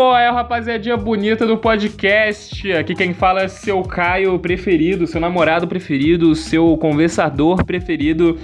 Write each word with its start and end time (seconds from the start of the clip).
Qual 0.00 0.16
é, 0.16 0.30
rapaziadinha 0.30 0.96
bonita 0.96 1.46
do 1.46 1.58
podcast? 1.58 2.72
Aqui 2.72 2.94
quem 2.94 3.12
fala 3.12 3.42
é 3.42 3.48
seu 3.48 3.82
Caio 3.82 4.38
preferido, 4.38 5.06
seu 5.06 5.20
namorado 5.20 5.68
preferido, 5.68 6.34
seu 6.34 6.74
conversador 6.78 7.62
preferido. 7.66 8.38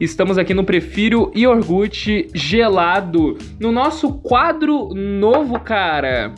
Estamos 0.00 0.38
aqui 0.38 0.54
no 0.54 0.62
Prefiro 0.62 1.32
Iogurte 1.34 2.28
Gelado, 2.32 3.36
no 3.58 3.72
nosso 3.72 4.12
quadro 4.20 4.94
novo, 4.94 5.58
cara 5.58 6.32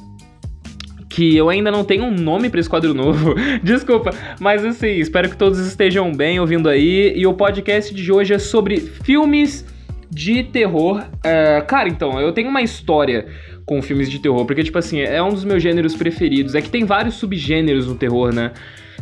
que 1.10 1.36
eu 1.36 1.50
ainda 1.50 1.70
não 1.70 1.84
tenho 1.84 2.04
um 2.04 2.10
nome 2.10 2.48
para 2.48 2.58
esse 2.58 2.68
quadro 2.70 2.94
novo. 2.94 3.34
Desculpa, 3.62 4.10
mas 4.40 4.64
assim, 4.64 4.92
espero 4.92 5.28
que 5.28 5.36
todos 5.36 5.58
estejam 5.58 6.10
bem 6.10 6.40
ouvindo 6.40 6.70
aí. 6.70 7.12
E 7.14 7.26
o 7.26 7.34
podcast 7.34 7.94
de 7.94 8.10
hoje 8.10 8.32
é 8.32 8.38
sobre 8.38 8.80
filmes 8.80 9.66
de 10.10 10.44
terror. 10.44 11.04
Uh, 11.16 11.66
cara, 11.66 11.90
então, 11.90 12.18
eu 12.18 12.32
tenho 12.32 12.48
uma 12.48 12.62
história 12.62 13.26
com 13.66 13.82
filmes 13.82 14.08
de 14.08 14.20
terror, 14.20 14.46
porque, 14.46 14.62
tipo 14.62 14.78
assim, 14.78 15.00
é 15.00 15.20
um 15.20 15.30
dos 15.30 15.44
meus 15.44 15.60
gêneros 15.60 15.96
preferidos. 15.96 16.54
É 16.54 16.62
que 16.62 16.70
tem 16.70 16.84
vários 16.84 17.16
subgêneros 17.16 17.86
no 17.88 17.96
terror, 17.96 18.32
né? 18.32 18.52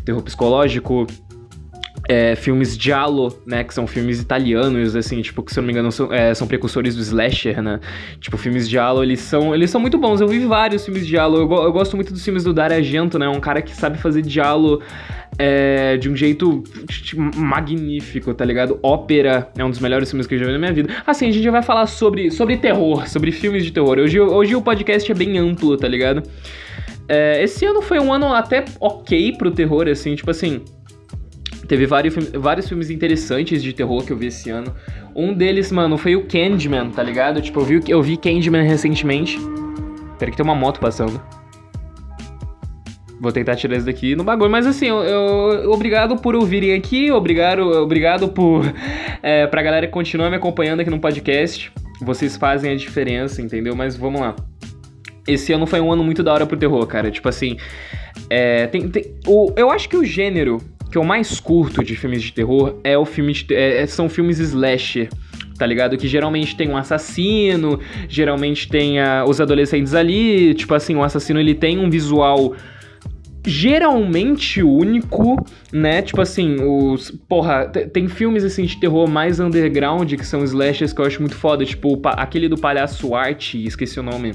Terror 0.04 0.22
psicológico, 0.22 1.06
é, 2.08 2.34
filmes 2.34 2.76
giallo, 2.76 3.38
né, 3.46 3.64
que 3.64 3.72
são 3.72 3.86
filmes 3.86 4.20
italianos, 4.20 4.94
assim, 4.94 5.22
tipo, 5.22 5.42
que 5.42 5.52
se 5.52 5.58
eu 5.58 5.62
não 5.62 5.66
me 5.66 5.72
engano 5.72 5.90
são, 5.90 6.12
é, 6.12 6.34
são 6.34 6.46
precursores 6.46 6.94
do 6.94 7.00
slasher, 7.00 7.62
né, 7.62 7.80
tipo, 8.20 8.36
filmes 8.36 8.68
giallo, 8.68 9.02
eles 9.02 9.20
são, 9.20 9.54
eles 9.54 9.70
são 9.70 9.80
muito 9.80 9.96
bons, 9.96 10.20
eu 10.20 10.28
vi 10.28 10.40
vários 10.40 10.84
filmes 10.84 11.06
giallo, 11.06 11.38
eu, 11.38 11.50
eu 11.50 11.72
gosto 11.72 11.96
muito 11.96 12.12
dos 12.12 12.22
filmes 12.22 12.44
do 12.44 12.52
Dario 12.52 12.76
Argento, 12.76 13.18
né, 13.18 13.28
um 13.28 13.40
cara 13.40 13.62
que 13.62 13.74
sabe 13.74 13.96
fazer 13.98 14.22
giallo 14.28 14.82
é, 15.38 15.96
de 15.96 16.08
um 16.08 16.16
jeito 16.16 16.62
tipo, 16.88 17.20
magnífico, 17.36 18.32
tá 18.34 18.44
ligado? 18.44 18.78
Ópera 18.82 19.50
é 19.56 19.64
um 19.64 19.70
dos 19.70 19.80
melhores 19.80 20.10
filmes 20.10 20.26
que 20.26 20.34
eu 20.34 20.38
já 20.38 20.46
vi 20.46 20.52
na 20.52 20.58
minha 20.58 20.72
vida. 20.72 20.94
Assim, 21.06 21.28
a 21.28 21.32
gente 21.32 21.48
vai 21.50 21.62
falar 21.62 21.86
sobre, 21.86 22.30
sobre 22.30 22.56
terror, 22.56 23.08
sobre 23.08 23.32
filmes 23.32 23.64
de 23.64 23.72
terror, 23.72 23.98
hoje, 23.98 24.20
hoje 24.20 24.54
o 24.54 24.62
podcast 24.62 25.10
é 25.10 25.14
bem 25.14 25.38
amplo, 25.38 25.76
tá 25.76 25.88
ligado? 25.88 26.22
É, 27.08 27.42
esse 27.42 27.64
ano 27.66 27.82
foi 27.82 27.98
um 27.98 28.12
ano 28.12 28.32
até 28.32 28.64
ok 28.80 29.36
pro 29.36 29.50
terror, 29.50 29.88
assim, 29.88 30.14
tipo 30.14 30.30
assim... 30.30 30.62
Teve 31.66 31.86
vários, 31.86 32.14
vários 32.34 32.68
filmes 32.68 32.90
interessantes 32.90 33.62
de 33.62 33.72
terror 33.72 34.04
que 34.04 34.12
eu 34.12 34.18
vi 34.18 34.26
esse 34.26 34.50
ano. 34.50 34.74
Um 35.16 35.32
deles, 35.32 35.72
mano, 35.72 35.96
foi 35.96 36.14
o 36.14 36.26
Candyman, 36.26 36.90
tá 36.90 37.02
ligado? 37.02 37.40
Tipo, 37.40 37.60
eu 37.60 37.64
vi, 37.64 37.80
eu 37.88 38.02
vi 38.02 38.18
Candyman 38.18 38.64
recentemente. 38.64 39.38
Pera 40.18 40.30
que 40.30 40.36
tem 40.36 40.44
uma 40.44 40.54
moto 40.54 40.78
passando. 40.78 41.18
Vou 43.24 43.32
tentar 43.32 43.56
tirar 43.56 43.78
isso 43.78 43.86
daqui 43.86 44.14
no 44.14 44.22
bagulho. 44.22 44.50
Mas 44.50 44.66
assim, 44.66 44.86
eu, 44.86 44.98
eu, 45.02 45.70
obrigado 45.72 46.14
por 46.18 46.34
ouvirem 46.34 46.74
aqui. 46.74 47.10
Obrigado, 47.10 47.62
obrigado 47.62 48.28
por. 48.28 48.70
É, 49.22 49.46
pra 49.48 49.62
galera 49.62 49.86
que 49.86 49.92
continua 49.94 50.28
me 50.28 50.36
acompanhando 50.36 50.80
aqui 50.80 50.90
no 50.90 51.00
podcast. 51.00 51.72
Vocês 52.02 52.36
fazem 52.36 52.70
a 52.70 52.76
diferença, 52.76 53.40
entendeu? 53.40 53.74
Mas 53.74 53.96
vamos 53.96 54.20
lá. 54.20 54.36
Esse 55.26 55.54
ano 55.54 55.66
foi 55.66 55.80
um 55.80 55.90
ano 55.90 56.04
muito 56.04 56.22
da 56.22 56.34
hora 56.34 56.44
pro 56.44 56.54
terror, 56.54 56.86
cara. 56.86 57.10
Tipo 57.10 57.26
assim. 57.30 57.56
É, 58.28 58.66
tem, 58.66 58.90
tem, 58.90 59.14
o, 59.26 59.50
eu 59.56 59.70
acho 59.70 59.88
que 59.88 59.96
o 59.96 60.04
gênero 60.04 60.60
que 60.92 60.98
eu 60.98 61.02
mais 61.02 61.40
curto 61.40 61.82
de 61.82 61.96
filmes 61.96 62.22
de 62.22 62.30
terror 62.30 62.78
é 62.84 62.96
o 62.98 63.06
filme 63.06 63.32
de, 63.32 63.54
é, 63.54 63.80
é, 63.80 63.86
são 63.86 64.06
filmes 64.06 64.38
slasher, 64.38 65.08
tá 65.58 65.64
ligado? 65.64 65.96
Que 65.96 66.06
geralmente 66.06 66.54
tem 66.54 66.68
um 66.68 66.76
assassino, 66.76 67.80
geralmente 68.06 68.68
tem 68.68 69.00
uh, 69.00 69.24
os 69.26 69.40
adolescentes 69.40 69.94
ali, 69.94 70.52
tipo 70.52 70.74
assim, 70.74 70.94
o 70.94 71.02
assassino 71.02 71.40
ele 71.40 71.54
tem 71.54 71.78
um 71.78 71.88
visual 71.88 72.54
geralmente 73.44 74.62
único, 74.62 75.36
né? 75.72 76.02
Tipo 76.02 76.20
assim, 76.20 76.56
os. 76.60 77.10
Porra, 77.10 77.66
tem 77.66 78.08
filmes 78.08 78.44
assim 78.44 78.64
de 78.64 78.78
terror 78.78 79.08
mais 79.08 79.40
underground 79.40 80.12
que 80.14 80.26
são 80.26 80.42
slashers 80.44 80.92
que 80.92 81.00
eu 81.00 81.04
acho 81.04 81.20
muito 81.20 81.36
foda, 81.36 81.64
tipo 81.64 82.00
aquele 82.04 82.48
do 82.48 82.58
palhaço 82.58 83.14
Art, 83.14 83.54
esqueci 83.54 84.00
o 84.00 84.02
nome. 84.02 84.34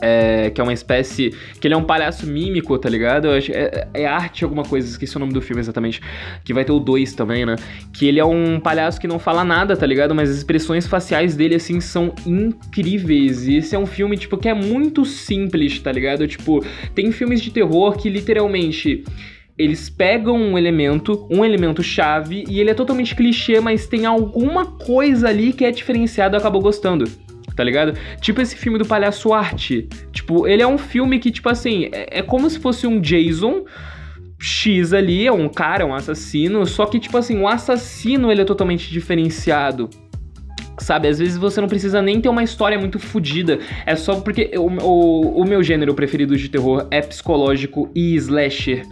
É, 0.00 0.50
que 0.50 0.60
é 0.60 0.64
uma 0.64 0.72
espécie. 0.72 1.32
Que 1.60 1.66
ele 1.66 1.74
é 1.74 1.76
um 1.76 1.84
palhaço 1.84 2.26
mímico, 2.26 2.76
tá 2.78 2.88
ligado? 2.88 3.28
É, 3.28 3.88
é, 3.94 4.06
arte 4.06 4.44
alguma 4.44 4.62
coisa, 4.62 4.88
esqueci 4.88 5.16
o 5.16 5.20
nome 5.20 5.32
do 5.32 5.40
filme 5.40 5.60
exatamente. 5.60 6.00
Que 6.44 6.54
vai 6.54 6.64
ter 6.64 6.72
o 6.72 6.78
2 6.78 7.14
também, 7.14 7.44
né? 7.44 7.56
Que 7.92 8.06
ele 8.06 8.20
é 8.20 8.24
um 8.24 8.60
palhaço 8.60 9.00
que 9.00 9.08
não 9.08 9.18
fala 9.18 9.44
nada, 9.44 9.76
tá 9.76 9.86
ligado? 9.86 10.14
Mas 10.14 10.30
as 10.30 10.36
expressões 10.36 10.86
faciais 10.86 11.34
dele, 11.34 11.56
assim, 11.56 11.80
são 11.80 12.14
incríveis. 12.26 13.46
E 13.46 13.56
esse 13.56 13.74
é 13.74 13.78
um 13.78 13.86
filme, 13.86 14.16
tipo, 14.16 14.36
que 14.36 14.48
é 14.48 14.54
muito 14.54 15.04
simples, 15.04 15.78
tá 15.80 15.90
ligado? 15.92 16.26
Tipo, 16.26 16.64
tem 16.94 17.10
filmes 17.12 17.40
de 17.40 17.50
terror 17.50 17.96
que 17.96 18.08
literalmente 18.08 19.04
eles 19.58 19.90
pegam 19.90 20.36
um 20.36 20.56
elemento, 20.56 21.26
um 21.28 21.44
elemento 21.44 21.82
chave, 21.82 22.44
e 22.48 22.60
ele 22.60 22.70
é 22.70 22.74
totalmente 22.74 23.16
clichê, 23.16 23.58
mas 23.58 23.88
tem 23.88 24.06
alguma 24.06 24.64
coisa 24.64 25.28
ali 25.28 25.52
que 25.52 25.64
é 25.64 25.70
diferenciado 25.72 26.36
e 26.36 26.38
acabou 26.38 26.62
gostando 26.62 27.04
tá 27.58 27.64
ligado? 27.64 27.98
Tipo 28.20 28.40
esse 28.40 28.54
filme 28.54 28.78
do 28.78 28.86
Palhaço 28.86 29.34
Arte. 29.34 29.88
Tipo, 30.12 30.46
ele 30.46 30.62
é 30.62 30.66
um 30.66 30.78
filme 30.78 31.18
que, 31.18 31.28
tipo 31.28 31.48
assim, 31.48 31.90
é, 31.92 32.20
é 32.20 32.22
como 32.22 32.48
se 32.48 32.60
fosse 32.60 32.86
um 32.86 33.00
Jason. 33.00 33.64
X 34.40 34.92
ali, 34.92 35.26
é 35.26 35.32
um 35.32 35.48
cara, 35.48 35.84
um 35.84 35.92
assassino, 35.92 36.64
só 36.64 36.86
que, 36.86 37.00
tipo 37.00 37.18
assim, 37.18 37.40
o 37.40 37.48
assassino 37.48 38.30
ele 38.30 38.42
é 38.42 38.44
totalmente 38.44 38.88
diferenciado. 38.88 39.90
Sabe, 40.78 41.08
às 41.08 41.18
vezes 41.18 41.36
você 41.36 41.60
não 41.60 41.68
precisa 41.68 42.00
nem 42.00 42.20
ter 42.20 42.28
uma 42.28 42.42
história 42.42 42.78
muito 42.78 42.98
fodida. 42.98 43.58
É 43.84 43.96
só 43.96 44.20
porque 44.20 44.52
o, 44.56 44.68
o, 44.82 45.42
o 45.42 45.44
meu 45.44 45.62
gênero 45.62 45.94
preferido 45.94 46.36
de 46.36 46.48
terror 46.48 46.86
é 46.90 47.00
psicológico 47.00 47.90
e 47.94 48.14
slasher 48.16 48.86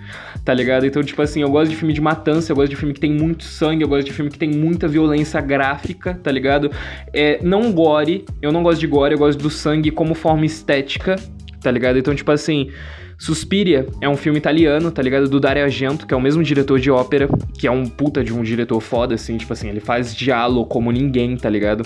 tá 0.46 0.54
ligado? 0.54 0.86
Então, 0.86 1.02
tipo 1.02 1.20
assim, 1.20 1.42
eu 1.42 1.50
gosto 1.50 1.70
de 1.70 1.76
filme 1.76 1.92
de 1.92 2.00
matança, 2.00 2.52
eu 2.52 2.56
gosto 2.56 2.70
de 2.70 2.76
filme 2.76 2.94
que 2.94 3.00
tem 3.00 3.12
muito 3.12 3.42
sangue, 3.42 3.82
eu 3.82 3.88
gosto 3.88 4.06
de 4.06 4.12
filme 4.12 4.30
que 4.30 4.38
tem 4.38 4.48
muita 4.48 4.86
violência 4.86 5.40
gráfica, 5.40 6.14
tá 6.22 6.30
ligado? 6.30 6.70
É, 7.12 7.40
não 7.42 7.72
gore, 7.72 8.24
eu 8.40 8.52
não 8.52 8.62
gosto 8.62 8.78
de 8.78 8.86
gore, 8.86 9.12
eu 9.12 9.18
gosto 9.18 9.40
do 9.40 9.50
sangue 9.50 9.90
como 9.90 10.14
forma 10.14 10.46
estética, 10.46 11.16
tá 11.60 11.68
ligado? 11.68 11.98
Então, 11.98 12.14
tipo 12.14 12.30
assim, 12.30 12.70
Suspiria 13.18 13.86
é 14.00 14.08
um 14.08 14.16
filme 14.16 14.38
italiano, 14.38 14.90
tá 14.90 15.00
ligado? 15.00 15.28
Do 15.28 15.40
Dario 15.40 15.64
Argento, 15.64 16.06
que 16.06 16.12
é 16.12 16.16
o 16.16 16.20
mesmo 16.20 16.42
diretor 16.42 16.78
de 16.78 16.90
ópera, 16.90 17.28
que 17.58 17.66
é 17.66 17.70
um 17.70 17.86
puta 17.86 18.22
de 18.22 18.32
um 18.32 18.42
diretor 18.42 18.80
foda, 18.80 19.14
assim, 19.14 19.36
tipo 19.38 19.52
assim, 19.52 19.68
ele 19.68 19.80
faz 19.80 20.14
diálogo 20.14 20.66
como 20.66 20.92
ninguém, 20.92 21.36
tá 21.36 21.48
ligado? 21.48 21.84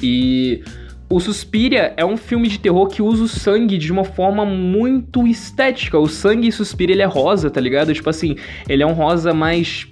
E 0.00 0.62
o 1.12 1.20
Suspiria 1.20 1.92
é 1.96 2.04
um 2.04 2.16
filme 2.16 2.48
de 2.48 2.58
terror 2.58 2.88
que 2.88 3.02
usa 3.02 3.24
o 3.24 3.28
sangue 3.28 3.76
de 3.76 3.92
uma 3.92 4.04
forma 4.04 4.46
muito 4.46 5.26
estética. 5.26 5.98
O 5.98 6.08
sangue 6.08 6.48
em 6.48 6.50
Suspiria 6.50 6.94
ele 6.94 7.02
é 7.02 7.06
rosa, 7.06 7.50
tá 7.50 7.60
ligado? 7.60 7.92
Tipo 7.92 8.08
assim, 8.08 8.36
ele 8.68 8.82
é 8.82 8.86
um 8.86 8.94
rosa 8.94 9.34
mais 9.34 9.86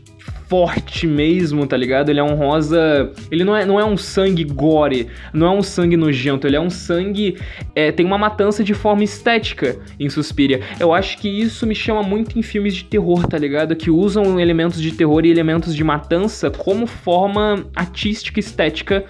forte 0.51 1.07
mesmo, 1.07 1.65
tá 1.65 1.77
ligado? 1.77 2.09
Ele 2.11 2.19
é 2.19 2.25
um 2.25 2.35
rosa. 2.35 3.13
Ele 3.31 3.45
não 3.45 3.57
é, 3.57 3.65
não 3.65 3.79
é 3.79 3.85
um 3.85 3.97
sangue 3.97 4.43
gore, 4.43 5.07
não 5.33 5.47
é 5.47 5.51
um 5.51 5.63
sangue 5.63 5.97
nojento, 5.97 6.45
ele 6.45 6.57
é 6.57 6.61
um 6.61 6.69
sangue. 6.69 7.39
É, 7.73 7.93
tem 7.93 8.05
uma 8.05 8.19
matança 8.19 8.65
de 8.65 8.75
forma 8.75 9.05
estética 9.05 9.79
em 9.99 10.11
Suspiria. 10.11 10.61
Eu 10.81 10.93
acho 10.93 11.19
que 11.19 11.29
isso 11.29 11.65
me 11.69 11.75
chama 11.75 12.03
muito 12.03 12.37
em 12.37 12.43
filmes 12.43 12.75
de 12.75 12.83
terror, 12.83 13.29
tá 13.29 13.39
ligado? 13.39 13.77
Que 13.77 13.93
usam 13.93 14.41
elementos 14.41 14.83
de 14.83 14.91
terror 14.91 15.25
e 15.25 15.31
elementos 15.31 15.73
de 15.73 15.85
matança 15.85 16.51
como 16.51 16.85
forma 16.85 17.65
artística 17.77 18.41
estética 18.41 19.05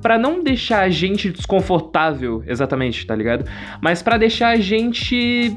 para 0.00 0.16
não 0.16 0.42
deixar 0.42 0.80
a 0.80 0.88
gente 0.88 1.30
desconfortável, 1.30 2.42
exatamente, 2.46 3.06
tá 3.06 3.14
ligado? 3.14 3.44
Mas 3.82 4.02
para 4.02 4.16
deixar 4.16 4.48
a 4.48 4.56
gente 4.56 5.54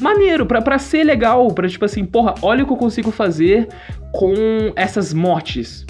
maneiro, 0.00 0.46
pra, 0.46 0.60
pra 0.62 0.78
ser 0.78 1.04
legal, 1.04 1.48
pra 1.48 1.68
tipo 1.68 1.84
assim, 1.84 2.04
porra, 2.04 2.34
olha 2.42 2.64
o 2.64 2.66
que 2.66 2.72
eu 2.72 2.76
consigo 2.76 3.10
fazer 3.10 3.68
com 4.12 4.34
essas 4.74 5.12
mortes, 5.12 5.86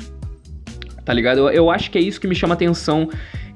tá 1.04 1.12
ligado? 1.12 1.38
Eu, 1.38 1.50
eu 1.50 1.70
acho 1.70 1.90
que 1.90 1.98
é 1.98 2.00
isso 2.00 2.20
que 2.20 2.28
me 2.28 2.34
chama 2.34 2.54
atenção 2.54 3.08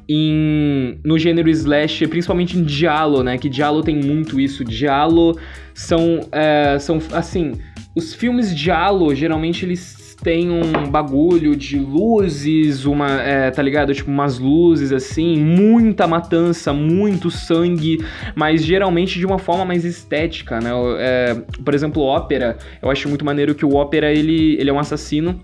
em, 0.08 0.98
no 1.04 1.18
gênero 1.18 1.48
slash, 1.48 2.06
principalmente 2.06 2.58
em 2.58 2.62
Diallo, 2.62 3.22
né? 3.22 3.38
Que 3.38 3.48
Diallo 3.48 3.82
tem 3.82 3.96
muito 3.96 4.40
isso. 4.40 4.64
Diallo 4.64 5.38
são, 5.72 6.28
é, 6.30 6.78
são 6.78 6.98
assim, 7.12 7.52
os 7.96 8.14
filmes 8.14 8.54
Diallo, 8.54 9.14
geralmente 9.14 9.64
eles 9.64 10.03
tem 10.24 10.50
um 10.50 10.88
bagulho 10.88 11.54
de 11.54 11.78
luzes, 11.78 12.86
uma, 12.86 13.20
é, 13.20 13.50
tá 13.50 13.62
ligado? 13.62 13.94
Tipo, 13.94 14.10
umas 14.10 14.38
luzes 14.38 14.90
assim, 14.90 15.36
muita 15.36 16.06
matança, 16.06 16.72
muito 16.72 17.30
sangue, 17.30 18.02
mas 18.34 18.64
geralmente 18.64 19.18
de 19.18 19.26
uma 19.26 19.38
forma 19.38 19.66
mais 19.66 19.84
estética, 19.84 20.58
né? 20.60 20.70
É, 20.98 21.34
por 21.62 21.74
exemplo, 21.74 22.02
ópera, 22.02 22.56
eu 22.80 22.90
acho 22.90 23.06
muito 23.06 23.24
maneiro 23.24 23.54
que 23.54 23.66
o 23.66 23.74
ópera, 23.74 24.10
ele, 24.10 24.56
ele 24.58 24.70
é 24.70 24.72
um 24.72 24.78
assassino 24.78 25.38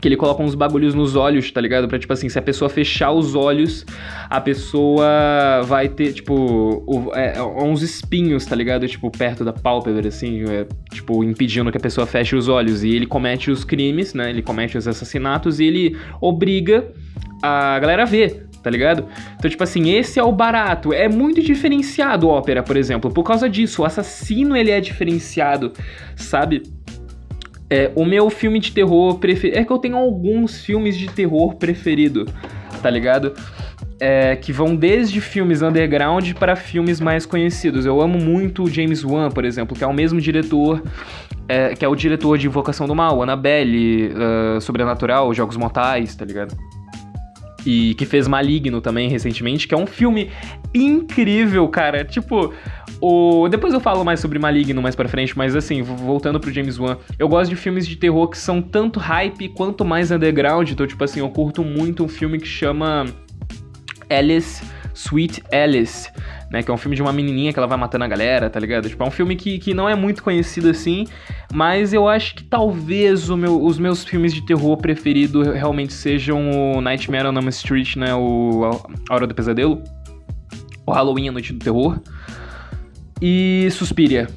que 0.00 0.08
ele 0.08 0.16
coloca 0.16 0.42
uns 0.42 0.54
bagulhos 0.54 0.94
nos 0.94 1.16
olhos, 1.16 1.50
tá 1.50 1.60
ligado? 1.60 1.88
Pra, 1.88 1.98
tipo 1.98 2.12
assim, 2.12 2.28
se 2.28 2.38
a 2.38 2.42
pessoa 2.42 2.68
fechar 2.68 3.12
os 3.12 3.34
olhos, 3.34 3.84
a 4.28 4.40
pessoa 4.40 5.62
vai 5.64 5.88
ter, 5.88 6.12
tipo, 6.12 6.34
o, 6.86 7.12
é, 7.14 7.36
é, 7.36 7.42
uns 7.42 7.82
espinhos, 7.82 8.44
tá 8.46 8.54
ligado? 8.54 8.86
Tipo, 8.86 9.10
perto 9.10 9.44
da 9.44 9.52
pálpebra, 9.52 10.08
assim, 10.08 10.44
é, 10.48 10.66
tipo, 10.92 11.24
impedindo 11.24 11.70
que 11.70 11.78
a 11.78 11.80
pessoa 11.80 12.06
feche 12.06 12.36
os 12.36 12.48
olhos. 12.48 12.84
E 12.84 12.90
ele 12.90 13.06
comete 13.06 13.50
os 13.50 13.64
crimes, 13.64 14.14
né? 14.14 14.30
Ele 14.30 14.42
comete 14.42 14.78
os 14.78 14.86
assassinatos 14.86 15.60
e 15.60 15.64
ele 15.64 15.96
obriga 16.20 16.86
a 17.42 17.78
galera 17.78 18.02
a 18.02 18.06
ver, 18.06 18.48
tá 18.62 18.70
ligado? 18.70 19.06
Então, 19.36 19.50
tipo 19.50 19.62
assim, 19.62 19.90
esse 19.90 20.18
é 20.18 20.22
o 20.22 20.32
barato. 20.32 20.92
É 20.92 21.08
muito 21.08 21.42
diferenciado 21.42 22.28
ópera, 22.28 22.62
por 22.62 22.76
exemplo. 22.76 23.10
Por 23.10 23.22
causa 23.22 23.48
disso, 23.48 23.82
o 23.82 23.84
assassino, 23.84 24.56
ele 24.56 24.70
é 24.70 24.80
diferenciado, 24.80 25.72
sabe? 26.16 26.62
É, 27.70 27.90
o 27.94 28.04
meu 28.04 28.30
filme 28.30 28.58
de 28.58 28.72
terror 28.72 29.18
preferido. 29.18 29.58
É 29.58 29.64
que 29.64 29.70
eu 29.70 29.78
tenho 29.78 29.96
alguns 29.96 30.60
filmes 30.60 30.96
de 30.96 31.08
terror 31.08 31.56
preferido, 31.56 32.26
tá 32.82 32.88
ligado? 32.88 33.34
é, 34.00 34.36
que 34.36 34.52
vão 34.52 34.76
desde 34.76 35.20
filmes 35.20 35.62
underground 35.62 36.32
para 36.34 36.54
filmes 36.54 37.00
mais 37.00 37.26
conhecidos. 37.26 37.84
Eu 37.84 38.00
amo 38.00 38.18
muito 38.18 38.64
o 38.64 38.70
James 38.70 39.04
Wan, 39.04 39.30
por 39.30 39.44
exemplo, 39.44 39.76
que 39.76 39.82
é 39.82 39.86
o 39.86 39.92
mesmo 39.92 40.20
diretor, 40.20 40.82
é, 41.48 41.74
que 41.74 41.84
é 41.84 41.88
o 41.88 41.94
diretor 41.94 42.38
de 42.38 42.46
Invocação 42.46 42.86
do 42.86 42.94
Mal, 42.94 43.22
Annabelle, 43.22 44.12
uh, 44.12 44.60
Sobrenatural, 44.60 45.32
Jogos 45.34 45.56
Mortais, 45.56 46.14
tá 46.14 46.24
ligado? 46.24 46.56
E 47.66 47.94
que 47.94 48.06
fez 48.06 48.28
Maligno 48.28 48.80
também 48.80 49.08
recentemente, 49.08 49.66
que 49.66 49.74
é 49.74 49.76
um 49.76 49.86
filme 49.86 50.30
incrível, 50.72 51.66
cara. 51.68 52.04
Tipo, 52.04 52.54
o... 53.00 53.48
depois 53.48 53.72
eu 53.72 53.80
falo 53.80 54.04
mais 54.04 54.20
sobre 54.20 54.38
Maligno 54.38 54.82
mais 54.82 54.96
pra 54.96 55.08
frente, 55.08 55.36
mas 55.36 55.54
assim, 55.54 55.82
voltando 55.82 56.40
pro 56.40 56.52
James 56.52 56.78
Wan, 56.78 56.96
eu 57.18 57.28
gosto 57.28 57.50
de 57.50 57.56
filmes 57.56 57.86
de 57.86 57.96
terror 57.96 58.28
que 58.28 58.38
são 58.38 58.60
tanto 58.60 58.98
hype 58.98 59.48
quanto 59.50 59.84
mais 59.84 60.10
underground. 60.10 60.70
Então, 60.70 60.86
tipo 60.86 61.02
assim, 61.04 61.20
eu 61.20 61.28
curto 61.30 61.62
muito 61.62 62.04
um 62.04 62.08
filme 62.08 62.38
que 62.38 62.46
chama 62.46 63.06
Alice, 64.10 64.62
Sweet 64.94 65.42
Alice, 65.52 66.10
né? 66.50 66.62
Que 66.62 66.70
é 66.70 66.74
um 66.74 66.76
filme 66.76 66.96
de 66.96 67.02
uma 67.02 67.12
menininha 67.12 67.52
que 67.52 67.58
ela 67.58 67.68
vai 67.68 67.78
matando 67.78 68.04
a 68.04 68.08
galera, 68.08 68.50
tá 68.50 68.58
ligado? 68.58 68.88
Tipo, 68.88 69.04
é 69.04 69.06
um 69.06 69.10
filme 69.10 69.36
que, 69.36 69.58
que 69.58 69.72
não 69.72 69.88
é 69.88 69.94
muito 69.94 70.22
conhecido 70.22 70.68
assim, 70.68 71.06
mas 71.52 71.92
eu 71.92 72.08
acho 72.08 72.34
que 72.34 72.42
talvez 72.42 73.28
meu, 73.28 73.62
os 73.64 73.78
meus 73.78 74.04
filmes 74.04 74.34
de 74.34 74.44
terror 74.44 74.76
preferidos 74.76 75.46
realmente 75.54 75.92
sejam 75.92 76.50
o 76.50 76.80
Nightmare 76.80 77.26
on 77.26 77.34
Elm 77.34 77.48
Street, 77.48 77.96
né? 77.96 78.12
O 78.14 78.90
A 79.08 79.14
Hora 79.14 79.26
do 79.26 79.34
Pesadelo, 79.34 79.82
o 80.84 80.90
Halloween, 80.90 81.28
A 81.28 81.32
Noite 81.32 81.52
do 81.52 81.60
Terror 81.60 82.00
e 83.20 83.68
Suspiria. 83.70 84.28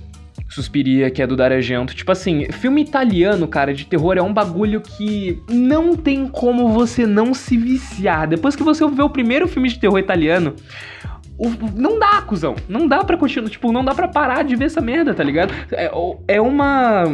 Suspiria, 0.49 1.09
que 1.09 1.21
é 1.21 1.27
do 1.27 1.35
Dario 1.35 1.57
Argento. 1.57 1.95
Tipo 1.95 2.11
assim, 2.11 2.51
filme 2.51 2.81
italiano, 2.81 3.47
cara, 3.47 3.73
de 3.73 3.85
terror 3.85 4.17
é 4.17 4.21
um 4.21 4.33
bagulho 4.33 4.81
que 4.81 5.41
não 5.49 5.95
tem 5.95 6.27
como 6.27 6.69
você 6.69 7.05
não 7.05 7.33
se 7.33 7.55
viciar. 7.55 8.27
Depois 8.27 8.55
que 8.55 8.63
você 8.63 8.85
vê 8.89 9.01
o 9.01 9.09
primeiro 9.09 9.47
filme 9.47 9.69
de 9.69 9.79
terror 9.79 9.97
italiano, 9.97 10.55
não 11.75 11.97
dá, 11.97 12.21
cuzão. 12.21 12.55
Não 12.67 12.87
dá 12.87 13.03
pra 13.03 13.17
continuar. 13.17 13.49
Tipo, 13.49 13.71
não 13.71 13.83
dá 13.83 13.95
pra 13.95 14.07
parar 14.07 14.43
de 14.43 14.55
ver 14.55 14.65
essa 14.65 14.81
merda, 14.81 15.13
tá 15.13 15.23
ligado? 15.23 15.53
É, 15.71 15.89
é 16.27 16.41
uma. 16.41 17.05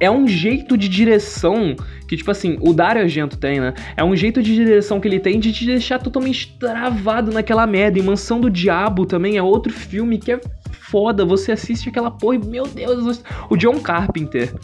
É 0.00 0.10
um 0.10 0.26
jeito 0.26 0.76
de 0.76 0.88
direção 0.88 1.74
que, 2.06 2.16
tipo 2.16 2.30
assim, 2.30 2.56
o 2.60 2.72
Dario 2.72 3.02
Argento 3.02 3.36
tem, 3.36 3.60
né? 3.60 3.74
É 3.96 4.04
um 4.04 4.14
jeito 4.14 4.42
de 4.42 4.54
direção 4.54 5.00
que 5.00 5.08
ele 5.08 5.20
tem 5.20 5.38
de 5.40 5.52
te 5.52 5.66
deixar 5.66 5.98
totalmente 5.98 6.56
travado 6.58 7.32
naquela 7.32 7.66
merda. 7.66 7.98
E 7.98 8.02
Mansão 8.02 8.40
do 8.40 8.50
Diabo 8.50 9.06
também 9.06 9.36
é 9.36 9.42
outro 9.42 9.72
filme 9.72 10.18
que 10.18 10.32
é 10.32 10.40
foda. 10.70 11.24
Você 11.24 11.52
assiste 11.52 11.88
aquela 11.88 12.10
porra 12.10 12.36
e, 12.36 12.38
meu 12.38 12.66
Deus, 12.66 13.22
o 13.50 13.56
John 13.56 13.80
Carpenter 13.80 14.54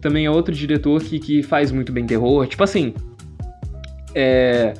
também 0.00 0.26
é 0.26 0.30
outro 0.30 0.54
diretor 0.54 1.00
que, 1.02 1.18
que 1.18 1.42
faz 1.42 1.70
muito 1.70 1.92
bem 1.92 2.04
terror. 2.04 2.46
Tipo 2.46 2.64
assim, 2.64 2.92
é. 4.14 4.74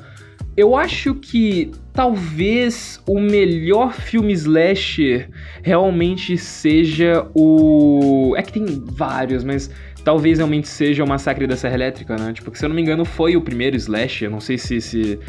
Eu 0.55 0.75
acho 0.75 1.15
que 1.15 1.71
talvez 1.93 3.01
o 3.07 3.19
melhor 3.19 3.93
filme 3.93 4.33
slasher 4.33 5.29
realmente 5.63 6.37
seja 6.37 7.27
o. 7.33 8.35
É 8.37 8.41
que 8.43 8.53
tem 8.53 8.65
vários, 8.85 9.43
mas 9.43 9.71
talvez 10.03 10.37
realmente 10.37 10.67
seja 10.67 11.03
o 11.03 11.07
Massacre 11.07 11.47
da 11.47 11.55
Serra 11.55 11.75
Elétrica, 11.75 12.15
né? 12.17 12.33
Tipo, 12.33 12.51
que 12.51 12.59
se 12.59 12.65
eu 12.65 12.69
não 12.69 12.75
me 12.75 12.81
engano 12.81 13.03
foi 13.03 13.35
o 13.35 13.41
primeiro 13.41 13.75
slasher. 13.77 14.29
Não 14.29 14.39
sei 14.39 14.57
se, 14.57 14.79
se 14.79 15.19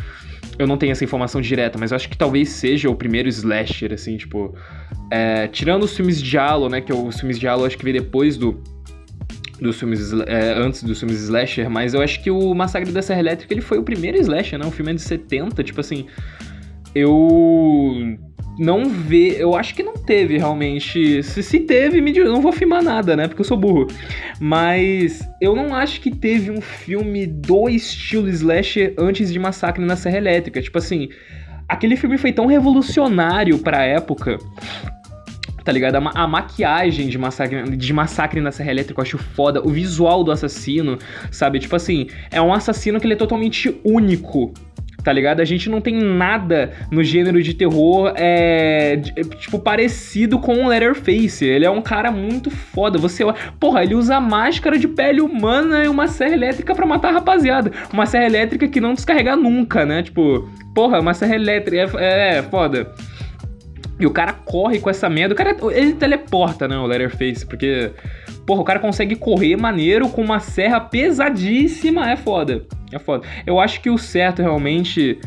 eu 0.59 0.67
não 0.67 0.77
tenho 0.77 0.93
essa 0.93 1.05
informação 1.05 1.41
direta, 1.41 1.79
mas 1.79 1.91
eu 1.91 1.97
acho 1.97 2.09
que 2.09 2.19
talvez 2.19 2.51
seja 2.51 2.91
o 2.91 2.95
primeiro 2.95 3.29
slasher, 3.29 3.93
assim, 3.93 4.17
tipo. 4.17 4.55
É, 5.11 5.49
tirando 5.49 5.85
os 5.85 5.97
filmes 5.97 6.21
de 6.21 6.37
Halo, 6.37 6.69
né? 6.69 6.81
Que 6.81 6.93
é 6.93 6.95
os 6.95 7.19
filmes 7.19 7.39
de 7.39 7.47
Halo 7.47 7.65
acho 7.65 7.79
que 7.79 7.85
veio 7.85 8.01
depois 8.03 8.37
do. 8.37 8.63
Dos 9.61 9.79
filmes. 9.79 10.13
É, 10.27 10.53
antes 10.53 10.83
dos 10.83 10.99
filmes 10.99 11.21
slasher, 11.21 11.71
mas 11.71 11.95
eu 11.95 12.03
acho 12.03 12.23
que 12.23 12.31
o 12.31 12.55
Massacre 12.55 12.91
da 12.91 13.03
Serra 13.03 13.21
Elétrica 13.21 13.55
ele 13.55 13.61
foi 13.61 13.79
o 13.79 13.83
primeiro 13.83 14.19
slasher, 14.19 14.59
né? 14.59 14.67
Um 14.67 14.71
filme 14.71 14.95
de 14.95 15.03
70, 15.03 15.63
tipo 15.63 15.81
assim. 15.81 16.07
Eu 16.95 18.19
não 18.59 18.89
vê. 18.89 19.37
Eu 19.39 19.55
acho 19.57 19.75
que 19.75 19.83
não 19.83 19.95
teve 19.95 20.39
realmente. 20.39 21.23
Se, 21.23 21.43
se 21.43 21.61
teve, 21.61 22.01
me 22.01 22.13
não 22.13 22.41
vou 22.41 22.53
filmar 22.53 22.83
nada, 22.83 23.17
né? 23.17 23.27
Porque 23.27 23.41
eu 23.41 23.45
sou 23.45 23.57
burro. 23.57 23.87
Mas 24.41 25.29
eu 25.41 25.55
não 25.55 25.75
acho 25.75 26.01
que 26.01 26.11
teve 26.11 26.51
um 26.51 26.61
filme 26.61 27.27
do 27.27 27.69
estilo 27.69 28.29
slasher 28.29 28.95
antes 28.99 29.33
de 29.33 29.39
Massacre 29.39 29.85
na 29.85 29.97
Serra 29.97 30.19
Elétrica. 30.19 30.61
Tipo 30.61 30.79
assim, 30.79 31.09
aquele 31.69 31.97
filme 31.97 32.19
foi 32.19 32.33
tão 32.33 32.47
revolucionário 32.47 33.59
pra 33.59 33.85
época. 33.85 34.39
Tá 35.65 35.73
ligado? 35.73 35.97
A, 35.97 36.11
a 36.15 36.27
maquiagem 36.29 37.09
de 37.09 37.17
massacre, 37.17 37.77
de 37.77 37.93
massacre 37.93 38.41
na 38.41 38.53
Serra 38.53 38.71
Elétrica 38.71 39.01
eu 39.01 39.03
acho 39.03 39.19
foda. 39.19 39.67
O 39.67 39.71
visual 39.71 40.23
do 40.23 40.31
assassino, 40.31 40.99
sabe? 41.31 41.59
Tipo 41.59 41.75
assim, 41.77 42.09
é 42.31 42.41
um 42.41 42.53
assassino 42.53 43.01
que 43.01 43.07
ele 43.07 43.15
é 43.15 43.17
totalmente 43.17 43.75
único 43.83 44.53
tá 45.05 45.13
ligado? 45.13 45.41
A 45.41 45.45
gente 45.45 45.69
não 45.69 45.83
tem 45.83 45.95
nada 45.95 46.73
no 46.91 47.05
gênero 47.05 47.43
de 47.43 47.53
terror, 47.53 48.13
é, 48.17 48.97
tipo, 49.39 49.59
parecido 49.59 50.39
com 50.39 50.65
o 50.65 50.69
Letterface. 50.69 51.45
Ele 51.45 51.67
é 51.67 51.71
um 51.71 51.83
cara 51.83 52.11
muito 52.11 52.51
foda. 52.51 52.99
Você, 52.99 53.23
porra, 53.61 53.85
ele 53.85 53.95
usa 53.95 54.19
máscara 54.19 54.79
de 54.79 54.89
pele 54.89 55.21
humana 55.21 55.85
e 55.85 55.89
uma 55.89 56.09
serra 56.09 56.33
elétrica 56.33 56.75
para 56.75 56.87
matar 56.87 57.11
a 57.11 57.13
rapaziada. 57.13 57.71
Uma 57.93 58.07
serra 58.07 58.25
elétrica 58.25 58.67
que 58.67 58.81
não 58.81 58.95
descarrega 58.95 59.37
nunca, 59.37 59.85
né? 59.85 60.03
Tipo, 60.03 60.49
porra, 60.75 60.99
uma 60.99 61.13
serra 61.13 61.35
elétrica, 61.35 62.01
é, 62.01 62.35
é, 62.35 62.39
é 62.39 62.43
foda. 62.43 62.91
E 63.99 64.07
o 64.07 64.11
cara 64.11 64.33
corre 64.33 64.81
com 64.81 64.91
essa 64.91 65.09
merda. 65.09 65.35
O 65.35 65.37
cara, 65.37 65.57
ele 65.73 65.95
teleporta, 65.95 66.67
né, 66.67 66.77
o 66.77 66.87
Letterface, 66.87 67.47
porque 67.47 67.93
Porra, 68.47 68.61
o 68.61 68.65
cara 68.65 68.79
consegue 68.79 69.17
correr 69.17 69.57
maneiro 69.57 70.09
com 70.09 70.23
uma 70.23 70.39
serra 70.39 70.81
pesadíssima. 70.81 72.11
É 72.11 72.17
foda. 72.17 72.67
É 72.93 72.99
foda. 72.99 73.27
Eu 73.47 73.59
acho 73.59 73.81
que 73.81 73.89
o 73.89 73.97
certo 73.97 74.43
realmente 74.43 75.19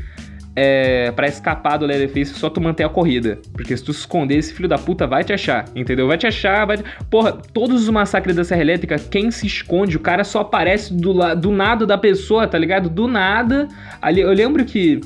é 0.55 1.11
para 1.11 1.27
escapar 1.27 1.77
do 1.77 1.85
Leatherface 1.85 2.33
só 2.33 2.49
tu 2.49 2.61
manter 2.61 2.83
a 2.83 2.89
corrida. 2.89 3.39
Porque 3.53 3.75
se 3.75 3.83
tu 3.83 3.91
esconder, 3.91 4.37
esse 4.37 4.53
filho 4.53 4.69
da 4.69 4.77
puta 4.77 5.07
vai 5.07 5.23
te 5.23 5.33
achar, 5.33 5.65
entendeu? 5.75 6.07
Vai 6.07 6.17
te 6.17 6.27
achar, 6.27 6.65
vai. 6.65 6.77
Porra, 7.09 7.31
todos 7.31 7.83
os 7.83 7.89
massacres 7.89 8.35
da 8.35 8.43
Serra 8.43 8.61
Elétrica, 8.61 8.97
quem 8.97 9.31
se 9.31 9.47
esconde, 9.47 9.97
o 9.97 9.99
cara 9.99 10.23
só 10.23 10.41
aparece 10.41 10.93
do, 10.93 11.11
la... 11.11 11.33
do 11.33 11.51
nada 11.51 11.85
da 11.85 11.97
pessoa, 11.97 12.47
tá 12.47 12.57
ligado? 12.57 12.89
Do 12.89 13.07
nada. 13.07 13.67
Ali, 14.01 14.21
eu 14.21 14.33
lembro 14.33 14.63
que. 14.63 15.01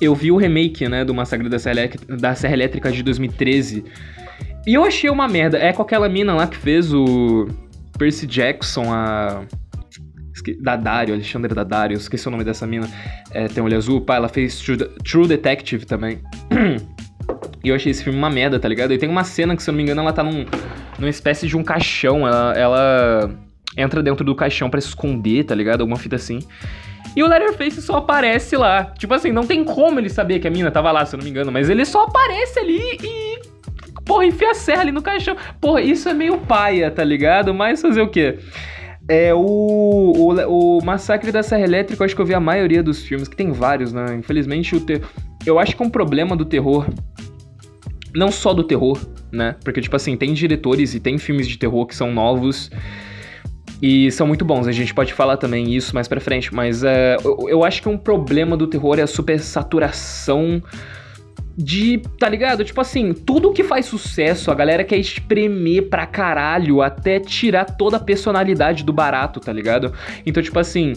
Eu 0.00 0.14
vi 0.14 0.30
o 0.30 0.36
remake, 0.36 0.88
né, 0.88 1.04
do 1.04 1.14
Massacre 1.14 1.48
da 1.48 1.58
Serra 1.58 1.90
da 2.08 2.34
Serra 2.34 2.54
Elétrica 2.54 2.92
de 2.92 3.02
2013. 3.02 3.84
E 4.66 4.74
eu 4.74 4.84
achei 4.84 5.08
uma 5.08 5.28
merda. 5.28 5.58
É 5.58 5.72
com 5.72 5.82
aquela 5.82 6.08
mina 6.08 6.34
lá 6.34 6.46
que 6.46 6.56
fez 6.56 6.92
o 6.92 7.48
Percy 7.98 8.26
Jackson, 8.26 8.92
a. 8.92 9.42
Dario, 10.80 11.14
Alexandre 11.14 11.52
Dario, 11.64 11.96
esqueci 11.96 12.28
o 12.28 12.30
nome 12.30 12.44
dessa 12.44 12.66
mina. 12.66 12.88
É, 13.32 13.48
tem 13.48 13.62
olho 13.62 13.76
azul, 13.76 14.00
pá, 14.00 14.16
ela 14.16 14.28
fez 14.28 14.60
True, 14.60 14.76
True 15.02 15.26
Detective 15.26 15.84
também. 15.84 16.20
e 17.64 17.68
eu 17.68 17.74
achei 17.74 17.90
esse 17.90 18.04
filme 18.04 18.16
uma 18.16 18.30
merda, 18.30 18.60
tá 18.60 18.68
ligado? 18.68 18.92
E 18.92 18.98
tem 18.98 19.08
uma 19.08 19.24
cena 19.24 19.56
que, 19.56 19.62
se 19.62 19.70
eu 19.70 19.72
não 19.72 19.76
me 19.78 19.82
engano, 19.82 20.02
ela 20.02 20.12
tá 20.12 20.22
num, 20.22 20.44
numa 20.98 21.10
espécie 21.10 21.48
de 21.48 21.56
um 21.56 21.64
caixão. 21.64 22.28
Ela, 22.28 22.52
ela 22.54 23.30
entra 23.76 24.02
dentro 24.02 24.24
do 24.24 24.34
caixão 24.34 24.70
para 24.70 24.80
se 24.80 24.88
esconder, 24.88 25.44
tá 25.44 25.54
ligado? 25.54 25.80
Alguma 25.80 25.98
fita 25.98 26.16
assim. 26.16 26.40
E 27.16 27.22
o 27.22 27.26
Letterface 27.26 27.80
só 27.80 27.96
aparece 27.96 28.56
lá. 28.56 28.92
Tipo 28.98 29.14
assim, 29.14 29.32
não 29.32 29.46
tem 29.46 29.64
como 29.64 29.98
ele 29.98 30.10
saber 30.10 30.38
que 30.38 30.46
a 30.46 30.50
mina 30.50 30.70
tava 30.70 30.92
lá, 30.92 31.06
se 31.06 31.16
eu 31.16 31.18
não 31.18 31.24
me 31.24 31.30
engano, 31.30 31.50
mas 31.50 31.70
ele 31.70 31.84
só 31.86 32.04
aparece 32.04 32.58
ali 32.58 32.80
e 33.02 33.26
Porra, 34.06 34.24
enfia 34.24 34.52
a 34.52 34.54
serra 34.54 34.82
ali 34.82 34.92
no 34.92 35.02
caixão. 35.02 35.36
Porra, 35.60 35.80
isso 35.80 36.08
é 36.08 36.14
meio 36.14 36.38
paia, 36.38 36.90
tá 36.90 37.02
ligado? 37.02 37.52
Mas 37.52 37.82
fazer 37.82 38.00
o 38.00 38.08
quê? 38.08 38.38
É 39.08 39.34
o, 39.34 39.40
o, 39.40 40.78
o 40.78 40.84
Massacre 40.84 41.32
da 41.32 41.42
Serra 41.42 41.64
Elétrica, 41.64 42.02
eu 42.02 42.04
acho 42.04 42.14
que 42.14 42.20
eu 42.20 42.26
vi 42.26 42.34
a 42.34 42.40
maioria 42.40 42.82
dos 42.82 43.02
filmes, 43.02 43.26
que 43.26 43.36
tem 43.36 43.50
vários, 43.50 43.92
né? 43.92 44.14
Infelizmente, 44.14 44.76
o 44.76 44.80
ter... 44.80 45.02
eu 45.44 45.58
acho 45.58 45.76
que 45.76 45.82
é 45.82 45.86
um 45.86 45.90
problema 45.90 46.36
do 46.36 46.44
terror, 46.44 46.86
não 48.14 48.30
só 48.30 48.54
do 48.54 48.62
terror, 48.62 48.98
né? 49.32 49.56
Porque, 49.64 49.80
tipo 49.80 49.94
assim, 49.96 50.16
tem 50.16 50.32
diretores 50.32 50.94
e 50.94 51.00
tem 51.00 51.18
filmes 51.18 51.48
de 51.48 51.58
terror 51.58 51.84
que 51.86 51.94
são 51.94 52.12
novos 52.12 52.70
e 53.80 54.10
são 54.10 54.26
muito 54.26 54.44
bons. 54.44 54.66
A 54.66 54.72
gente 54.72 54.94
pode 54.94 55.12
falar 55.12 55.36
também 55.36 55.74
isso 55.74 55.94
mais 55.94 56.08
pra 56.08 56.20
frente, 56.20 56.54
mas 56.54 56.82
é, 56.82 57.16
eu, 57.22 57.46
eu 57.48 57.64
acho 57.64 57.82
que 57.82 57.88
um 57.88 57.98
problema 57.98 58.56
do 58.56 58.66
terror 58.66 58.98
é 58.98 59.02
a 59.02 59.06
supersaturação 59.06 60.62
de, 61.56 62.02
tá 62.18 62.28
ligado? 62.28 62.64
Tipo 62.64 62.80
assim, 62.82 63.14
tudo 63.14 63.52
que 63.52 63.64
faz 63.64 63.86
sucesso, 63.86 64.50
a 64.50 64.54
galera 64.54 64.84
quer 64.84 64.98
espremer 64.98 65.88
pra 65.88 66.06
caralho 66.06 66.82
até 66.82 67.18
tirar 67.18 67.64
toda 67.64 67.96
a 67.96 68.00
personalidade 68.00 68.84
do 68.84 68.92
barato, 68.92 69.40
tá 69.40 69.52
ligado? 69.52 69.92
Então, 70.26 70.42
tipo 70.42 70.58
assim, 70.58 70.92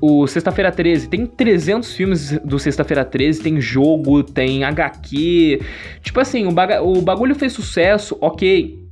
o 0.00 0.26
Sexta-feira 0.26 0.72
13 0.72 1.08
tem 1.08 1.24
300 1.24 1.94
filmes 1.94 2.38
do 2.44 2.58
Sexta-feira 2.58 3.04
13, 3.04 3.42
tem 3.42 3.60
jogo, 3.60 4.24
tem 4.24 4.64
HQ. 4.64 5.60
Tipo 6.02 6.18
assim, 6.18 6.46
o, 6.46 6.50
baga 6.50 6.82
o 6.82 7.00
bagulho 7.00 7.34
fez 7.36 7.52
sucesso, 7.52 8.16
ok. 8.20 8.82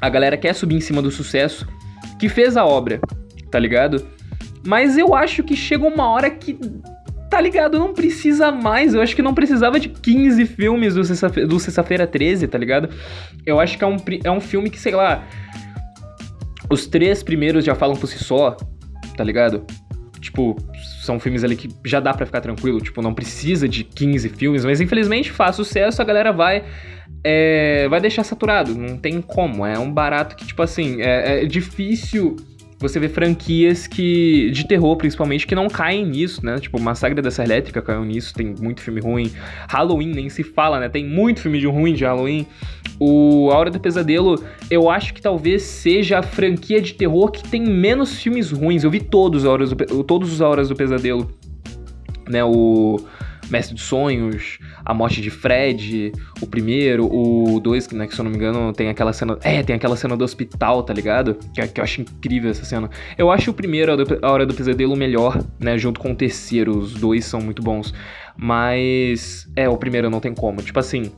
A 0.00 0.08
galera 0.08 0.38
quer 0.38 0.54
subir 0.54 0.76
em 0.76 0.80
cima 0.80 1.02
do 1.02 1.10
sucesso 1.10 1.66
que 2.20 2.28
fez 2.28 2.54
a 2.54 2.66
obra, 2.66 3.00
tá 3.50 3.58
ligado? 3.58 4.06
Mas 4.64 4.98
eu 4.98 5.14
acho 5.14 5.42
que 5.42 5.56
chega 5.56 5.88
uma 5.88 6.06
hora 6.06 6.30
que 6.30 6.58
tá 7.30 7.40
ligado? 7.40 7.78
Não 7.78 7.94
precisa 7.94 8.50
mais. 8.50 8.92
Eu 8.92 9.00
acho 9.00 9.16
que 9.16 9.22
não 9.22 9.32
precisava 9.32 9.78
de 9.78 9.88
15 9.88 10.44
filmes 10.46 10.94
do 10.94 11.04
Sexta-feira 11.04 11.58
Sexta 11.58 12.06
13, 12.06 12.48
tá 12.48 12.58
ligado? 12.58 12.90
Eu 13.46 13.60
acho 13.60 13.78
que 13.78 13.84
é 13.84 13.86
um, 13.86 13.96
é 14.24 14.30
um 14.30 14.40
filme 14.40 14.68
que, 14.68 14.78
sei 14.78 14.94
lá. 14.94 15.24
Os 16.68 16.86
três 16.86 17.22
primeiros 17.22 17.64
já 17.64 17.74
falam 17.74 17.96
por 17.96 18.06
si 18.08 18.18
só, 18.18 18.56
tá 19.16 19.24
ligado? 19.24 19.64
Tipo, 20.20 20.56
são 21.10 21.18
filmes 21.18 21.42
ali 21.42 21.56
que 21.56 21.68
já 21.84 21.98
dá 21.98 22.14
para 22.14 22.24
ficar 22.24 22.40
tranquilo, 22.40 22.80
tipo, 22.80 23.02
não 23.02 23.12
precisa 23.12 23.68
de 23.68 23.82
15 23.82 24.28
filmes, 24.28 24.64
mas 24.64 24.80
infelizmente 24.80 25.32
faz 25.32 25.56
sucesso, 25.56 26.00
a 26.00 26.04
galera 26.04 26.32
vai 26.32 26.62
é, 27.24 27.88
vai 27.88 28.00
deixar 28.00 28.22
saturado, 28.22 28.74
não 28.74 28.96
tem 28.96 29.20
como, 29.20 29.66
é 29.66 29.76
um 29.76 29.92
barato 29.92 30.36
que, 30.36 30.46
tipo 30.46 30.62
assim, 30.62 31.02
é, 31.02 31.42
é 31.42 31.44
difícil 31.44 32.36
você 32.80 32.98
vê 32.98 33.10
franquias 33.10 33.86
que 33.86 34.50
de 34.52 34.66
terror, 34.66 34.96
principalmente, 34.96 35.46
que 35.46 35.54
não 35.54 35.68
caem 35.68 36.06
nisso, 36.06 36.44
né? 36.44 36.58
Tipo, 36.58 36.80
Massacre 36.80 37.20
da 37.20 37.30
Serra 37.30 37.48
Elétrica 37.48 37.82
caiu 37.82 38.06
nisso, 38.06 38.32
tem 38.32 38.54
muito 38.58 38.80
filme 38.80 39.02
ruim. 39.02 39.30
Halloween 39.68 40.12
nem 40.14 40.30
se 40.30 40.42
fala, 40.42 40.80
né? 40.80 40.88
Tem 40.88 41.04
muito 41.04 41.42
filme 41.42 41.58
de 41.58 41.66
ruim 41.66 41.92
de 41.92 42.04
Halloween. 42.04 42.46
O 42.98 43.50
A 43.52 43.58
Hora 43.58 43.70
do 43.70 43.78
Pesadelo, 43.78 44.42
eu 44.70 44.88
acho 44.88 45.12
que 45.12 45.20
talvez 45.20 45.62
seja 45.62 46.20
a 46.20 46.22
franquia 46.22 46.80
de 46.80 46.94
terror 46.94 47.30
que 47.30 47.46
tem 47.46 47.62
menos 47.62 48.18
filmes 48.18 48.50
ruins. 48.50 48.82
Eu 48.82 48.90
vi 48.90 49.00
todos, 49.00 49.44
a 49.44 49.50
horas 49.50 49.70
do, 49.74 50.02
todos 50.02 50.32
os 50.32 50.40
Horas 50.40 50.70
do 50.70 50.74
Pesadelo. 50.74 51.30
Né? 52.30 52.42
O 52.42 52.98
Mestre 53.50 53.74
dos 53.74 53.84
Sonhos, 53.84 54.58
A 54.84 54.94
Morte 54.94 55.20
de 55.20 55.30
Fred, 55.30 56.12
o 56.40 56.46
primeiro, 56.46 57.06
o 57.06 57.60
dois, 57.60 57.88
né, 57.90 58.06
que 58.06 58.14
se 58.14 58.20
eu 58.20 58.24
não 58.24 58.30
me 58.30 58.36
engano 58.36 58.72
tem 58.72 58.88
aquela 58.88 59.12
cena... 59.12 59.38
É, 59.42 59.62
tem 59.62 59.76
aquela 59.76 59.96
cena 59.96 60.16
do 60.16 60.24
hospital, 60.24 60.82
tá 60.82 60.92
ligado? 60.92 61.36
Que, 61.54 61.66
que 61.66 61.80
eu 61.80 61.84
acho 61.84 62.00
incrível 62.00 62.50
essa 62.50 62.64
cena. 62.64 62.90
Eu 63.16 63.30
acho 63.30 63.50
o 63.50 63.54
primeiro, 63.54 63.92
A 64.22 64.30
Hora 64.30 64.46
do 64.46 64.54
Pesadelo, 64.54 64.96
melhor, 64.96 65.42
né, 65.58 65.76
junto 65.78 66.00
com 66.00 66.12
o 66.12 66.14
terceiro. 66.14 66.78
Os 66.78 66.94
dois 66.94 67.24
são 67.24 67.40
muito 67.40 67.62
bons. 67.62 67.92
Mas, 68.36 69.48
é, 69.54 69.68
o 69.68 69.76
primeiro 69.76 70.08
não 70.08 70.20
tem 70.20 70.32
como. 70.32 70.62
Tipo 70.62 70.78
assim, 70.78 71.12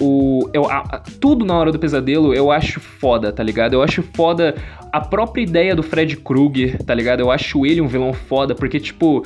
o, 0.00 0.48
eu, 0.54 0.70
a, 0.70 1.02
tudo 1.20 1.44
na 1.44 1.58
hora 1.58 1.70
do 1.70 1.78
pesadelo 1.78 2.32
eu 2.32 2.50
acho 2.50 2.80
foda, 2.80 3.30
tá 3.30 3.42
ligado? 3.42 3.74
Eu 3.74 3.82
acho 3.82 4.02
foda 4.14 4.54
a 4.90 5.00
própria 5.00 5.42
ideia 5.42 5.76
do 5.76 5.82
Fred 5.82 6.16
Krueger, 6.16 6.82
tá 6.82 6.94
ligado? 6.94 7.20
Eu 7.20 7.30
acho 7.30 7.66
ele 7.66 7.80
um 7.80 7.86
vilão 7.86 8.12
foda, 8.12 8.54
porque, 8.54 8.80
tipo, 8.80 9.24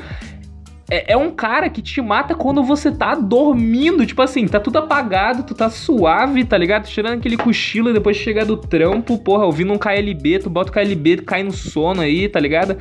é, 0.90 1.12
é, 1.12 1.16
um 1.16 1.30
cara 1.30 1.70
que 1.70 1.80
te 1.80 2.00
mata 2.00 2.34
quando 2.34 2.62
você 2.62 2.92
tá 2.92 3.14
dormindo. 3.14 4.04
Tipo 4.06 4.22
assim, 4.22 4.46
tá 4.46 4.60
tudo 4.60 4.78
apagado, 4.78 5.42
tu 5.42 5.54
tá 5.54 5.70
suave, 5.70 6.44
tá 6.44 6.58
ligado? 6.58 6.86
Tirando 6.86 7.18
aquele 7.18 7.36
cochilo 7.36 7.90
e 7.90 7.92
depois 7.92 8.16
chega 8.16 8.44
do 8.44 8.56
trampo, 8.56 9.18
porra, 9.18 9.44
ouvindo 9.44 9.72
um 9.72 9.78
KLB, 9.78 10.40
tu 10.40 10.50
bota 10.50 10.70
o 10.70 10.72
KLB, 10.72 11.18
tu 11.18 11.24
cai 11.24 11.42
no 11.42 11.52
sono 11.52 12.00
aí, 12.00 12.28
tá 12.28 12.38
ligado? 12.38 12.76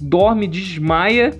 Dorme, 0.00 0.46
desmaia. 0.46 1.38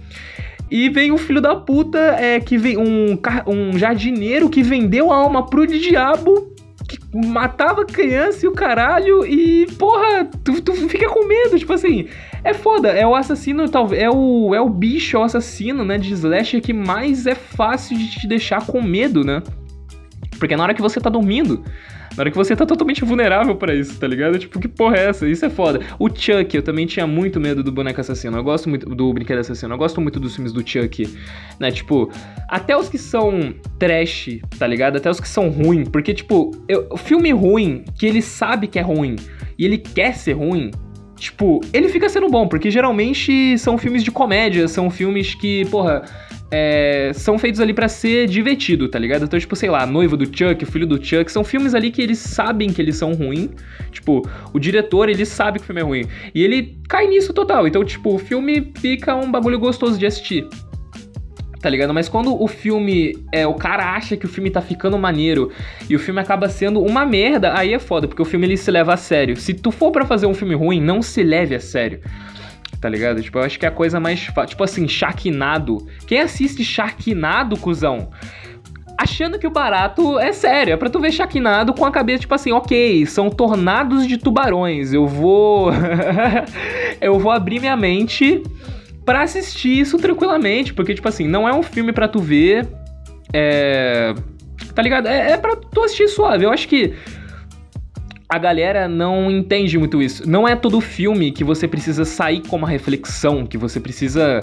E 0.70 0.88
vem 0.88 1.12
um 1.12 1.18
filho 1.18 1.40
da 1.40 1.54
puta 1.54 1.98
é, 1.98 2.40
que 2.40 2.56
vem 2.56 2.76
um, 2.78 3.18
um 3.46 3.78
jardineiro 3.78 4.48
que 4.48 4.62
vendeu 4.62 5.12
a 5.12 5.16
alma 5.16 5.46
pro 5.46 5.66
diabo 5.66 6.53
que 6.88 6.98
matava 7.14 7.84
criança 7.84 8.44
e 8.44 8.48
o 8.48 8.52
caralho, 8.52 9.24
e 9.24 9.66
porra, 9.78 10.28
tu, 10.44 10.60
tu 10.60 10.72
fica 10.88 11.08
com 11.08 11.26
medo, 11.26 11.58
tipo 11.58 11.72
assim. 11.72 12.08
É 12.42 12.52
foda, 12.52 12.88
é 12.88 13.06
o 13.06 13.14
assassino, 13.14 13.68
talvez. 13.68 14.02
É 14.02 14.10
o, 14.10 14.54
é 14.54 14.60
o 14.60 14.68
bicho, 14.68 15.16
é 15.16 15.20
o 15.20 15.22
assassino, 15.22 15.84
né, 15.84 15.96
de 15.96 16.12
slasher 16.12 16.60
que 16.60 16.72
mais 16.72 17.26
é 17.26 17.34
fácil 17.34 17.96
de 17.96 18.10
te 18.10 18.28
deixar 18.28 18.66
com 18.66 18.82
medo, 18.82 19.24
né? 19.24 19.42
Porque 20.38 20.56
na 20.56 20.62
hora 20.62 20.74
que 20.74 20.82
você 20.82 21.00
tá 21.00 21.08
dormindo, 21.08 21.64
na 22.16 22.22
hora 22.22 22.30
que 22.30 22.36
você 22.36 22.54
tá 22.54 22.64
totalmente 22.64 23.04
vulnerável 23.04 23.56
para 23.56 23.74
isso, 23.74 23.98
tá 23.98 24.06
ligado? 24.06 24.38
Tipo, 24.38 24.60
que 24.60 24.68
porra 24.68 24.96
é 24.96 25.06
essa? 25.06 25.28
Isso 25.28 25.44
é 25.44 25.50
foda. 25.50 25.80
O 25.98 26.08
Chuck, 26.08 26.54
eu 26.54 26.62
também 26.62 26.86
tinha 26.86 27.06
muito 27.06 27.40
medo 27.40 27.62
do 27.62 27.72
boneco 27.72 28.00
assassino. 28.00 28.36
Eu 28.36 28.44
gosto 28.44 28.68
muito 28.68 28.88
do 28.88 29.12
brinquedo 29.12 29.38
assassino. 29.38 29.74
Eu 29.74 29.78
gosto 29.78 30.00
muito 30.00 30.20
dos 30.20 30.34
filmes 30.34 30.52
do 30.52 30.66
Chuck, 30.66 31.08
né? 31.58 31.70
Tipo, 31.70 32.10
até 32.48 32.76
os 32.76 32.88
que 32.88 32.98
são 32.98 33.54
trash, 33.78 34.38
tá 34.58 34.66
ligado? 34.66 34.96
Até 34.96 35.10
os 35.10 35.18
que 35.18 35.28
são 35.28 35.48
ruins. 35.48 35.88
Porque, 35.88 36.14
tipo, 36.14 36.52
o 36.90 36.96
filme 36.96 37.32
ruim, 37.32 37.84
que 37.98 38.06
ele 38.06 38.22
sabe 38.22 38.68
que 38.68 38.78
é 38.78 38.82
ruim 38.82 39.16
e 39.58 39.64
ele 39.64 39.78
quer 39.78 40.14
ser 40.14 40.32
ruim, 40.32 40.70
tipo, 41.16 41.60
ele 41.72 41.88
fica 41.88 42.08
sendo 42.08 42.28
bom, 42.28 42.46
porque 42.46 42.70
geralmente 42.70 43.58
são 43.58 43.78
filmes 43.78 44.04
de 44.04 44.10
comédia, 44.10 44.68
são 44.68 44.90
filmes 44.90 45.34
que, 45.34 45.64
porra, 45.66 46.04
é, 46.56 47.10
são 47.12 47.36
feitos 47.36 47.60
ali 47.60 47.74
para 47.74 47.88
ser 47.88 48.28
divertido, 48.28 48.88
tá 48.88 48.96
ligado? 48.96 49.24
Então, 49.24 49.36
tipo, 49.40 49.56
sei 49.56 49.68
lá, 49.68 49.84
Noivo 49.84 50.16
do 50.16 50.24
Chuck, 50.24 50.62
o 50.62 50.66
Filho 50.66 50.86
do 50.86 51.04
Chuck, 51.04 51.30
são 51.32 51.42
filmes 51.42 51.74
ali 51.74 51.90
que 51.90 52.00
eles 52.00 52.18
sabem 52.18 52.72
que 52.72 52.80
eles 52.80 52.96
são 52.96 53.12
ruins. 53.12 53.50
Tipo, 53.90 54.22
o 54.52 54.58
diretor, 54.60 55.08
ele 55.08 55.26
sabe 55.26 55.58
que 55.58 55.64
o 55.64 55.66
filme 55.66 55.80
é 55.80 55.84
ruim. 55.84 56.06
E 56.32 56.44
ele 56.44 56.78
cai 56.88 57.08
nisso 57.08 57.32
total. 57.32 57.66
Então, 57.66 57.84
tipo, 57.84 58.14
o 58.14 58.18
filme 58.18 58.72
fica 58.76 59.16
um 59.16 59.32
bagulho 59.32 59.58
gostoso 59.58 59.98
de 59.98 60.06
assistir. 60.06 60.46
Tá 61.60 61.68
ligado? 61.68 61.92
Mas 61.92 62.08
quando 62.08 62.40
o 62.40 62.46
filme. 62.46 63.16
É, 63.32 63.44
o 63.46 63.54
cara 63.54 63.92
acha 63.92 64.16
que 64.16 64.26
o 64.26 64.28
filme 64.28 64.48
tá 64.48 64.60
ficando 64.60 64.96
maneiro 64.96 65.50
e 65.90 65.96
o 65.96 65.98
filme 65.98 66.20
acaba 66.20 66.48
sendo 66.48 66.80
uma 66.84 67.04
merda, 67.04 67.58
aí 67.58 67.72
é 67.72 67.80
foda, 67.80 68.06
porque 68.06 68.22
o 68.22 68.24
filme 68.24 68.46
ele 68.46 68.56
se 68.56 68.70
leva 68.70 68.94
a 68.94 68.96
sério. 68.96 69.36
Se 69.36 69.54
tu 69.54 69.72
for 69.72 69.90
para 69.90 70.04
fazer 70.04 70.26
um 70.26 70.34
filme 70.34 70.54
ruim, 70.54 70.80
não 70.80 71.02
se 71.02 71.22
leve 71.24 71.54
a 71.54 71.60
sério 71.60 72.00
tá 72.84 72.90
ligado? 72.90 73.22
Tipo, 73.22 73.38
eu 73.38 73.44
acho 73.44 73.58
que 73.58 73.64
é 73.64 73.68
a 73.70 73.72
coisa 73.72 73.98
mais. 73.98 74.20
Tipo 74.20 74.62
assim, 74.62 74.86
Sharknado. 74.86 75.86
Quem 76.06 76.20
assiste 76.20 76.62
Sharknado, 76.62 77.56
cuzão? 77.56 78.10
Achando 78.98 79.38
que 79.38 79.46
o 79.46 79.50
barato 79.50 80.18
é 80.18 80.34
sério, 80.34 80.74
é 80.74 80.76
pra 80.76 80.90
tu 80.90 81.00
ver 81.00 81.10
Sharknado 81.10 81.72
com 81.72 81.86
a 81.86 81.90
cabeça, 81.90 82.20
tipo 82.20 82.34
assim, 82.34 82.52
ok, 82.52 83.06
são 83.06 83.30
tornados 83.30 84.06
de 84.06 84.18
tubarões, 84.18 84.92
eu 84.92 85.06
vou. 85.06 85.70
eu 87.00 87.18
vou 87.18 87.32
abrir 87.32 87.58
minha 87.58 87.74
mente 87.74 88.42
para 89.02 89.22
assistir 89.22 89.80
isso 89.80 89.96
tranquilamente, 89.96 90.74
porque, 90.74 90.92
tipo 90.92 91.08
assim, 91.08 91.26
não 91.26 91.48
é 91.48 91.54
um 91.54 91.62
filme 91.62 91.90
para 91.90 92.06
tu 92.06 92.18
ver. 92.18 92.68
É. 93.32 94.12
Tá 94.74 94.82
ligado? 94.82 95.08
É, 95.08 95.30
é 95.32 95.36
pra 95.38 95.56
tu 95.56 95.80
assistir 95.80 96.08
suave. 96.08 96.44
Eu 96.44 96.50
acho 96.50 96.68
que 96.68 96.92
a 98.34 98.38
galera 98.38 98.88
não 98.88 99.30
entende 99.30 99.78
muito 99.78 100.02
isso. 100.02 100.28
Não 100.28 100.46
é 100.46 100.56
todo 100.56 100.80
filme 100.80 101.30
que 101.30 101.44
você 101.44 101.68
precisa 101.68 102.04
sair 102.04 102.40
com 102.40 102.56
uma 102.56 102.68
reflexão, 102.68 103.46
que 103.46 103.56
você 103.56 103.78
precisa. 103.78 104.40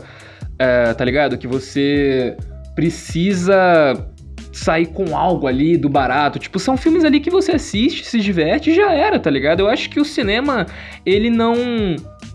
É, 0.57 0.93
tá 0.93 1.03
ligado? 1.03 1.37
Que 1.37 1.47
você 1.47 2.37
precisa 2.73 4.07
sair 4.53 4.85
com 4.85 5.15
algo 5.15 5.45
ali 5.45 5.75
do 5.75 5.89
barato. 5.89 6.39
Tipo, 6.39 6.57
são 6.57 6.77
filmes 6.77 7.03
ali 7.03 7.19
que 7.19 7.29
você 7.29 7.51
assiste, 7.51 8.05
se 8.05 8.19
diverte 8.19 8.69
e 8.69 8.73
já 8.73 8.93
era, 8.93 9.19
tá 9.19 9.29
ligado? 9.29 9.59
Eu 9.59 9.67
acho 9.67 9.89
que 9.89 9.99
o 9.99 10.05
cinema, 10.05 10.65
ele 11.05 11.29
não 11.29 11.55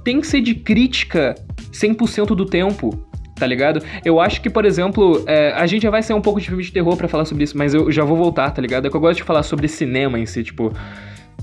tem 0.05 0.21
que 0.21 0.27
ser 0.27 0.43
de 0.43 0.55
crítica 0.55 1.35
100% 1.73 2.35
do 2.35 2.45
tempo. 2.45 3.03
Tá 3.35 3.47
ligado? 3.47 3.83
Eu 4.03 4.19
acho 4.19 4.41
que, 4.41 4.49
por 4.49 4.65
exemplo, 4.65 5.23
é, 5.27 5.53
a 5.53 5.67
gente 5.67 5.83
já 5.83 5.91
vai 5.91 6.03
ser 6.03 6.15
um 6.15 6.23
pouco 6.23 6.41
de 6.41 6.49
filme 6.49 6.63
de 6.63 6.73
terror 6.73 6.97
para 6.97 7.07
falar 7.07 7.27
sobre 7.27 7.45
isso, 7.45 7.57
mas 7.57 7.75
eu 7.75 7.91
já 7.93 8.03
vou 8.03 8.17
voltar, 8.17 8.51
tá 8.51 8.63
ligado? 8.63 8.87
É 8.87 8.91
que 8.91 8.97
eu 8.97 9.01
gosto 9.01 9.19
de 9.19 9.25
falar 9.25 9.43
sobre 9.43 9.69
cinema 9.69 10.19
em 10.19 10.25
si, 10.25 10.43
tipo 10.43 10.73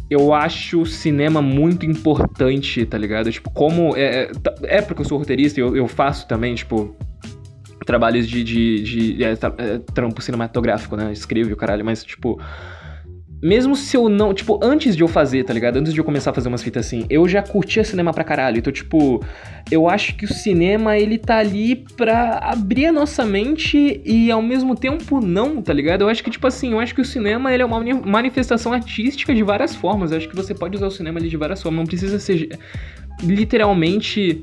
eu 0.10 0.34
acho 0.34 0.82
o 0.82 0.86
cinema 0.86 1.42
muito 1.42 1.86
importante, 1.86 2.86
tá 2.86 2.98
ligado? 2.98 3.32
Tipo, 3.32 3.50
como. 3.52 3.96
É, 3.96 4.24
é, 4.24 4.32
é 4.78 4.82
porque 4.82 5.02
eu 5.02 5.06
sou 5.06 5.18
roteirista 5.18 5.60
e 5.60 5.64
eu, 5.64 5.76
eu 5.76 5.88
faço 5.88 6.28
também, 6.28 6.56
tipo. 6.56 6.96
Trabalhos 7.86 8.30
de, 8.30 8.44
de, 8.46 8.84
de 8.84 9.24
é, 9.26 9.32
é, 9.34 9.78
trampo 9.94 10.22
cinematográfico, 10.22 10.96
né? 10.96 11.12
Escrevo 11.12 11.52
o 11.52 11.58
caralho, 11.58 11.84
mas, 11.84 12.04
tipo 12.04 12.40
mesmo 13.44 13.76
se 13.76 13.98
eu 13.98 14.08
não, 14.08 14.34
tipo, 14.34 14.58
antes 14.64 14.96
de 14.96 15.04
eu 15.04 15.08
fazer, 15.08 15.44
tá 15.44 15.54
ligado? 15.54 15.76
Antes 15.76 15.94
de 15.94 16.00
eu 16.00 16.06
começar 16.06 16.32
a 16.32 16.34
fazer 16.34 16.48
umas 16.48 16.64
fitas 16.64 16.86
assim, 16.86 17.06
eu 17.10 17.28
já 17.28 17.42
curtia 17.42 17.84
cinema 17.84 18.14
pra 18.14 18.24
caralho. 18.24 18.60
Então, 18.60 18.72
tipo, 18.72 19.22
eu 19.70 19.90
acho 19.90 20.16
que 20.16 20.24
o 20.24 20.34
cinema, 20.34 20.98
ele 20.98 21.18
tá 21.18 21.40
ali 21.40 21.76
pra 21.98 22.40
abrir 22.42 22.86
a 22.86 22.92
nossa 22.92 23.26
mente 23.26 24.02
e 24.06 24.32
ao 24.32 24.42
mesmo 24.42 24.78
tempo 24.78 25.20
não, 25.20 25.62
tá 25.62 25.74
ligado? 25.74 26.04
Eu 26.04 26.10
acho 26.10 26.24
que, 26.24 26.32
tipo 26.32 26.48
assim, 26.48 26.72
eu 26.72 26.80
acho 26.80 26.96
que 26.96 27.02
o 27.02 27.06
cinema, 27.06 27.54
ele 27.54 27.62
é 27.62 27.66
uma 27.66 27.84
manifestação 28.06 28.72
artística 28.72 29.36
de 29.36 29.44
várias 29.44 29.76
formas. 29.76 30.12
Eu 30.12 30.20
acho 30.20 30.30
que 30.30 30.36
você 30.36 30.56
pode 30.56 30.78
usar 30.78 30.88
o 30.88 30.92
cinema 30.92 31.20
ali 31.20 31.28
de 31.28 31.36
várias 31.36 31.62
formas. 31.62 31.80
Não 31.80 31.86
precisa 31.86 32.18
ser 32.20 32.58
literalmente 33.22 34.42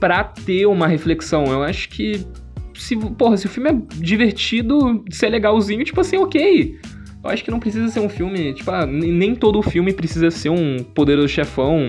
pra 0.00 0.24
ter 0.24 0.64
uma 0.64 0.86
reflexão. 0.86 1.44
Eu 1.44 1.62
acho 1.62 1.90
que 1.90 2.26
se, 2.74 2.96
porra, 2.96 3.36
se 3.36 3.44
o 3.44 3.50
filme 3.50 3.70
é 3.70 3.76
divertido, 3.96 5.04
se 5.10 5.26
é 5.26 5.28
legalzinho, 5.28 5.84
tipo 5.84 6.00
assim, 6.00 6.16
ok. 6.16 6.78
Eu 7.26 7.32
acho 7.32 7.44
que 7.44 7.50
não 7.50 7.58
precisa 7.58 7.88
ser 7.88 8.00
um 8.00 8.08
filme, 8.08 8.54
tipo, 8.54 8.70
ah, 8.70 8.86
nem 8.86 9.34
todo 9.34 9.60
filme 9.60 9.92
precisa 9.92 10.30
ser 10.30 10.48
um 10.48 10.78
poderoso 10.78 11.28
chefão, 11.28 11.88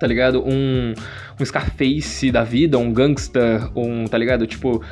tá 0.00 0.06
ligado? 0.06 0.42
Um, 0.44 0.92
um 1.40 1.44
Scarface 1.44 2.32
da 2.32 2.42
vida, 2.42 2.76
um 2.76 2.92
gangster, 2.92 3.70
um, 3.76 4.04
tá 4.06 4.18
ligado? 4.18 4.44
Tipo, 4.44 4.82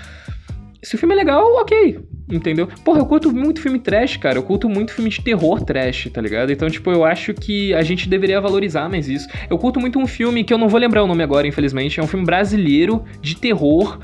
se 0.83 0.95
o 0.95 0.99
filme 0.99 1.15
é 1.15 1.19
legal, 1.19 1.45
ok, 1.61 1.99
entendeu? 2.31 2.69
Porra, 2.85 3.01
eu 3.01 3.07
curto 3.07 3.33
muito 3.33 3.61
filme 3.61 3.79
trash, 3.79 4.17
cara. 4.17 4.39
Eu 4.39 4.43
curto 4.43 4.69
muito 4.69 4.93
filme 4.93 5.11
de 5.11 5.21
terror 5.21 5.61
trash, 5.65 6.09
tá 6.13 6.21
ligado? 6.21 6.53
Então, 6.53 6.69
tipo, 6.69 6.91
eu 6.91 7.05
acho 7.05 7.35
que 7.35 7.75
a 7.75 7.83
gente 7.83 8.09
deveria 8.09 8.41
valorizar 8.41 8.89
mais 8.89 9.09
isso. 9.09 9.29
Eu 9.51 9.59
curto 9.59 9.81
muito 9.81 9.99
um 9.99 10.07
filme 10.07 10.45
que 10.45 10.53
eu 10.53 10.59
não 10.59 10.69
vou 10.69 10.81
lembrar 10.81 11.03
o 11.03 11.07
nome 11.07 11.23
agora, 11.23 11.47
infelizmente. 11.47 12.01
É 12.01 12.03
um 12.03 12.07
filme 12.07 12.25
brasileiro 12.25 13.05
de 13.21 13.37
terror 13.37 13.99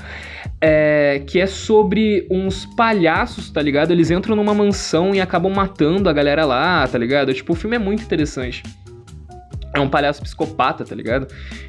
é, 0.61 1.21
que 1.25 1.39
é 1.39 1.47
sobre 1.47 2.27
uns 2.29 2.65
palhaços, 2.65 3.49
tá 3.49 3.61
ligado? 3.61 3.91
Eles 3.91 4.11
entram 4.11 4.35
numa 4.35 4.53
mansão 4.53 5.15
e 5.15 5.21
acabam 5.21 5.53
matando 5.53 6.09
a 6.09 6.13
galera 6.13 6.45
lá, 6.45 6.87
tá 6.87 6.97
ligado? 6.97 7.33
Tipo, 7.33 7.53
o 7.53 7.55
filme 7.55 7.75
é 7.75 7.79
muito 7.79 8.03
interessante. 8.03 8.63
É 9.73 9.79
um 9.79 9.87
palhaço 9.87 10.21
psicopata, 10.21 10.83
tá 10.83 10.95
ligado? 10.95 11.27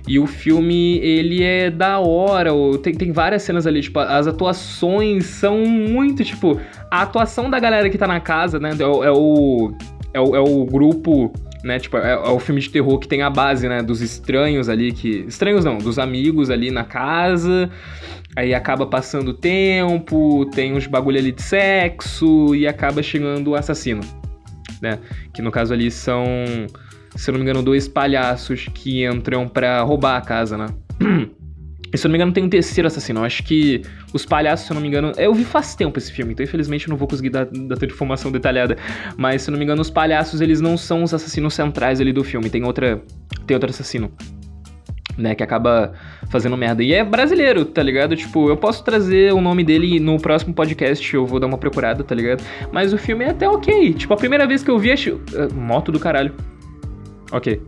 E 0.09 0.19
o 0.19 0.27
filme, 0.27 0.99
ele 0.99 1.43
é 1.43 1.71
da 1.71 1.99
hora, 2.01 2.51
tem, 2.83 2.95
tem 2.95 3.13
várias 3.13 3.43
cenas 3.43 3.67
ali, 3.67 3.83
tipo, 3.83 3.99
as 3.99 4.27
atuações 4.27 5.27
são 5.27 5.59
muito, 5.59 6.25
tipo, 6.25 6.59
a 6.91 7.03
atuação 7.03 7.51
da 7.51 7.61
galera 7.61 7.91
que 7.91 7.99
tá 7.99 8.07
na 8.07 8.19
casa, 8.19 8.59
né? 8.59 8.71
É, 8.71 8.83
é 8.83 9.11
o, 9.11 9.75
é 10.15 10.21
o, 10.21 10.37
é 10.37 10.41
o 10.41 10.65
grupo 10.65 11.33
né? 11.63 11.79
Tipo, 11.79 11.99
é, 11.99 12.13
é, 12.13 12.17
o 12.17 12.39
filme 12.39 12.61
de 12.61 12.71
terror 12.71 12.99
que 12.99 13.09
tem 13.09 13.23
a 13.23 13.31
base, 13.31 13.69
né? 13.69 13.83
Dos 13.83 14.01
estranhos 14.01 14.69
ali 14.69 14.93
que. 14.93 15.25
Estranhos 15.29 15.65
não, 15.65 15.79
dos 15.79 15.99
amigos 15.99 16.51
ali 16.51 16.71
na 16.71 16.85
casa. 16.85 17.71
Aí 18.37 18.55
acaba 18.55 18.87
passando 18.87 19.35
tempo, 19.35 20.47
tem 20.55 20.73
uns 20.73 20.87
bagulho 20.87 21.19
ali 21.19 21.33
de 21.33 21.43
sexo 21.43 22.55
e 22.55 22.67
acaba 22.67 23.03
chegando 23.03 23.49
o 23.49 23.55
assassino, 23.57 24.03
né? 24.81 25.01
Que 25.35 25.43
no 25.43 25.51
caso 25.51 25.75
ali 25.75 25.91
são, 25.91 26.25
se 27.17 27.29
eu 27.29 27.33
não 27.33 27.41
me 27.41 27.45
engano, 27.45 27.61
dois 27.61 27.89
palhaços 27.89 28.69
que 28.73 29.05
entram 29.05 29.49
para 29.49 29.83
roubar 29.83 30.17
a 30.17 30.21
casa, 30.21 30.57
né? 30.57 30.67
E 31.93 31.99
se 31.99 32.07
eu 32.07 32.09
não 32.09 32.13
me 32.13 32.19
engano, 32.19 32.33
tem 32.33 32.45
um 32.45 32.49
terceiro 32.49 32.87
assassino. 32.87 33.21
Eu 33.21 33.25
acho 33.25 33.43
que 33.43 33.83
os 34.13 34.25
palhaços, 34.25 34.67
se 34.67 34.73
eu 34.73 34.75
não 34.75 34.81
me 34.81 34.89
engano. 34.89 35.13
Eu 35.17 35.35
vi 35.35 35.45
faz 35.45 35.75
tempo 35.75 35.99
esse 35.99 36.13
filme, 36.13 36.33
então 36.33 36.45
infelizmente 36.45 36.87
eu 36.87 36.91
não 36.91 36.97
vou 36.97 37.09
conseguir 37.09 37.31
dar, 37.31 37.47
dar 37.47 37.77
tanta 37.77 37.87
informação 37.87 38.31
detalhada. 38.31 38.77
Mas 39.17 39.43
se 39.43 39.51
eu 39.51 39.53
não 39.53 39.59
me 39.59 39.65
engano, 39.65 39.83
os 39.83 39.91
palhaços, 39.91 40.41
eles 40.41 40.61
não 40.61 40.77
são 40.77 41.03
os 41.03 41.13
assassinos 41.13 41.55
centrais 41.55 42.01
ali 42.01 42.13
do 42.13 42.23
filme. 42.23 42.49
Tem 42.49 42.65
outra. 42.65 43.03
Tem 43.47 43.55
outro 43.55 43.71
assassino. 43.71 44.13
Né, 45.19 45.35
que 45.35 45.43
acaba 45.43 45.93
fazendo 46.31 46.57
merda. 46.57 46.83
E 46.83 46.95
é 46.95 47.05
brasileiro, 47.05 47.65
tá 47.67 47.83
ligado? 47.83 48.17
Tipo, 48.17 48.49
eu 48.49 48.57
posso 48.57 48.83
trazer 48.83 49.35
o 49.35 49.41
nome 49.41 49.63
dele 49.63 50.01
no 50.01 50.19
próximo 50.19 50.55
podcast, 50.55 51.15
eu 51.15 51.27
vou 51.27 51.39
dar 51.39 51.47
uma 51.47 51.59
procurada, 51.59 52.03
tá 52.03 52.15
ligado? 52.15 52.43
Mas 52.73 52.95
o 52.95 52.97
filme 52.97 53.25
é 53.25 53.31
até 53.31 53.47
ok. 53.47 53.93
Tipo, 53.93 54.15
a 54.15 54.17
primeira 54.17 54.47
vez 54.47 54.63
que 54.63 54.71
eu 54.71 54.79
vi, 54.79 54.93
acho. 54.93 55.17
Uh, 55.17 55.53
moto 55.55 55.93
do 55.93 55.99
caralho. 55.99 56.33
Ok. 57.33 57.63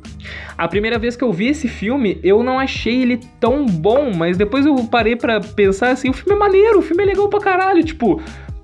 A 0.58 0.66
primeira 0.66 0.98
vez 0.98 1.16
que 1.16 1.22
eu 1.22 1.32
vi 1.32 1.48
esse 1.48 1.68
filme, 1.68 2.18
eu 2.22 2.42
não 2.42 2.58
achei 2.58 3.02
ele 3.02 3.20
tão 3.38 3.64
bom, 3.64 4.12
mas 4.12 4.36
depois 4.36 4.66
eu 4.66 4.74
parei 4.86 5.16
para 5.16 5.40
pensar 5.40 5.90
assim, 5.90 6.10
o 6.10 6.12
filme 6.12 6.34
é 6.34 6.38
maneiro, 6.38 6.78
o 6.78 6.82
filme 6.82 7.02
é 7.02 7.06
legal 7.06 7.28
pra 7.28 7.40
caralho, 7.40 7.82
tipo... 7.84 8.20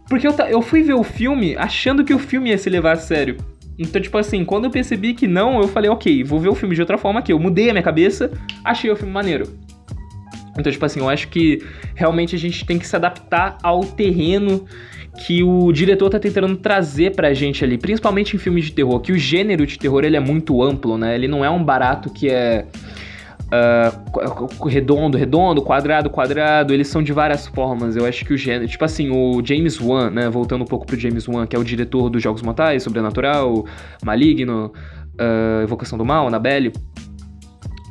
Porque 0.09 0.26
eu, 0.26 0.33
eu 0.49 0.62
fui 0.62 0.83
ver 0.83 0.95
o 0.95 1.05
filme 1.05 1.55
achando 1.57 2.02
que 2.02 2.14
o 2.14 2.19
filme 2.19 2.50
ia 2.50 2.57
se 2.57 2.71
levar 2.71 2.93
a 2.93 2.97
sério. 2.97 3.37
Então, 3.78 4.00
tipo 4.00 4.17
assim, 4.19 4.45
quando 4.45 4.64
eu 4.64 4.71
percebi 4.71 5.14
que 5.14 5.28
não, 5.28 5.61
eu 5.61 5.69
falei, 5.69 5.90
ok, 5.90 6.25
vou 6.25 6.40
ver 6.40 6.49
o 6.49 6.55
filme 6.55 6.75
de 6.75 6.81
outra 6.81 6.99
forma 6.99 7.21
aqui. 7.21 7.33
Eu 7.33 7.38
mudei 7.38 7.69
a 7.69 7.73
minha 7.73 7.83
cabeça, 7.83 8.33
achei 8.64 8.90
o 8.90 8.97
filme 8.97 9.12
maneiro. 9.12 9.47
Então, 10.58 10.72
tipo 10.72 10.84
assim, 10.84 11.00
eu 11.00 11.08
acho 11.08 11.28
que 11.28 11.62
realmente 11.94 12.34
a 12.34 12.38
gente 12.38 12.64
tem 12.64 12.78
que 12.78 12.86
se 12.86 12.96
adaptar 12.96 13.58
ao 13.62 13.80
terreno 13.84 14.64
que 15.26 15.42
o 15.42 15.72
diretor 15.72 16.10
tá 16.10 16.18
tentando 16.18 16.56
trazer 16.56 17.14
pra 17.14 17.34
gente 17.34 17.64
ali, 17.64 17.76
principalmente 17.76 18.36
em 18.36 18.38
filmes 18.38 18.66
de 18.66 18.72
terror, 18.72 19.00
que 19.00 19.12
o 19.12 19.18
gênero 19.18 19.66
de 19.66 19.78
terror 19.78 20.04
ele 20.04 20.16
é 20.16 20.20
muito 20.20 20.62
amplo, 20.62 20.96
né? 20.96 21.14
Ele 21.14 21.26
não 21.26 21.44
é 21.44 21.50
um 21.50 21.62
barato 21.62 22.10
que 22.10 22.28
é 22.28 22.66
uh, 23.48 24.66
redondo, 24.66 25.18
redondo, 25.18 25.62
quadrado, 25.62 26.08
quadrado, 26.08 26.72
eles 26.72 26.88
são 26.88 27.02
de 27.02 27.12
várias 27.12 27.46
formas. 27.46 27.96
Eu 27.96 28.06
acho 28.06 28.24
que 28.24 28.32
o 28.32 28.36
gênero, 28.36 28.68
tipo 28.68 28.84
assim, 28.84 29.10
o 29.10 29.44
James 29.44 29.80
Wan, 29.80 30.10
né? 30.10 30.28
Voltando 30.30 30.62
um 30.62 30.66
pouco 30.66 30.86
pro 30.86 30.98
James 30.98 31.26
Wan, 31.26 31.46
que 31.46 31.56
é 31.56 31.58
o 31.58 31.64
diretor 31.64 32.08
dos 32.08 32.22
Jogos 32.22 32.42
Mortais, 32.42 32.82
Sobrenatural, 32.82 33.64
Maligno, 34.04 34.72
uh, 35.20 35.62
Evocação 35.62 35.98
do 35.98 36.04
Mal, 36.04 36.28
Annabelle. 36.28 36.72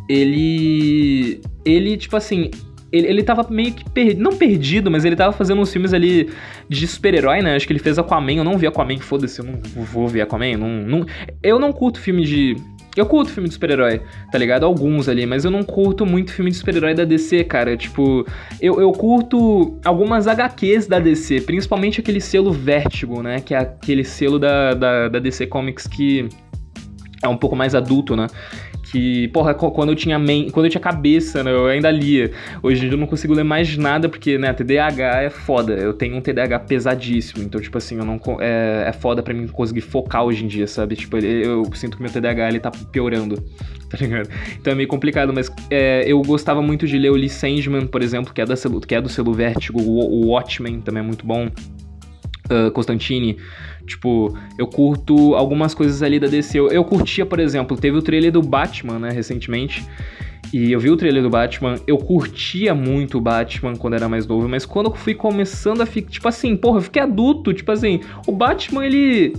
Ele. 0.09 1.41
Ele, 1.65 1.97
tipo 1.97 2.15
assim, 2.15 2.49
ele, 2.91 3.07
ele 3.07 3.23
tava 3.23 3.45
meio 3.49 3.73
que 3.73 3.89
perdido, 3.89 4.21
não 4.21 4.35
perdido, 4.35 4.89
mas 4.89 5.03
ele 5.03 5.15
tava 5.15 5.33
fazendo 5.33 5.61
uns 5.61 5.71
filmes 5.71 5.93
ali 5.93 6.29
de 6.69 6.87
super-herói, 6.87 7.41
né? 7.41 7.55
Acho 7.55 7.67
que 7.67 7.73
ele 7.73 7.79
fez 7.79 7.99
Aquaman, 7.99 8.33
eu 8.33 8.43
não 8.43 8.57
vi 8.57 8.67
Aquaman, 8.67 8.97
foda-se, 8.99 9.39
eu 9.39 9.45
não 9.45 9.59
vou 9.85 10.07
ver 10.07 10.21
Aquaman, 10.21 10.57
não, 10.57 10.69
não, 10.69 11.05
eu 11.43 11.59
não 11.59 11.71
curto 11.71 11.99
filme 11.99 12.23
de... 12.23 12.55
Eu 12.95 13.05
curto 13.05 13.29
filme 13.29 13.47
de 13.47 13.53
super-herói, 13.53 14.01
tá 14.31 14.39
ligado? 14.39 14.65
Alguns 14.65 15.07
ali, 15.07 15.23
mas 15.27 15.45
eu 15.45 15.51
não 15.51 15.61
curto 15.61 16.03
muito 16.03 16.33
filme 16.33 16.49
de 16.49 16.57
super-herói 16.57 16.95
da 16.95 17.03
DC, 17.03 17.43
cara. 17.43 17.77
Tipo, 17.77 18.25
eu, 18.59 18.81
eu 18.81 18.91
curto 18.91 19.77
algumas 19.85 20.25
HQs 20.25 20.87
da 20.87 20.97
DC, 20.97 21.41
principalmente 21.41 21.99
aquele 21.99 22.19
selo 22.19 22.51
Vertigo, 22.51 23.21
né? 23.21 23.39
Que 23.39 23.53
é 23.53 23.59
aquele 23.59 24.03
selo 24.03 24.39
da, 24.39 24.73
da, 24.73 25.09
da 25.09 25.19
DC 25.19 25.45
Comics 25.45 25.85
que 25.85 26.27
é 27.21 27.27
um 27.27 27.37
pouco 27.37 27.55
mais 27.55 27.75
adulto, 27.75 28.15
né? 28.15 28.25
Que, 28.91 29.27
porra, 29.29 29.53
quando 29.53 29.89
eu 29.89 29.95
tinha 29.95 30.17
main, 30.17 30.49
quando 30.49 30.65
eu 30.65 30.69
tinha 30.69 30.81
cabeça, 30.81 31.43
né, 31.43 31.51
eu 31.51 31.65
ainda 31.65 31.91
lia. 31.91 32.31
Hoje 32.63 32.77
em 32.77 32.89
dia 32.89 32.93
eu 32.93 32.99
não 32.99 33.07
consigo 33.07 33.33
ler 33.33 33.43
mais 33.43 33.75
nada, 33.77 34.07
porque, 34.07 34.37
né, 34.37 34.53
TDAH 34.53 35.23
é 35.23 35.29
foda. 35.29 35.73
Eu 35.73 35.93
tenho 35.93 36.15
um 36.15 36.21
TDAH 36.21 36.59
pesadíssimo, 36.59 37.43
então, 37.43 37.59
tipo 37.59 37.77
assim, 37.77 37.97
eu 37.97 38.05
não, 38.05 38.19
é, 38.39 38.85
é 38.87 38.93
foda 38.93 39.21
pra 39.21 39.33
mim 39.33 39.47
conseguir 39.47 39.81
focar 39.81 40.23
hoje 40.23 40.43
em 40.43 40.47
dia, 40.47 40.67
sabe? 40.67 40.95
Tipo, 40.95 41.17
eu, 41.17 41.63
sinto 41.73 41.97
que 41.97 42.03
meu 42.03 42.11
TDAH, 42.11 42.47
ele 42.47 42.59
tá 42.59 42.71
piorando, 42.91 43.43
tá 43.89 43.97
ligado? 43.99 44.29
Então 44.59 44.71
é 44.71 44.75
meio 44.75 44.87
complicado, 44.87 45.33
mas 45.33 45.51
é, 45.69 46.03
eu 46.07 46.21
gostava 46.21 46.61
muito 46.61 46.87
de 46.87 46.97
ler 46.97 47.11
o 47.11 47.15
Lee 47.15 47.29
Sandman, 47.29 47.87
por 47.87 48.01
exemplo, 48.01 48.33
que 48.33 48.41
é, 48.41 48.45
da, 48.45 48.55
que 48.87 48.95
é 48.95 49.01
do 49.01 49.09
selo 49.09 49.33
Vertigo, 49.33 49.81
o, 49.81 50.25
o 50.25 50.27
Watchmen 50.27 50.79
também 50.81 51.03
é 51.03 51.05
muito 51.05 51.25
bom. 51.25 51.49
Uh, 52.49 52.71
Constantine, 52.71 53.37
Tipo, 53.87 54.37
eu 54.57 54.67
curto 54.67 55.33
algumas 55.33 55.73
coisas 55.73 56.03
ali 56.03 56.19
da 56.19 56.27
DC. 56.27 56.59
Eu, 56.59 56.67
eu 56.67 56.83
curtia, 56.83 57.25
por 57.25 57.39
exemplo, 57.39 57.77
teve 57.77 57.97
o 57.97 58.01
trailer 58.01 58.31
do 58.31 58.41
Batman, 58.41 58.99
né, 58.99 59.09
recentemente. 59.09 59.87
E 60.53 60.71
eu 60.71 60.79
vi 60.79 60.89
o 60.89 60.97
trailer 60.97 61.23
do 61.23 61.29
Batman, 61.29 61.75
eu 61.87 61.97
curtia 61.97 62.75
muito 62.75 63.17
o 63.17 63.21
Batman 63.21 63.75
quando 63.75 63.95
era 63.95 64.07
mais 64.07 64.27
novo, 64.27 64.47
mas 64.47 64.65
quando 64.65 64.87
eu 64.87 64.95
fui 64.95 65.13
começando 65.13 65.81
a 65.81 65.85
ficar, 65.85 66.09
tipo 66.09 66.27
assim, 66.27 66.55
porra, 66.55 66.77
eu 66.77 66.81
fiquei 66.81 67.01
adulto, 67.01 67.53
tipo 67.53 67.71
assim, 67.71 68.01
o 68.27 68.31
Batman, 68.31 68.85
ele... 68.85 69.33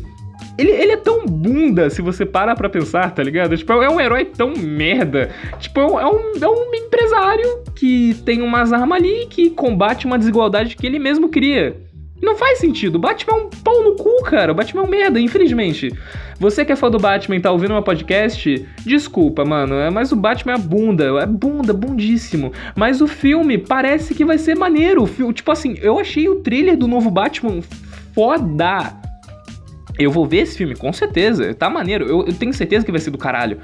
Ele, 0.57 0.71
ele 0.71 0.93
é 0.93 0.97
tão 0.97 1.27
bunda, 1.27 1.91
se 1.91 2.01
você 2.01 2.25
para 2.25 2.55
pra 2.55 2.69
pensar, 2.69 3.13
tá 3.13 3.23
ligado? 3.23 3.57
Tipo, 3.57 3.73
é 3.73 3.91
um 3.91 4.01
herói 4.01 4.25
tão 4.25 4.55
merda. 4.57 5.31
Tipo, 5.59 5.81
é 5.81 6.03
é 6.03 6.07
um, 6.07 6.33
é 6.41 6.49
um 6.49 6.75
empresário 6.75 7.65
que 7.75 8.15
tem 8.25 8.41
umas 8.41 8.73
armas 8.73 8.99
ali 8.99 9.27
que 9.27 9.51
combate 9.51 10.07
uma 10.07 10.19
desigualdade 10.19 10.77
que 10.77 10.87
ele 10.87 11.01
mesmo 11.01 11.29
cria. 11.29 11.77
Não 12.23 12.37
faz 12.37 12.59
sentido. 12.59 12.99
Batman 12.99 13.39
é 13.39 13.41
um 13.43 13.49
pau 13.49 13.83
no 13.83 13.95
cu, 13.95 14.23
cara. 14.25 14.53
Batman 14.53 14.83
é 14.83 14.85
um 14.85 14.89
merda, 14.89 15.21
infelizmente. 15.21 15.93
Você 16.39 16.65
que 16.65 16.73
é 16.73 16.77
fã 16.77 16.91
do 16.91 16.99
Batman 16.99 17.37
e 17.37 17.41
tá 17.41 17.51
ouvindo 17.51 17.73
meu 17.73 17.83
podcast, 17.83 18.67
desculpa, 18.85 19.45
mano. 19.45 19.75
É, 19.75 19.91
mas 19.91 20.13
o 20.13 20.17
Batman 20.17 20.55
é 20.55 20.59
bunda. 20.59 21.05
É 21.21 21.27
bunda, 21.27 21.73
bundíssimo. 21.73 22.53
Mas 22.77 23.01
o 23.01 23.07
filme 23.07 23.59
parece 23.59 24.15
que 24.15 24.25
vai 24.25 24.39
ser 24.39 24.57
maneiro. 24.57 25.09
Tipo 25.33 25.53
assim, 25.53 25.77
eu 25.81 25.99
achei 25.99 26.29
o 26.29 26.37
trailer 26.37 26.77
do 26.77 26.87
novo 26.87 27.11
Batman 27.11 27.61
foda. 28.15 28.95
Eu 29.99 30.11
vou 30.11 30.27
ver 30.27 30.39
esse 30.39 30.57
filme, 30.57 30.77
com 30.77 30.93
certeza. 30.93 31.55
Tá 31.55 31.69
maneiro. 31.69 32.07
Eu, 32.07 32.27
eu 32.27 32.33
tenho 32.33 32.53
certeza 32.53 32.85
que 32.85 32.93
vai 32.93 33.01
ser 33.01 33.11
do 33.11 33.19
caralho. 33.19 33.59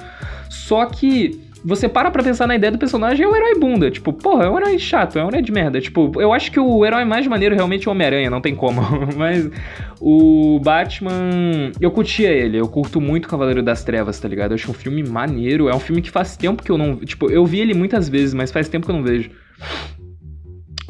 Só 0.49 0.87
que 0.87 1.41
você 1.65 1.89
para 1.89 2.11
pra 2.11 2.23
pensar 2.23 2.47
na 2.47 2.55
ideia 2.55 2.71
do 2.71 2.79
personagem, 2.79 3.25
é 3.25 3.29
um 3.29 3.35
herói 3.35 3.59
bunda. 3.59 3.91
Tipo, 3.91 4.13
porra, 4.13 4.45
é 4.45 4.51
um 4.51 4.59
herói 4.59 4.79
chato, 4.79 5.19
é 5.19 5.25
um 5.25 5.29
herói 5.29 5.41
de 5.41 5.51
merda. 5.51 5.81
Tipo, 5.81 6.13
eu 6.21 6.33
acho 6.33 6.53
que 6.53 6.61
o 6.61 6.85
herói 6.85 7.05
mais 7.05 7.27
maneiro 7.27 7.55
realmente 7.55 7.89
é 7.89 7.91
o 7.91 7.93
Homem-Aranha, 7.93 8.29
não 8.29 8.41
tem 8.41 8.55
como. 8.55 8.83
Mas 9.17 9.51
o 9.99 10.61
Batman, 10.63 11.73
eu 11.81 11.91
curtia 11.91 12.31
ele. 12.31 12.59
Eu 12.59 12.69
curto 12.69 13.01
muito 13.01 13.27
Cavaleiro 13.29 13.63
das 13.63 13.83
Trevas, 13.83 14.21
tá 14.21 14.29
ligado? 14.29 14.51
Eu 14.51 14.57
acho 14.57 14.71
um 14.71 14.75
filme 14.75 15.03
maneiro. 15.03 15.69
É 15.69 15.75
um 15.75 15.81
filme 15.81 16.03
que 16.03 16.11
faz 16.11 16.37
tempo 16.37 16.63
que 16.63 16.71
eu 16.71 16.77
não. 16.77 16.97
Tipo, 16.97 17.31
eu 17.31 17.47
vi 17.47 17.61
ele 17.61 17.73
muitas 17.73 18.09
vezes, 18.09 18.35
mas 18.35 18.53
faz 18.53 18.69
tempo 18.69 18.85
que 18.85 18.93
eu 18.93 18.97
não 18.97 19.03
vejo. 19.03 19.31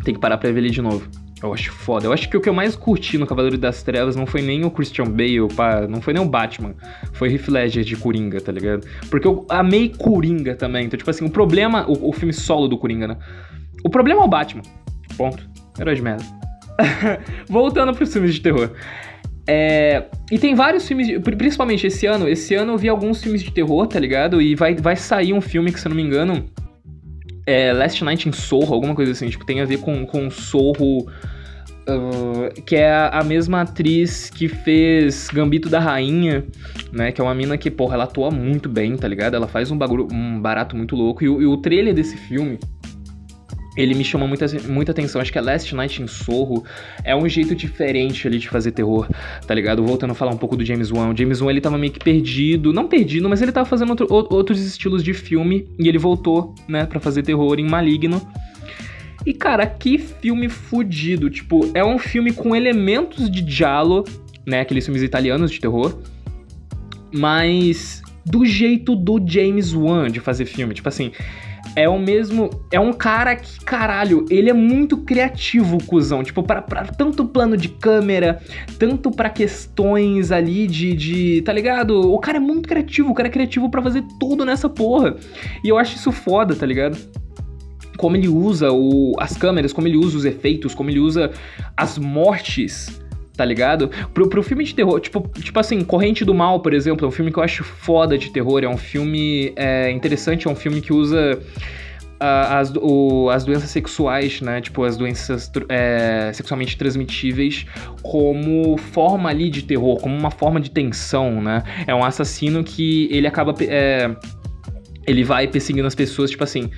Tem 0.03 0.13
que 0.13 0.21
parar 0.21 0.37
pra 0.39 0.51
ver 0.51 0.59
ele 0.59 0.71
de 0.71 0.83
novo. 0.83 1.09
Eu 1.45 1.53
acho 1.53 1.73
foda. 1.73 2.07
Eu 2.07 2.13
acho 2.13 2.27
que 2.27 2.37
o 2.39 2.41
que 2.41 2.49
eu 2.49 2.55
mais 2.55 2.75
curti 2.75 3.19
no 3.19 3.27
Cavaleiro 3.27 3.59
das 3.59 3.83
Trevas 3.83 4.17
não 4.17 4.25
foi 4.25 4.41
nem 4.41 4.65
o 4.65 4.71
Christian 4.71 5.05
Bale, 5.05 5.47
pá, 5.55 5.87
não 5.87 6.01
foi 6.01 6.15
nem 6.15 6.23
o 6.23 6.27
Batman. 6.27 6.75
Foi 7.13 7.31
Heath 7.31 7.49
Ledger 7.49 7.85
de 7.85 7.97
Coringa, 7.97 8.41
tá 8.41 8.51
ligado? 8.51 8.87
Porque 9.11 9.29
eu 9.29 9.45
amei 9.51 9.91
Coringa 9.91 10.55
também. 10.55 10.87
Então, 10.87 10.97
tipo 10.97 11.11
assim, 11.11 11.27
o 11.27 11.31
problema... 11.31 11.85
O, 11.87 12.09
o 12.09 12.13
filme 12.13 12.33
solo 12.33 12.67
do 12.67 12.79
Coringa, 12.79 13.09
né? 13.09 13.19
O 13.85 13.91
problema 13.91 14.23
é 14.23 14.25
o 14.25 14.29
Batman. 14.29 14.63
Ponto. 15.19 15.47
Herói 15.79 15.95
de 15.95 16.03
merda. 16.03 16.25
Voltando 17.47 17.93
pros 17.93 18.11
filmes 18.11 18.35
de 18.35 18.41
terror. 18.41 18.71
É, 19.47 20.05
e 20.33 20.39
tem 20.39 20.55
vários 20.55 20.89
filmes, 20.89 21.19
principalmente 21.37 21.87
esse 21.87 22.07
ano. 22.07 22.27
Esse 22.27 22.55
ano 22.55 22.73
eu 22.73 22.79
vi 22.79 22.89
alguns 22.89 23.23
filmes 23.23 23.43
de 23.43 23.51
terror, 23.51 23.87
tá 23.87 24.01
ligado? 24.01 24.41
E 24.41 24.55
vai, 24.55 24.75
vai 24.75 24.97
sair 24.97 25.35
um 25.35 25.43
filme 25.43 25.71
que, 25.71 25.79
se 25.79 25.87
eu 25.87 25.91
não 25.91 25.97
me 25.97 26.03
engano, 26.03 26.47
é 27.47 27.73
Last 27.73 28.03
Night 28.05 28.29
in 28.29 28.33
Soho, 28.33 28.73
alguma 28.73 28.95
coisa 28.95 29.13
assim. 29.13 29.29
Tipo, 29.29 29.45
tem 29.45 29.61
a 29.61 29.65
ver 29.65 29.79
com, 29.79 30.07
com 30.07 30.31
Sorro 30.31 31.07
Uh, 31.87 32.63
que 32.63 32.77
é 32.77 32.91
a, 32.91 33.21
a, 33.21 33.23
mesma 33.23 33.61
atriz 33.61 34.31
que 34.31 34.49
fez 34.49 35.29
Gambito 35.31 35.69
da 35.69 35.79
Rainha, 35.79 36.47
né? 36.91 37.13
Que 37.13 37.21
é 37.21 37.25
uma 37.25 37.35
mina 37.35 37.59
que, 37.59 37.71
porra, 37.71 37.93
ela 37.93 38.05
atua 38.05 38.31
muito 38.31 38.71
bem, 38.71 38.97
tá 38.97 39.07
ligado? 39.07 39.35
Ela 39.35 39.47
faz 39.47 39.71
um, 39.71 39.77
bagulho, 39.77 40.09
um 40.11 40.41
barato 40.41 40.75
muito 40.75 40.97
louco. 40.97 41.23
E, 41.23 41.27
e 41.27 41.47
o 41.47 41.59
trailer 41.59 41.93
desse 41.93 42.17
filme, 42.17 42.59
ele 43.77 43.95
me 43.95 44.05
chama 44.05 44.27
muita, 44.27 44.47
muita 44.69 44.93
atenção. 44.93 45.21
Acho 45.21 45.33
que 45.33 45.39
é 45.39 45.41
Last 45.41 45.75
Night 45.75 46.03
in 46.03 46.07
Sorro 46.07 46.65
é 47.03 47.15
um 47.15 47.29
jeito 47.29 47.55
diferente 47.55 48.27
ali 48.27 48.39
de 48.39 48.49
fazer 48.49 48.73
terror, 48.73 49.09
tá 49.47 49.55
ligado? 49.55 49.85
Voltando 49.85 50.13
a 50.13 50.15
falar 50.15 50.33
um 50.33 50.37
pouco 50.37 50.57
do 50.57 50.65
James 50.65 50.91
Wan. 50.91 51.13
O 51.13 51.17
James 51.17 51.41
Wan, 51.41 51.51
ele 51.51 51.61
tava 51.61 51.77
meio 51.77 51.93
que 51.93 51.99
perdido. 51.99 52.73
Não 52.73 52.87
perdido, 52.87 53.29
mas 53.29 53.43
ele 53.43 53.53
tava 53.53 53.69
fazendo 53.69 53.91
outro, 53.91 54.07
outros 54.11 54.65
estilos 54.65 55.03
de 55.03 55.13
filme. 55.13 55.69
E 55.79 55.89
ele 55.89 55.99
voltou, 55.99 56.55
né, 56.69 56.87
pra 56.87 57.01
fazer 57.01 57.23
terror 57.23 57.59
em 57.59 57.69
Maligno. 57.69 58.21
E, 59.27 59.33
cara, 59.33 59.67
que 59.67 59.99
filme 59.99 60.49
fudido. 60.49 61.29
Tipo, 61.31 61.71
é 61.75 61.85
um 61.85 61.99
filme 61.99 62.33
com 62.33 62.55
elementos 62.55 63.31
de 63.31 63.49
giallo, 63.51 64.05
né? 64.47 64.61
Aqueles 64.61 64.85
filmes 64.85 65.03
italianos 65.03 65.51
de 65.51 65.59
terror. 65.59 65.99
Mas 67.13 68.03
do 68.27 68.45
jeito 68.45 68.95
do 68.95 69.23
James 69.27 69.73
Wan 69.73 70.11
de 70.11 70.21
fazer 70.21 70.45
filme. 70.45 70.75
Tipo 70.75 70.89
assim, 70.89 71.13
é 71.77 71.89
o 71.89 71.99
mesmo. 71.99 72.51
É 72.71 72.79
um 72.79 72.93
cara 72.93 73.37
que, 73.37 73.61
caralho, 73.65 74.25
ele 74.31 74.51
é 74.51 74.53
muito 74.53 74.99
criativo, 74.99 75.79
cuzão. 75.85 76.23
Tipo, 76.23 76.43
pra, 76.43 76.63
pra 76.63 76.85
tanto 76.85 77.25
plano 77.25 77.57
de 77.57 77.69
câmera, 77.69 78.41
tanto 78.79 79.11
para 79.11 79.29
questões 79.31 80.31
ali 80.31 80.67
de, 80.67 80.95
de. 80.95 81.43
Tá 81.43 81.53
ligado? 81.53 82.13
O 82.13 82.19
cara 82.19 82.39
é 82.39 82.41
muito 82.41 82.69
criativo, 82.69 83.11
o 83.11 83.15
cara 83.15 83.29
é 83.29 83.31
criativo 83.31 83.71
para 83.71 83.83
fazer 83.83 84.05
tudo 84.19 84.45
nessa 84.45 84.69
porra. 84.69 85.17
E 85.63 85.69
eu 85.69 85.79
acho 85.79 85.97
isso 85.97 86.13
foda, 86.13 86.55
tá 86.55 86.67
ligado? 86.67 86.97
Como 87.97 88.17
ele 88.17 88.29
usa 88.29 88.73
o, 88.73 89.13
as 89.19 89.37
câmeras, 89.37 89.73
como 89.73 89.87
ele 89.87 89.97
usa 89.97 90.17
os 90.17 90.25
efeitos, 90.25 90.75
como 90.75 90.91
ele 90.91 90.99
usa 90.99 91.31
as 91.77 91.97
mortes 91.97 93.01
tá 93.37 93.45
ligado? 93.45 93.91
Pro, 94.13 94.29
pro 94.29 94.43
filme 94.43 94.65
de 94.65 94.75
terror, 94.75 95.01
tipo, 95.01 95.29
tipo 95.41 95.59
assim, 95.59 95.83
Corrente 95.83 96.25
do 96.25 96.35
Mal, 96.35 96.61
por 96.61 96.73
exemplo, 96.73 97.05
é 97.05 97.09
um 97.09 97.13
filme 97.13 97.33
que 97.33 97.39
eu 97.39 97.43
acho 97.43 97.65
foda 97.65 98.17
de 98.17 98.31
terror, 98.31 98.63
é 98.63 98.69
um 98.69 98.77
filme 98.77 99.53
é, 99.57 99.91
interessante, 99.91 100.47
é 100.47 100.51
um 100.51 100.55
filme 100.55 100.81
que 100.81 100.93
usa 100.93 101.41
as, 102.21 102.73
o, 102.77 103.29
as 103.31 103.45
doenças 103.45 103.71
sexuais, 103.71 104.41
né, 104.41 104.61
tipo, 104.61 104.83
as 104.85 104.97
doenças 104.97 105.51
é, 105.69 106.31
sexualmente 106.33 106.77
transmitíveis 106.77 107.67
como 108.03 108.79
forma 108.79 109.29
ali 109.29 109.51
de 109.51 109.63
terror, 109.63 110.01
como 110.01 110.17
uma 110.17 110.31
forma 110.31 110.61
de 110.61 110.71
tensão, 110.71 111.43
né? 111.43 111.63
É 111.87 111.95
um 111.95 112.05
assassino 112.05 112.63
que 112.63 113.09
ele 113.11 113.27
acaba... 113.27 113.55
É, 113.61 114.15
ele 115.07 115.23
vai 115.23 115.47
perseguindo 115.47 115.87
as 115.87 115.95
pessoas, 115.95 116.31
tipo 116.31 116.43
assim 116.45 116.71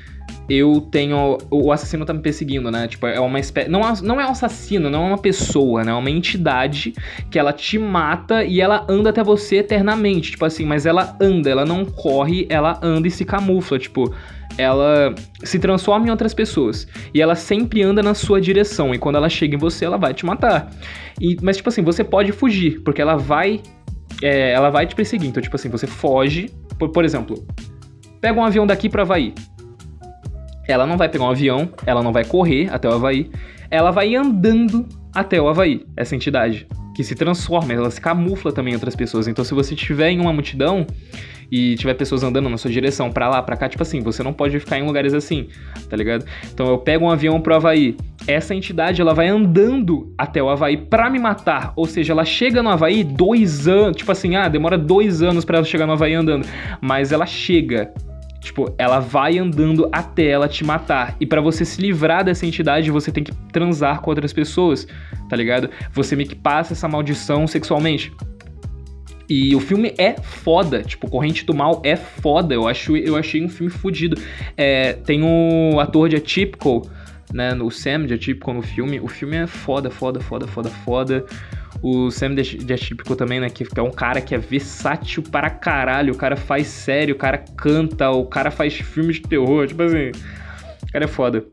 eu 0.48 0.80
tenho. 0.80 1.38
O 1.50 1.72
assassino 1.72 2.04
tá 2.04 2.12
me 2.12 2.20
perseguindo, 2.20 2.70
né? 2.70 2.86
Tipo, 2.86 3.06
é 3.06 3.18
uma 3.18 3.40
espécie. 3.40 3.68
Não, 3.68 3.80
é, 3.80 3.92
não 4.02 4.20
é 4.20 4.26
um 4.26 4.30
assassino, 4.30 4.88
não 4.88 5.04
é 5.04 5.08
uma 5.08 5.18
pessoa, 5.18 5.82
né? 5.82 5.90
É 5.90 5.94
uma 5.94 6.10
entidade 6.10 6.94
que 7.30 7.38
ela 7.38 7.52
te 7.52 7.78
mata 7.78 8.44
e 8.44 8.60
ela 8.60 8.86
anda 8.88 9.10
até 9.10 9.24
você 9.24 9.56
eternamente. 9.56 10.32
Tipo 10.32 10.44
assim, 10.44 10.64
mas 10.64 10.86
ela 10.86 11.16
anda, 11.20 11.50
ela 11.50 11.64
não 11.64 11.84
corre, 11.84 12.46
ela 12.48 12.78
anda 12.80 13.08
e 13.08 13.10
se 13.10 13.24
camufla. 13.24 13.78
Tipo, 13.78 14.14
ela 14.56 15.14
se 15.42 15.58
transforma 15.58 16.06
em 16.06 16.10
outras 16.10 16.32
pessoas. 16.32 16.86
E 17.12 17.20
ela 17.20 17.34
sempre 17.34 17.82
anda 17.82 18.02
na 18.02 18.14
sua 18.14 18.40
direção. 18.40 18.94
E 18.94 18.98
quando 18.98 19.16
ela 19.16 19.28
chega 19.28 19.56
em 19.56 19.58
você, 19.58 19.84
ela 19.84 19.98
vai 19.98 20.14
te 20.14 20.24
matar. 20.24 20.70
E, 21.20 21.36
mas, 21.42 21.56
tipo 21.56 21.68
assim, 21.68 21.82
você 21.82 22.04
pode 22.04 22.30
fugir, 22.30 22.82
porque 22.82 23.02
ela 23.02 23.16
vai. 23.16 23.60
É, 24.22 24.52
ela 24.52 24.70
vai 24.70 24.86
te 24.86 24.94
perseguir. 24.94 25.28
Então, 25.28 25.42
tipo 25.42 25.56
assim, 25.56 25.68
você 25.68 25.88
foge. 25.88 26.50
Por, 26.78 26.90
por 26.90 27.04
exemplo, 27.04 27.44
pega 28.20 28.38
um 28.38 28.44
avião 28.44 28.64
daqui 28.64 28.88
pra 28.88 29.02
Havaí 29.02 29.34
ela 30.68 30.86
não 30.86 30.96
vai 30.96 31.08
pegar 31.08 31.24
um 31.24 31.30
avião, 31.30 31.68
ela 31.84 32.02
não 32.02 32.12
vai 32.12 32.24
correr 32.24 32.68
até 32.72 32.88
o 32.88 32.92
Havaí, 32.92 33.30
ela 33.70 33.90
vai 33.90 34.14
andando 34.14 34.86
até 35.14 35.40
o 35.40 35.48
Havaí, 35.48 35.84
essa 35.96 36.14
entidade, 36.14 36.66
que 36.94 37.02
se 37.04 37.14
transforma, 37.14 37.72
ela 37.72 37.90
se 37.90 38.00
camufla 38.00 38.52
também 38.52 38.72
em 38.72 38.76
outras 38.76 38.96
pessoas. 38.96 39.28
Então, 39.28 39.44
se 39.44 39.54
você 39.54 39.74
estiver 39.74 40.10
em 40.10 40.20
uma 40.20 40.32
multidão 40.32 40.86
e 41.50 41.76
tiver 41.76 41.94
pessoas 41.94 42.22
andando 42.22 42.48
na 42.48 42.56
sua 42.56 42.70
direção, 42.70 43.10
para 43.10 43.28
lá, 43.28 43.42
para 43.42 43.56
cá, 43.56 43.68
tipo 43.68 43.82
assim, 43.82 44.00
você 44.00 44.22
não 44.22 44.32
pode 44.32 44.58
ficar 44.58 44.78
em 44.78 44.84
lugares 44.84 45.14
assim, 45.14 45.48
tá 45.88 45.96
ligado? 45.96 46.24
Então, 46.52 46.66
eu 46.66 46.78
pego 46.78 47.04
um 47.04 47.10
avião 47.10 47.40
pro 47.40 47.54
Havaí, 47.54 47.96
essa 48.26 48.54
entidade 48.54 49.00
ela 49.00 49.14
vai 49.14 49.28
andando 49.28 50.12
até 50.18 50.42
o 50.42 50.48
Havaí 50.48 50.76
para 50.76 51.08
me 51.08 51.18
matar, 51.18 51.72
ou 51.76 51.86
seja, 51.86 52.12
ela 52.12 52.24
chega 52.24 52.62
no 52.62 52.70
Havaí 52.70 53.04
dois 53.04 53.68
anos, 53.68 53.96
tipo 53.96 54.10
assim, 54.10 54.34
ah, 54.34 54.48
demora 54.48 54.76
dois 54.76 55.22
anos 55.22 55.44
para 55.44 55.58
ela 55.58 55.66
chegar 55.66 55.86
no 55.86 55.92
Havaí 55.92 56.14
andando, 56.14 56.46
mas 56.80 57.12
ela 57.12 57.26
chega 57.26 57.92
Tipo, 58.46 58.72
ela 58.78 59.00
vai 59.00 59.38
andando 59.38 59.88
até 59.90 60.28
ela 60.28 60.46
te 60.46 60.64
matar. 60.64 61.16
E 61.18 61.26
para 61.26 61.40
você 61.40 61.64
se 61.64 61.80
livrar 61.80 62.22
dessa 62.22 62.46
entidade, 62.46 62.92
você 62.92 63.10
tem 63.10 63.24
que 63.24 63.34
transar 63.52 64.00
com 64.00 64.08
outras 64.08 64.32
pessoas, 64.32 64.86
tá 65.28 65.34
ligado? 65.34 65.68
Você 65.92 66.14
meio 66.14 66.28
que 66.28 66.36
passa 66.36 66.72
essa 66.72 66.86
maldição 66.86 67.44
sexualmente. 67.48 68.12
E 69.28 69.52
o 69.56 69.58
filme 69.58 69.92
é 69.98 70.14
foda, 70.22 70.84
tipo, 70.84 71.10
Corrente 71.10 71.44
do 71.44 71.52
Mal 71.52 71.82
é 71.84 71.96
foda. 71.96 72.54
Eu, 72.54 72.68
acho, 72.68 72.96
eu 72.96 73.16
achei 73.16 73.44
um 73.44 73.48
filme 73.48 73.68
fodido. 73.68 74.16
É, 74.56 74.92
tem 74.92 75.24
o 75.24 75.80
ator 75.80 76.08
de 76.08 76.14
Atypical, 76.14 76.86
né? 77.34 77.52
O 77.54 77.68
Sam 77.68 78.06
de 78.06 78.14
Atypical 78.14 78.54
no 78.54 78.62
filme. 78.62 79.00
O 79.00 79.08
filme 79.08 79.38
é 79.38 79.48
foda, 79.48 79.90
foda, 79.90 80.20
foda, 80.20 80.46
foda, 80.46 80.70
foda. 80.70 81.26
O 81.82 82.10
Sam 82.10 82.34
de 82.34 82.72
Atípico 82.72 83.14
também, 83.14 83.40
né? 83.40 83.50
Que 83.50 83.66
é 83.76 83.82
um 83.82 83.90
cara 83.90 84.20
que 84.20 84.34
é 84.34 84.38
versátil 84.38 85.22
para 85.22 85.50
caralho. 85.50 86.12
O 86.12 86.16
cara 86.16 86.36
faz 86.36 86.66
sério, 86.66 87.14
o 87.14 87.18
cara 87.18 87.38
canta, 87.38 88.10
o 88.10 88.26
cara 88.26 88.50
faz 88.50 88.74
filmes 88.74 89.16
de 89.16 89.22
terror. 89.22 89.66
Tipo 89.66 89.82
assim, 89.82 90.10
o 90.82 90.92
cara 90.92 91.04
é 91.04 91.08
foda. 91.08 91.44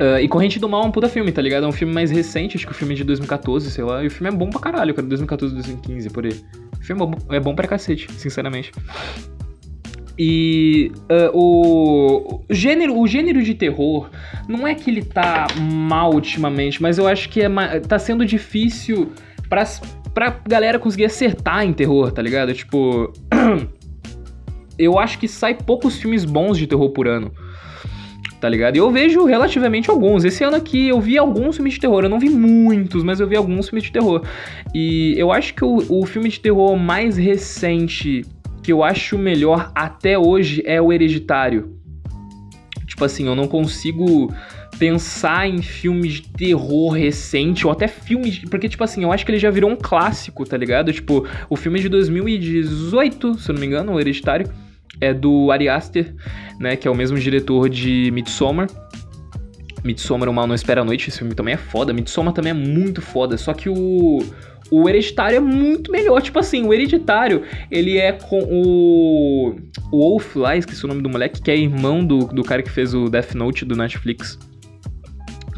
Uh, 0.00 0.18
e 0.20 0.28
Corrente 0.28 0.58
do 0.58 0.68
Mal 0.68 0.82
é 0.82 0.86
um 0.86 0.90
puta 0.90 1.08
filme, 1.08 1.30
tá 1.30 1.40
ligado? 1.40 1.64
É 1.64 1.68
um 1.68 1.72
filme 1.72 1.94
mais 1.94 2.10
recente, 2.10 2.56
acho 2.56 2.66
que 2.66 2.72
o 2.72 2.74
filme 2.74 2.94
é 2.94 2.96
de 2.96 3.04
2014, 3.04 3.70
sei 3.70 3.84
lá. 3.84 4.02
E 4.02 4.08
o 4.08 4.10
filme 4.10 4.28
é 4.28 4.36
bom 4.36 4.50
pra 4.50 4.60
caralho, 4.60 4.92
cara. 4.92 5.06
2014, 5.06 5.54
2015, 5.54 6.10
por 6.10 6.24
aí. 6.24 6.32
O 6.80 6.84
filme 6.84 7.02
é 7.02 7.06
bom, 7.06 7.18
é 7.30 7.40
bom 7.40 7.54
pra 7.54 7.68
cacete, 7.68 8.12
sinceramente. 8.14 8.72
E 10.18 10.92
uh, 11.10 11.36
o, 11.36 12.44
gênero, 12.48 12.98
o 12.98 13.06
gênero 13.06 13.42
de 13.42 13.54
terror 13.54 14.10
não 14.48 14.66
é 14.66 14.74
que 14.74 14.90
ele 14.90 15.02
tá 15.02 15.46
mal 15.60 16.12
ultimamente, 16.12 16.80
mas 16.80 16.98
eu 16.98 17.08
acho 17.08 17.28
que 17.28 17.42
é, 17.42 17.48
tá 17.80 17.98
sendo 17.98 18.24
difícil 18.24 19.12
pra, 19.48 19.64
pra 20.12 20.40
galera 20.48 20.78
conseguir 20.78 21.06
acertar 21.06 21.64
em 21.64 21.72
terror, 21.72 22.12
tá 22.12 22.22
ligado? 22.22 22.54
Tipo. 22.54 23.12
eu 24.78 24.98
acho 24.98 25.18
que 25.18 25.28
sai 25.28 25.54
poucos 25.54 25.98
filmes 25.98 26.24
bons 26.24 26.58
de 26.58 26.66
terror 26.66 26.90
por 26.90 27.06
ano. 27.08 27.32
Tá 28.40 28.48
ligado? 28.48 28.76
E 28.76 28.78
eu 28.78 28.90
vejo 28.90 29.24
relativamente 29.24 29.88
alguns. 29.88 30.22
Esse 30.22 30.44
ano 30.44 30.56
aqui 30.56 30.88
eu 30.88 31.00
vi 31.00 31.16
alguns 31.16 31.56
filmes 31.56 31.74
de 31.74 31.80
terror. 31.80 32.04
Eu 32.04 32.10
não 32.10 32.18
vi 32.18 32.28
muitos, 32.28 33.02
mas 33.02 33.18
eu 33.18 33.26
vi 33.26 33.36
alguns 33.36 33.70
filmes 33.70 33.84
de 33.84 33.92
terror. 33.92 34.22
E 34.74 35.14
eu 35.16 35.32
acho 35.32 35.54
que 35.54 35.64
o, 35.64 35.78
o 35.88 36.04
filme 36.04 36.28
de 36.28 36.38
terror 36.40 36.76
mais 36.76 37.16
recente 37.16 38.22
que 38.64 38.72
eu 38.72 38.82
acho 38.82 39.18
melhor 39.18 39.70
até 39.74 40.18
hoje 40.18 40.62
é 40.64 40.80
o 40.80 40.90
Hereditário. 40.90 41.78
Tipo 42.86 43.04
assim, 43.04 43.26
eu 43.26 43.36
não 43.36 43.46
consigo 43.46 44.32
pensar 44.78 45.46
em 45.46 45.60
filmes 45.60 46.14
de 46.14 46.22
terror 46.22 46.92
recente, 46.92 47.66
ou 47.66 47.72
até 47.72 47.86
filmes. 47.86 48.38
Porque, 48.38 48.68
tipo 48.68 48.82
assim, 48.82 49.02
eu 49.02 49.12
acho 49.12 49.24
que 49.24 49.30
ele 49.30 49.38
já 49.38 49.50
virou 49.50 49.70
um 49.70 49.76
clássico, 49.76 50.44
tá 50.46 50.56
ligado? 50.56 50.92
Tipo, 50.92 51.26
o 51.50 51.56
filme 51.56 51.78
de 51.78 51.90
2018, 51.90 53.38
se 53.38 53.50
eu 53.50 53.52
não 53.52 53.60
me 53.60 53.66
engano, 53.66 53.92
o 53.92 54.00
Hereditário, 54.00 54.50
é 54.98 55.12
do 55.12 55.50
Ari 55.52 55.68
Aster, 55.68 56.14
né? 56.58 56.74
Que 56.74 56.88
é 56.88 56.90
o 56.90 56.94
mesmo 56.94 57.18
diretor 57.18 57.68
de 57.68 58.10
Midsommar. 58.12 58.68
Midsommar, 59.84 60.28
O 60.28 60.32
Mal 60.32 60.46
Não 60.46 60.54
Espera 60.54 60.80
a 60.80 60.84
Noite, 60.84 61.10
esse 61.10 61.18
filme 61.18 61.34
também 61.34 61.54
é 61.54 61.58
foda. 61.58 61.92
Midsommar 61.92 62.32
também 62.32 62.50
é 62.50 62.54
muito 62.54 63.02
foda. 63.02 63.36
Só 63.36 63.52
que 63.52 63.68
o, 63.68 64.18
o 64.70 64.88
Hereditário 64.88 65.36
é 65.36 65.40
muito 65.40 65.92
melhor. 65.92 66.20
Tipo 66.22 66.38
assim, 66.38 66.66
o 66.66 66.72
Hereditário, 66.72 67.42
ele 67.70 67.98
é 67.98 68.12
com 68.12 68.40
o. 68.42 69.56
O 69.92 69.98
Wolf 69.98 70.36
lá, 70.36 70.56
esqueci 70.56 70.84
o 70.84 70.88
nome 70.88 71.02
do 71.02 71.08
moleque, 71.08 71.40
que 71.40 71.50
é 71.50 71.56
irmão 71.56 72.04
do, 72.04 72.26
do 72.26 72.42
cara 72.42 72.62
que 72.62 72.70
fez 72.70 72.94
o 72.94 73.08
Death 73.08 73.34
Note 73.34 73.64
do 73.64 73.76
Netflix. 73.76 74.38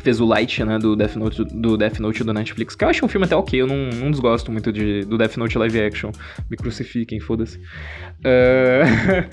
Fez 0.02 0.20
o 0.20 0.24
Light, 0.24 0.62
né, 0.62 0.78
do 0.78 0.94
Death 0.94 1.16
Note 1.16 1.44
do, 1.44 1.76
Death 1.76 1.98
Note 1.98 2.22
do 2.22 2.32
Netflix. 2.32 2.76
Que 2.76 2.84
eu 2.84 2.88
acho 2.88 3.04
um 3.04 3.08
filme 3.08 3.26
até 3.26 3.34
ok, 3.34 3.60
eu 3.60 3.66
não, 3.66 3.90
não 3.90 4.10
desgosto 4.10 4.52
muito 4.52 4.72
de, 4.72 5.04
do 5.04 5.18
Death 5.18 5.36
Note 5.36 5.58
live 5.58 5.80
action. 5.80 6.10
Me 6.50 6.56
crucifiquem, 6.56 7.18
foda-se. 7.20 7.58
Uh... 7.58 9.26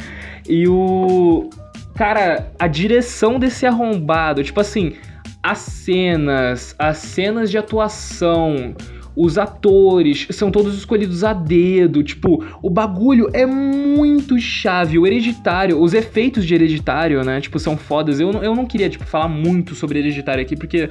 e 0.50 0.68
o. 0.68 1.50
Cara, 1.96 2.52
a 2.58 2.68
direção 2.68 3.38
desse 3.40 3.66
arrombado, 3.66 4.44
tipo 4.44 4.60
assim, 4.60 4.94
as 5.42 5.60
cenas, 5.60 6.76
as 6.80 6.98
cenas 6.98 7.52
de 7.52 7.58
atuação, 7.58 8.76
os 9.16 9.38
atores 9.38 10.28
são 10.32 10.50
todos 10.50 10.76
escolhidos 10.76 11.24
a 11.24 11.34
dedo. 11.34 12.02
Tipo, 12.02 12.44
o 12.62 12.70
bagulho 12.70 13.30
é 13.34 13.46
muito 13.46 14.40
chave. 14.40 14.98
O 14.98 15.06
hereditário, 15.06 15.80
os 15.80 15.94
efeitos 15.94 16.46
de 16.46 16.56
hereditário, 16.56 17.24
né? 17.24 17.40
Tipo, 17.40 17.60
são 17.60 17.78
fodas. 17.78 18.20
Eu, 18.20 18.32
eu 18.42 18.56
não 18.56 18.66
queria, 18.66 18.90
tipo, 18.90 19.06
falar 19.06 19.28
muito 19.28 19.76
sobre 19.76 20.00
hereditário 20.00 20.42
aqui, 20.42 20.56
porque 20.56 20.90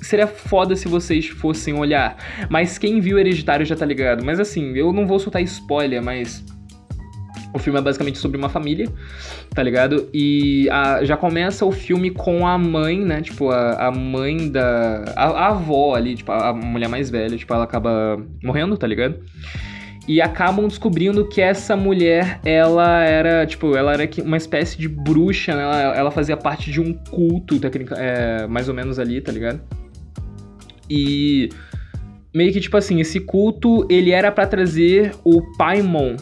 seria 0.00 0.26
foda 0.26 0.74
se 0.76 0.88
vocês 0.88 1.26
fossem 1.26 1.74
olhar. 1.74 2.16
Mas 2.48 2.78
quem 2.78 3.00
viu 3.00 3.18
hereditário 3.18 3.66
já 3.66 3.76
tá 3.76 3.84
ligado. 3.84 4.24
Mas 4.24 4.40
assim, 4.40 4.72
eu 4.74 4.92
não 4.92 5.06
vou 5.06 5.18
soltar 5.18 5.42
spoiler, 5.42 6.02
mas 6.02 6.44
o 7.52 7.58
filme 7.58 7.78
é 7.78 7.82
basicamente 7.82 8.18
sobre 8.18 8.36
uma 8.36 8.48
família, 8.48 8.88
tá 9.54 9.62
ligado? 9.62 10.08
E 10.12 10.68
a, 10.70 11.04
já 11.04 11.16
começa 11.16 11.64
o 11.64 11.72
filme 11.72 12.10
com 12.10 12.46
a 12.46 12.58
mãe, 12.58 12.98
né? 13.00 13.20
Tipo, 13.20 13.50
a, 13.50 13.88
a 13.88 13.90
mãe 13.90 14.50
da. 14.50 15.04
A, 15.16 15.24
a, 15.24 15.48
avó 15.48 15.94
ali, 15.94 16.14
tipo, 16.14 16.30
a, 16.30 16.50
a 16.50 16.52
mulher 16.52 16.88
mais 16.88 17.10
velha, 17.10 17.36
tipo, 17.36 17.52
ela 17.52 17.64
acaba 17.64 18.22
morrendo, 18.42 18.76
tá 18.76 18.86
ligado? 18.86 19.16
E 20.06 20.22
acabam 20.22 20.66
descobrindo 20.66 21.26
que 21.28 21.40
essa 21.40 21.76
mulher, 21.76 22.40
ela 22.44 23.02
era, 23.04 23.46
tipo, 23.46 23.76
ela 23.76 23.92
era 23.92 24.08
uma 24.24 24.38
espécie 24.38 24.78
de 24.78 24.88
bruxa, 24.88 25.54
né? 25.54 25.62
Ela, 25.62 25.96
ela 25.96 26.10
fazia 26.10 26.36
parte 26.36 26.70
de 26.70 26.80
um 26.80 26.94
culto, 26.94 27.60
é, 27.96 28.46
mais 28.46 28.68
ou 28.68 28.74
menos 28.74 28.98
ali, 28.98 29.20
tá 29.20 29.30
ligado? 29.30 29.60
E 30.88 31.50
meio 32.34 32.52
que, 32.52 32.60
tipo 32.60 32.76
assim, 32.76 33.00
esse 33.00 33.20
culto, 33.20 33.86
ele 33.90 34.10
era 34.10 34.32
para 34.32 34.46
trazer 34.46 35.12
o 35.24 35.42
Paimon, 35.58 36.16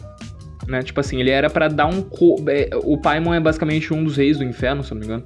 né? 0.67 0.83
Tipo 0.83 1.01
assim, 1.01 1.21
ele 1.21 1.31
era 1.31 1.49
para 1.49 1.69
dar 1.69 1.87
um. 1.87 2.03
Co 2.03 2.37
é, 2.49 2.71
o 2.85 2.99
Paimon 2.99 3.35
é 3.35 3.41
basicamente 3.41 3.93
um 3.93 4.05
dos 4.05 4.17
reis 4.17 4.39
do 4.39 4.45
inferno, 4.45 4.83
se 4.83 4.93
não 4.93 4.99
me 4.99 5.07
engano. 5.07 5.25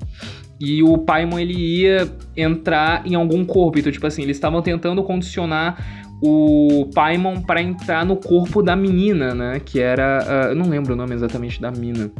E 0.60 0.82
o 0.82 0.98
Paimon 0.98 1.38
ele 1.38 1.54
ia 1.54 2.08
entrar 2.36 3.06
em 3.06 3.14
algum 3.14 3.44
corpo. 3.44 3.78
Então, 3.78 3.90
tipo 3.90 4.06
assim, 4.06 4.22
eles 4.22 4.36
estavam 4.36 4.60
tentando 4.60 5.02
condicionar 5.02 6.06
o 6.22 6.90
Paimon 6.94 7.40
para 7.40 7.62
entrar 7.62 8.04
no 8.04 8.16
corpo 8.16 8.62
da 8.62 8.76
menina, 8.76 9.34
né? 9.34 9.60
Que 9.64 9.80
era. 9.80 10.22
Uh, 10.22 10.48
eu 10.50 10.54
não 10.54 10.68
lembro 10.68 10.92
o 10.92 10.96
nome 10.96 11.14
exatamente 11.14 11.60
da 11.60 11.70
mina 11.70 12.10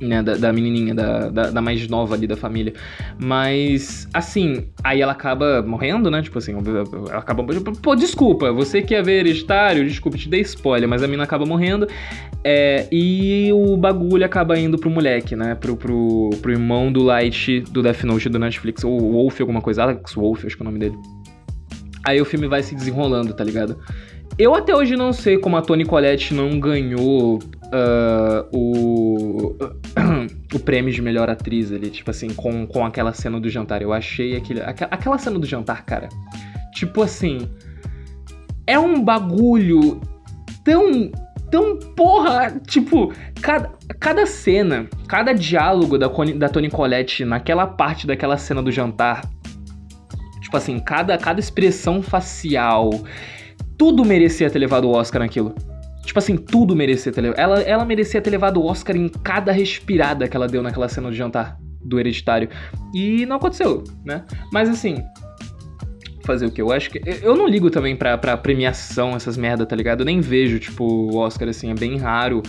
né, 0.00 0.22
da, 0.22 0.36
da 0.36 0.52
menininha, 0.52 0.94
da, 0.94 1.28
da, 1.28 1.50
da, 1.50 1.60
mais 1.60 1.86
nova 1.88 2.14
ali 2.14 2.26
da 2.26 2.36
família. 2.36 2.72
Mas, 3.18 4.08
assim, 4.14 4.68
aí 4.82 5.00
ela 5.00 5.12
acaba 5.12 5.62
morrendo, 5.62 6.10
né? 6.10 6.22
Tipo 6.22 6.38
assim, 6.38 6.52
ela 6.52 7.18
acaba. 7.18 7.44
Pô, 7.82 7.94
desculpa, 7.94 8.52
você 8.52 8.82
que 8.82 8.94
é 8.94 9.02
ver 9.02 9.20
hereditário, 9.20 9.86
desculpa, 9.86 10.16
te 10.16 10.28
dei 10.28 10.40
spoiler, 10.40 10.88
mas 10.88 11.02
a 11.02 11.08
mina 11.08 11.24
acaba 11.24 11.44
morrendo. 11.44 11.86
É, 12.42 12.88
e 12.90 13.52
o 13.52 13.76
bagulho 13.76 14.24
acaba 14.24 14.58
indo 14.58 14.78
pro 14.78 14.90
moleque, 14.90 15.36
né? 15.36 15.54
Pro, 15.54 15.76
pro, 15.76 16.30
pro 16.40 16.52
irmão 16.52 16.90
do 16.90 17.02
Light 17.02 17.60
do 17.70 17.82
Death 17.82 18.04
Note 18.04 18.28
do 18.28 18.38
Netflix, 18.38 18.82
ou 18.82 18.98
Wolf, 18.98 19.40
alguma 19.40 19.60
coisa, 19.60 19.82
Alex 19.82 20.14
Wolf, 20.14 20.46
acho 20.46 20.56
que 20.56 20.62
é 20.62 20.64
o 20.64 20.66
nome 20.66 20.78
dele. 20.78 20.96
Aí 22.06 22.20
o 22.20 22.24
filme 22.24 22.48
vai 22.48 22.62
se 22.62 22.74
desenrolando, 22.74 23.34
tá 23.34 23.44
ligado? 23.44 23.78
Eu 24.38 24.54
até 24.54 24.74
hoje 24.74 24.96
não 24.96 25.12
sei 25.12 25.36
como 25.36 25.56
a 25.56 25.62
Toni 25.62 25.84
Collette 25.84 26.32
não 26.32 26.58
ganhou 26.58 27.38
uh, 27.70 28.48
o, 28.52 29.56
o 30.54 30.58
prêmio 30.58 30.92
de 30.92 31.00
melhor 31.00 31.30
atriz 31.30 31.72
ali, 31.72 31.90
tipo 31.90 32.10
assim, 32.10 32.28
com, 32.30 32.66
com 32.66 32.84
aquela 32.84 33.12
cena 33.12 33.40
do 33.40 33.48
jantar. 33.48 33.82
Eu 33.82 33.92
achei 33.92 34.36
aquele, 34.36 34.60
aquela 34.60 35.18
cena 35.18 35.38
do 35.38 35.46
jantar, 35.46 35.84
cara. 35.84 36.08
Tipo 36.74 37.02
assim. 37.02 37.48
É 38.66 38.78
um 38.78 39.02
bagulho 39.02 40.00
tão. 40.64 41.10
Tão 41.50 41.76
porra. 41.96 42.60
Tipo, 42.64 43.12
cada, 43.42 43.72
cada 43.98 44.24
cena, 44.24 44.86
cada 45.08 45.32
diálogo 45.32 45.98
da, 45.98 46.06
da 46.36 46.48
Toni 46.48 46.70
Collette 46.70 47.24
naquela 47.24 47.66
parte 47.66 48.06
daquela 48.06 48.36
cena 48.36 48.62
do 48.62 48.70
jantar. 48.70 49.28
Tipo 50.40 50.56
assim, 50.56 50.78
cada, 50.78 51.18
cada 51.18 51.40
expressão 51.40 52.02
facial. 52.02 52.90
Tudo 53.76 54.04
merecia 54.04 54.48
ter 54.48 54.58
levado 54.60 54.84
o 54.84 54.92
Oscar 54.92 55.22
naquilo. 55.22 55.54
Tipo 56.04 56.18
assim, 56.18 56.36
tudo 56.36 56.74
merecia 56.74 57.12
ter 57.12 57.20
levado. 57.20 57.38
Ela, 57.38 57.60
ela 57.60 57.84
merecia 57.84 58.20
ter 58.20 58.30
levado 58.30 58.60
o 58.60 58.66
Oscar 58.66 58.96
em 58.96 59.08
cada 59.08 59.52
respirada 59.52 60.26
que 60.26 60.36
ela 60.36 60.46
deu 60.46 60.62
naquela 60.62 60.88
cena 60.88 61.10
de 61.10 61.16
jantar 61.16 61.58
do 61.84 61.98
Hereditário. 61.98 62.48
E 62.94 63.24
não 63.26 63.36
aconteceu, 63.36 63.84
né? 64.04 64.24
Mas 64.52 64.68
assim. 64.68 65.02
Fazer 66.24 66.46
o 66.46 66.50
que? 66.50 66.60
Eu 66.60 66.70
acho 66.70 66.90
que. 66.90 67.00
Eu 67.22 67.36
não 67.36 67.46
ligo 67.46 67.70
também 67.70 67.96
pra, 67.96 68.16
pra 68.16 68.36
premiação, 68.36 69.16
essas 69.16 69.36
merda, 69.36 69.64
tá 69.64 69.74
ligado? 69.74 70.00
Eu 70.00 70.06
nem 70.06 70.20
vejo, 70.20 70.58
tipo, 70.58 70.84
o 70.84 71.16
Oscar 71.16 71.48
assim, 71.48 71.70
é 71.70 71.74
bem 71.74 71.96
raro. 71.96 72.42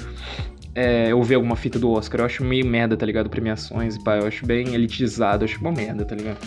É, 0.74 1.12
eu 1.12 1.22
ver 1.22 1.36
alguma 1.36 1.56
fita 1.56 1.78
do 1.78 1.90
Oscar. 1.92 2.22
Eu 2.22 2.26
acho 2.26 2.44
meio 2.44 2.66
merda, 2.66 2.96
tá 2.96 3.06
ligado? 3.06 3.30
Premiações 3.30 3.96
e 3.96 4.04
pá. 4.04 4.18
Eu 4.18 4.28
acho 4.28 4.46
bem 4.46 4.74
elitizado, 4.74 5.44
eu 5.44 5.50
acho 5.50 5.60
uma 5.60 5.72
merda, 5.72 6.06
tá 6.06 6.16
ligado? 6.16 6.38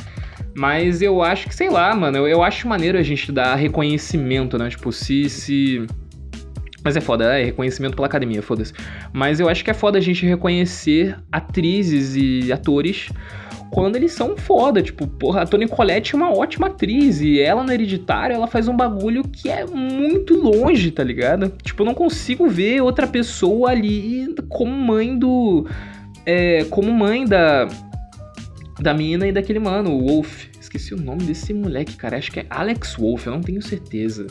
Mas 0.57 1.03
eu 1.03 1.23
acho 1.23 1.49
que, 1.49 1.55
sei 1.55 1.69
lá, 1.69 1.95
mano, 1.95 2.19
eu, 2.19 2.29
eu 2.29 2.43
acho 2.43 2.69
maneiro 2.69 2.97
a 2.97 3.03
gente 3.03 3.33
dar 3.33 3.55
reconhecimento, 3.55 4.57
né? 4.59 4.69
Tipo, 4.69 4.93
se. 4.93 5.29
se 5.29 5.87
mas 6.85 6.97
é 6.97 7.01
foda, 7.01 7.39
é 7.39 7.45
reconhecimento 7.47 7.97
pela 7.97 8.07
academia, 8.07 8.43
foda-se. 8.43 8.75
Mas 9.11 9.41
eu 9.41 9.49
acho 9.49 9.65
que 9.65 9.71
é 9.71 9.75
foda 9.75 9.97
a 9.97 10.01
gente 10.03 10.27
reconhecer 10.27 11.17
atrizes 11.33 12.15
e 12.15 12.53
atores 12.53 13.09
quando 13.71 13.97
eles 13.97 14.13
são 14.13 14.37
foda. 14.37 14.83
Tipo, 14.83 15.07
porra, 15.07 15.43
a 15.43 15.47
Toni 15.47 15.67
Collette 15.67 16.15
é 16.15 16.17
uma 16.17 16.31
ótima 16.31 16.67
atriz 16.67 17.21
e 17.21 17.41
ela 17.41 17.65
no 17.65 17.73
Hereditário, 17.73 18.35
ela 18.35 18.47
faz 18.47 18.69
um 18.69 18.77
bagulho 18.77 19.25
que 19.25 19.49
é 19.49 19.65
muito 19.67 20.37
longe, 20.37 20.91
tá 20.91 21.03
ligado? 21.03 21.49
Tipo, 21.63 21.83
eu 21.83 21.87
não 21.87 21.95
consigo 21.95 22.49
ver 22.49 22.83
outra 22.83 23.07
pessoa 23.07 23.71
ali 23.71 24.33
como 24.49 24.71
mãe 24.71 25.19
do... 25.19 25.67
É, 26.27 26.65
como 26.65 26.93
mãe 26.93 27.25
da... 27.25 27.67
Da 28.81 28.93
mina 28.93 29.27
e 29.27 29.33
daquele 29.33 29.61
mano, 29.61 29.91
o 29.91 30.07
Wolf. 30.07 30.47
Esqueci 30.61 30.93
o 30.95 31.01
nome 31.01 31.23
desse 31.23 31.55
moleque, 31.55 31.97
cara. 31.97 32.19
Acho 32.19 32.31
que 32.31 32.41
é 32.41 32.47
Alex 32.51 32.97
Wolf, 32.97 33.27
eu 33.27 33.33
não 33.33 33.41
tenho 33.41 33.63
certeza. 33.63 34.27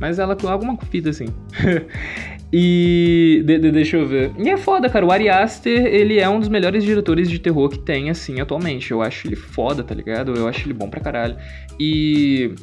Mas 0.00 0.18
ela 0.18 0.34
com 0.34 0.48
alguma 0.48 0.76
fita 0.76 1.10
assim. 1.10 1.26
e. 2.52 3.42
De, 3.44 3.58
de, 3.58 3.70
deixa 3.70 3.96
eu 3.96 4.06
ver. 4.06 4.32
E 4.38 4.48
é 4.48 4.56
foda, 4.56 4.88
cara. 4.88 5.04
O 5.04 5.12
Ari 5.12 5.28
Aster, 5.28 5.86
ele 5.86 6.18
é 6.18 6.28
um 6.28 6.40
dos 6.40 6.48
melhores 6.48 6.84
diretores 6.84 7.30
de 7.30 7.38
terror 7.38 7.68
que 7.68 7.78
tem, 7.78 8.10
assim, 8.10 8.40
atualmente. 8.40 8.90
Eu 8.90 9.02
acho 9.02 9.26
ele 9.26 9.36
foda, 9.36 9.82
tá 9.82 9.94
ligado? 9.94 10.34
Eu 10.34 10.48
acho 10.48 10.66
ele 10.66 10.74
bom 10.74 10.88
pra 10.88 11.00
caralho. 11.00 11.36
E. 11.78 12.54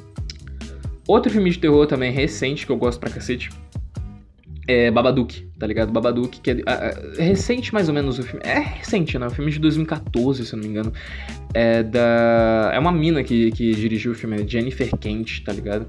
Outro 1.07 1.31
filme 1.31 1.49
de 1.49 1.57
terror 1.57 1.87
também 1.87 2.11
recente 2.11 2.65
que 2.65 2.71
eu 2.71 2.77
gosto 2.77 2.99
pra 2.99 3.09
cacete 3.09 3.49
é 4.69 4.91
Babadook, 4.91 5.47
tá 5.57 5.65
ligado? 5.65 5.91
Babadook, 5.91 6.39
que 6.39 6.51
é, 6.51 6.61
é, 6.67 7.23
recente 7.23 7.73
mais 7.73 7.87
ou 7.87 7.95
menos 7.95 8.19
o 8.19 8.23
filme. 8.23 8.41
É 8.45 8.59
recente, 8.59 9.17
né? 9.17 9.25
O 9.25 9.31
filme 9.31 9.51
de 9.51 9.57
2014, 9.57 10.45
se 10.45 10.53
eu 10.53 10.57
não 10.57 10.63
me 10.63 10.69
engano. 10.69 10.93
É 11.55 11.81
da. 11.81 12.69
É 12.71 12.77
uma 12.77 12.91
mina 12.91 13.23
que, 13.23 13.49
que 13.51 13.73
dirigiu 13.73 14.11
o 14.11 14.15
filme, 14.15 14.39
é 14.39 14.47
Jennifer 14.47 14.95
Kent, 14.97 15.43
tá 15.43 15.51
ligado? 15.51 15.87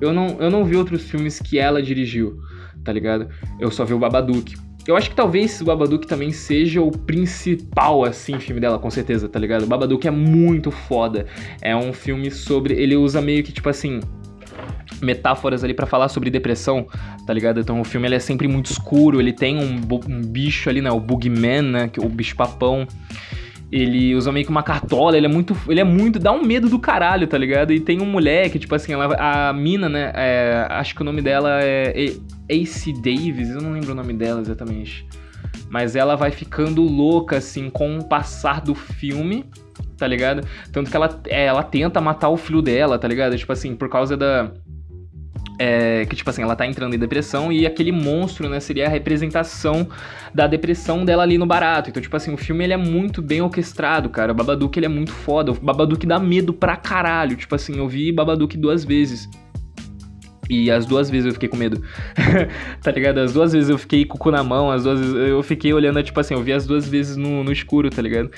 Eu 0.00 0.12
não, 0.12 0.36
eu 0.40 0.50
não 0.50 0.64
vi 0.64 0.76
outros 0.76 1.02
filmes 1.08 1.38
que 1.38 1.58
ela 1.58 1.82
dirigiu, 1.82 2.40
tá 2.84 2.92
ligado? 2.92 3.28
Eu 3.58 3.70
só 3.70 3.84
vi 3.84 3.94
o 3.94 3.98
Babadook. 3.98 4.56
Eu 4.86 4.96
acho 4.96 5.08
que 5.08 5.16
talvez 5.16 5.60
o 5.62 5.64
Babadook 5.64 6.06
também 6.06 6.30
seja 6.30 6.82
o 6.82 6.90
principal, 6.90 8.04
assim, 8.04 8.38
filme 8.38 8.60
dela, 8.60 8.78
com 8.78 8.90
certeza, 8.90 9.28
tá 9.28 9.38
ligado? 9.38 9.62
O 9.62 9.66
Babadook 9.66 10.06
é 10.06 10.10
muito 10.10 10.70
foda. 10.70 11.26
É 11.62 11.74
um 11.74 11.92
filme 11.92 12.30
sobre. 12.30 12.74
Ele 12.74 12.94
usa 12.94 13.22
meio 13.22 13.42
que, 13.42 13.52
tipo 13.52 13.68
assim. 13.68 14.00
Metáforas 15.00 15.64
ali 15.64 15.74
para 15.74 15.86
falar 15.86 16.08
sobre 16.08 16.30
depressão, 16.30 16.86
tá 17.26 17.32
ligado? 17.32 17.60
Então 17.60 17.80
o 17.80 17.84
filme 17.84 18.06
ele 18.06 18.14
é 18.14 18.18
sempre 18.18 18.46
muito 18.46 18.70
escuro, 18.70 19.20
ele 19.20 19.32
tem 19.32 19.58
um, 19.58 19.80
um 20.08 20.22
bicho 20.22 20.70
ali, 20.70 20.80
né? 20.80 20.90
O 20.90 21.00
Bugman, 21.00 21.62
né? 21.62 21.90
O 21.98 22.08
bicho 22.08 22.36
papão. 22.36 22.86
Ele 23.76 24.14
usa 24.14 24.30
meio 24.30 24.46
que 24.46 24.52
uma 24.52 24.62
cartola, 24.62 25.16
ele 25.16 25.26
é 25.26 25.28
muito. 25.28 25.56
Ele 25.68 25.80
é 25.80 25.84
muito. 25.84 26.20
dá 26.20 26.30
um 26.30 26.44
medo 26.44 26.68
do 26.68 26.78
caralho, 26.78 27.26
tá 27.26 27.36
ligado? 27.36 27.72
E 27.72 27.80
tem 27.80 28.00
um 28.00 28.06
moleque, 28.06 28.56
tipo 28.56 28.72
assim, 28.72 28.92
ela, 28.92 29.16
a 29.18 29.52
mina, 29.52 29.88
né? 29.88 30.12
É, 30.14 30.66
acho 30.70 30.94
que 30.94 31.02
o 31.02 31.04
nome 31.04 31.20
dela 31.20 31.58
é 31.60 32.12
Ace 32.48 32.92
Davis, 32.92 33.50
eu 33.50 33.60
não 33.60 33.72
lembro 33.72 33.90
o 33.90 33.94
nome 33.96 34.12
dela 34.12 34.40
exatamente. 34.40 35.04
Mas 35.68 35.96
ela 35.96 36.14
vai 36.14 36.30
ficando 36.30 36.82
louca, 36.82 37.38
assim, 37.38 37.68
com 37.68 37.98
o 37.98 38.04
passar 38.04 38.60
do 38.60 38.76
filme, 38.76 39.44
tá 39.96 40.06
ligado? 40.06 40.46
Tanto 40.70 40.88
que 40.88 40.96
ela, 40.96 41.20
é, 41.26 41.46
ela 41.46 41.64
tenta 41.64 42.00
matar 42.00 42.28
o 42.28 42.36
filho 42.36 42.62
dela, 42.62 42.96
tá 42.96 43.08
ligado? 43.08 43.36
Tipo 43.36 43.52
assim, 43.52 43.74
por 43.74 43.88
causa 43.88 44.16
da 44.16 44.52
é, 45.58 46.04
que, 46.06 46.16
tipo 46.16 46.28
assim, 46.28 46.42
ela 46.42 46.56
tá 46.56 46.66
entrando 46.66 46.94
em 46.94 46.98
depressão 46.98 47.52
e 47.52 47.66
aquele 47.66 47.92
monstro, 47.92 48.48
né, 48.48 48.58
seria 48.60 48.86
a 48.86 48.88
representação 48.88 49.88
da 50.34 50.46
depressão 50.46 51.04
dela 51.04 51.22
ali 51.22 51.38
no 51.38 51.46
barato. 51.46 51.90
Então, 51.90 52.02
tipo 52.02 52.16
assim, 52.16 52.32
o 52.32 52.36
filme 52.36 52.64
ele 52.64 52.72
é 52.72 52.76
muito 52.76 53.22
bem 53.22 53.40
orquestrado, 53.40 54.08
cara. 54.08 54.32
O 54.32 54.34
Babadook 54.34 54.78
ele 54.78 54.86
é 54.86 54.88
muito 54.88 55.12
foda. 55.12 55.52
O 55.52 55.54
Babadook 55.54 56.06
dá 56.06 56.18
medo 56.18 56.52
pra 56.52 56.76
caralho. 56.76 57.36
Tipo 57.36 57.54
assim, 57.54 57.78
eu 57.78 57.88
vi 57.88 58.10
Babadook 58.10 58.56
duas 58.56 58.84
vezes. 58.84 59.28
E 60.50 60.70
as 60.70 60.84
duas 60.84 61.08
vezes 61.08 61.26
eu 61.26 61.32
fiquei 61.32 61.48
com 61.48 61.56
medo. 61.56 61.82
tá 62.82 62.90
ligado? 62.90 63.18
As 63.18 63.32
duas 63.32 63.52
vezes 63.52 63.70
eu 63.70 63.78
fiquei 63.78 64.04
com 64.04 64.16
o 64.16 64.18
cu 64.18 64.30
na 64.30 64.42
mão, 64.42 64.70
as 64.70 64.84
duas 64.84 65.00
vezes 65.00 65.14
eu 65.14 65.42
fiquei 65.42 65.72
olhando, 65.72 66.02
tipo 66.02 66.18
assim, 66.20 66.34
eu 66.34 66.42
vi 66.42 66.52
as 66.52 66.66
duas 66.66 66.86
vezes 66.88 67.16
no, 67.16 67.42
no 67.42 67.52
escuro, 67.52 67.88
tá 67.88 68.02
ligado? 68.02 68.30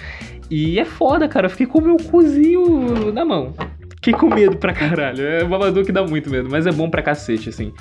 E 0.50 0.78
é 0.78 0.84
foda, 0.84 1.26
cara. 1.26 1.46
Eu 1.46 1.50
fiquei 1.50 1.66
com 1.66 1.78
o 1.78 1.82
meu 1.82 1.96
cuzinho 1.96 3.12
na 3.12 3.24
mão. 3.24 3.54
Fiquei 4.06 4.20
com 4.20 4.32
medo 4.32 4.56
pra 4.56 4.72
caralho. 4.72 5.20
É 5.20 5.42
o 5.42 5.48
Babadook 5.48 5.90
dá 5.90 6.04
muito 6.04 6.30
medo, 6.30 6.48
mas 6.48 6.64
é 6.64 6.70
bom 6.70 6.88
pra 6.88 7.02
cacete, 7.02 7.48
assim. 7.48 7.72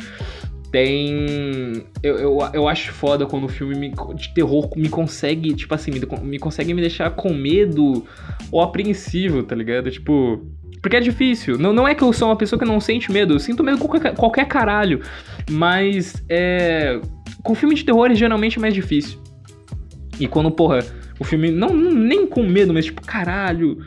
Tem. 0.72 1.86
Eu, 2.02 2.16
eu, 2.16 2.40
eu 2.52 2.68
acho 2.68 2.92
foda 2.92 3.28
quando 3.28 3.44
o 3.44 3.48
filme 3.48 3.76
me, 3.76 3.94
de 4.16 4.34
terror 4.34 4.68
me 4.76 4.90
consegue, 4.90 5.54
tipo 5.54 5.76
assim, 5.76 5.92
me, 5.92 6.02
me 6.24 6.40
consegue 6.40 6.74
me 6.74 6.82
deixar 6.82 7.12
com 7.12 7.32
medo 7.32 8.04
ou 8.52 8.60
apreensivo, 8.60 9.44
tá 9.44 9.56
ligado? 9.56 9.92
Tipo. 9.92 10.44
Porque 10.82 10.98
é 10.98 11.00
difícil. 11.00 11.60
Não, 11.60 11.72
não 11.72 11.88
é 11.88 11.94
que 11.94 12.04
eu 12.04 12.12
sou 12.12 12.28
uma 12.28 12.36
pessoa 12.36 12.58
que 12.58 12.66
não 12.66 12.80
sente 12.80 13.12
medo. 13.12 13.36
Eu 13.36 13.40
sinto 13.40 13.64
medo 13.64 13.78
com 13.78 13.88
qualquer, 13.88 14.16
qualquer 14.16 14.48
caralho. 14.48 15.02
Mas 15.52 16.24
é. 16.28 17.00
Com 17.44 17.54
filme 17.54 17.76
de 17.76 17.86
terror 17.86 18.12
geralmente 18.16 18.58
é 18.58 18.62
mais 18.62 18.74
difícil. 18.74 19.20
E 20.20 20.28
quando, 20.28 20.50
porra, 20.50 20.84
o 21.20 21.24
filme. 21.24 21.52
Não, 21.52 21.70
nem 21.70 22.26
com 22.26 22.42
medo, 22.42 22.74
mas 22.74 22.86
tipo, 22.86 23.04
caralho 23.04 23.78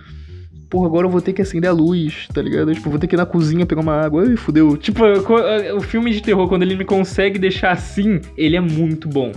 porra, 0.68 0.86
agora 0.86 1.06
eu 1.06 1.10
vou 1.10 1.20
ter 1.20 1.32
que 1.32 1.42
acender 1.42 1.68
a 1.68 1.72
luz, 1.72 2.28
tá 2.32 2.42
ligado? 2.42 2.72
Tipo, 2.74 2.90
vou 2.90 2.98
ter 2.98 3.06
que 3.06 3.16
ir 3.16 3.18
na 3.18 3.26
cozinha 3.26 3.66
pegar 3.66 3.80
uma 3.80 3.94
água. 3.94 4.24
Ai, 4.26 4.36
fudeu. 4.36 4.76
Tipo, 4.76 5.04
o 5.76 5.80
filme 5.80 6.12
de 6.12 6.22
terror, 6.22 6.48
quando 6.48 6.62
ele 6.62 6.76
me 6.76 6.84
consegue 6.84 7.38
deixar 7.38 7.72
assim, 7.72 8.20
ele 8.36 8.56
é 8.56 8.60
muito 8.60 9.08
bom. 9.08 9.32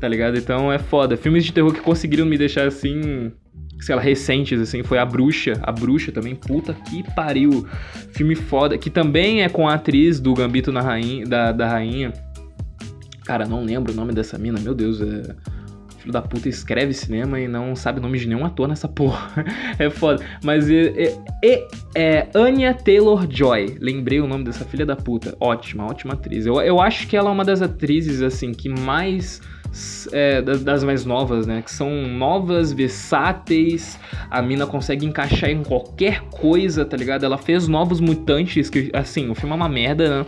Tá 0.00 0.06
ligado? 0.08 0.36
Então 0.36 0.72
é 0.72 0.78
foda. 0.78 1.16
Filmes 1.16 1.44
de 1.44 1.52
terror 1.52 1.72
que 1.72 1.80
conseguiram 1.80 2.26
me 2.26 2.36
deixar 2.38 2.66
assim. 2.66 3.32
Sei 3.80 3.94
lá, 3.94 4.02
recentes, 4.02 4.60
assim, 4.60 4.82
foi 4.82 4.98
A 4.98 5.04
Bruxa. 5.04 5.52
A 5.62 5.70
Bruxa 5.70 6.10
também, 6.10 6.34
puta 6.34 6.74
que 6.74 7.04
pariu. 7.14 7.66
Filme 8.12 8.34
foda. 8.34 8.76
Que 8.76 8.90
também 8.90 9.42
é 9.42 9.48
com 9.48 9.68
a 9.68 9.74
atriz 9.74 10.18
do 10.18 10.34
Gambito 10.34 10.72
na 10.72 10.80
rainha, 10.80 11.24
da, 11.24 11.52
da 11.52 11.68
Rainha. 11.68 12.12
Cara, 13.24 13.46
não 13.46 13.62
lembro 13.62 13.92
o 13.92 13.96
nome 13.96 14.12
dessa 14.12 14.38
mina, 14.38 14.58
meu 14.58 14.74
Deus, 14.74 15.00
é 15.00 15.34
filho 16.08 16.12
da 16.12 16.22
puta 16.22 16.48
escreve 16.48 16.94
cinema 16.94 17.38
e 17.38 17.46
não 17.46 17.76
sabe 17.76 17.98
o 17.98 18.02
nome 18.02 18.18
de 18.18 18.26
nenhum 18.26 18.44
ator 18.44 18.66
nessa 18.66 18.88
porra. 18.88 19.44
é 19.78 19.90
foda. 19.90 20.24
Mas 20.42 20.68
é, 20.70 21.14
é, 21.44 21.68
é 21.94 22.28
Anya 22.34 22.74
Taylor-Joy. 22.74 23.76
Lembrei 23.80 24.20
o 24.20 24.26
nome 24.26 24.44
dessa 24.44 24.64
filha 24.64 24.86
da 24.86 24.96
puta. 24.96 25.36
Ótima, 25.38 25.84
ótima 25.84 26.14
atriz. 26.14 26.46
Eu, 26.46 26.60
eu 26.62 26.80
acho 26.80 27.06
que 27.06 27.16
ela 27.16 27.28
é 27.28 27.32
uma 27.32 27.44
das 27.44 27.60
atrizes, 27.60 28.22
assim, 28.22 28.52
que 28.52 28.68
mais 28.68 29.40
é, 30.12 30.40
das 30.40 30.82
mais 30.82 31.04
novas, 31.04 31.46
né? 31.46 31.60
Que 31.60 31.70
são 31.70 31.90
novas, 32.08 32.72
versáteis. 32.72 33.98
A 34.30 34.40
mina 34.40 34.66
consegue 34.66 35.04
encaixar 35.04 35.50
em 35.50 35.62
qualquer 35.62 36.22
coisa, 36.30 36.84
tá 36.84 36.96
ligado? 36.96 37.24
Ela 37.24 37.36
fez 37.36 37.68
Novos 37.68 38.00
Mutantes, 38.00 38.70
que, 38.70 38.90
assim, 38.94 39.28
o 39.28 39.34
filme 39.34 39.52
é 39.52 39.56
uma 39.56 39.68
merda, 39.68 40.20
né? 40.20 40.26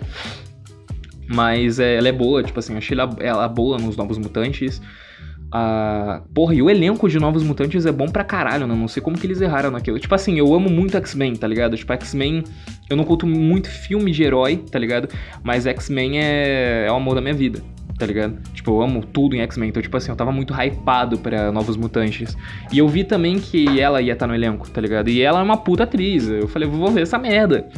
Mas 1.26 1.78
é, 1.78 1.96
ela 1.96 2.08
é 2.08 2.12
boa, 2.12 2.42
tipo 2.42 2.58
assim, 2.58 2.76
achei 2.76 2.98
ela, 2.98 3.16
ela 3.20 3.48
boa 3.48 3.78
nos 3.78 3.96
Novos 3.96 4.18
Mutantes. 4.18 4.82
Ah, 5.52 6.22
porra, 6.32 6.54
e 6.54 6.62
o 6.62 6.70
elenco 6.70 7.08
de 7.08 7.18
Novos 7.18 7.42
Mutantes 7.42 7.84
é 7.84 7.90
bom 7.90 8.06
pra 8.06 8.22
caralho, 8.22 8.66
né? 8.66 8.74
Não 8.74 8.86
sei 8.86 9.02
como 9.02 9.18
que 9.18 9.26
eles 9.26 9.40
erraram 9.40 9.70
naquilo. 9.70 9.98
Tipo 9.98 10.14
assim, 10.14 10.38
eu 10.38 10.54
amo 10.54 10.70
muito 10.70 10.96
X-Men, 10.96 11.34
tá 11.34 11.46
ligado? 11.46 11.76
Tipo, 11.76 11.92
X-Men. 11.94 12.44
Eu 12.88 12.96
não 12.96 13.04
culto 13.04 13.26
muito 13.26 13.68
filme 13.68 14.12
de 14.12 14.22
herói, 14.22 14.56
tá 14.70 14.78
ligado? 14.78 15.08
Mas 15.42 15.66
X-Men 15.66 16.20
é, 16.20 16.86
é 16.86 16.92
o 16.92 16.96
amor 16.96 17.16
da 17.16 17.20
minha 17.20 17.34
vida, 17.34 17.60
tá 17.98 18.06
ligado? 18.06 18.38
Tipo, 18.52 18.72
eu 18.72 18.82
amo 18.82 19.04
tudo 19.04 19.34
em 19.34 19.40
X-Men. 19.40 19.70
Então, 19.70 19.82
tipo 19.82 19.96
assim, 19.96 20.10
eu 20.10 20.16
tava 20.16 20.30
muito 20.30 20.54
hypado 20.54 21.18
pra 21.18 21.50
Novos 21.50 21.76
Mutantes. 21.76 22.36
E 22.72 22.78
eu 22.78 22.88
vi 22.88 23.02
também 23.02 23.38
que 23.38 23.80
ela 23.80 24.00
ia 24.00 24.12
estar 24.12 24.26
tá 24.26 24.28
no 24.28 24.34
elenco, 24.36 24.70
tá 24.70 24.80
ligado? 24.80 25.08
E 25.08 25.20
ela 25.20 25.40
é 25.40 25.42
uma 25.42 25.56
puta 25.56 25.82
atriz. 25.82 26.28
Eu 26.28 26.46
falei, 26.46 26.68
vou 26.68 26.90
ver 26.92 27.02
essa 27.02 27.18
merda. 27.18 27.68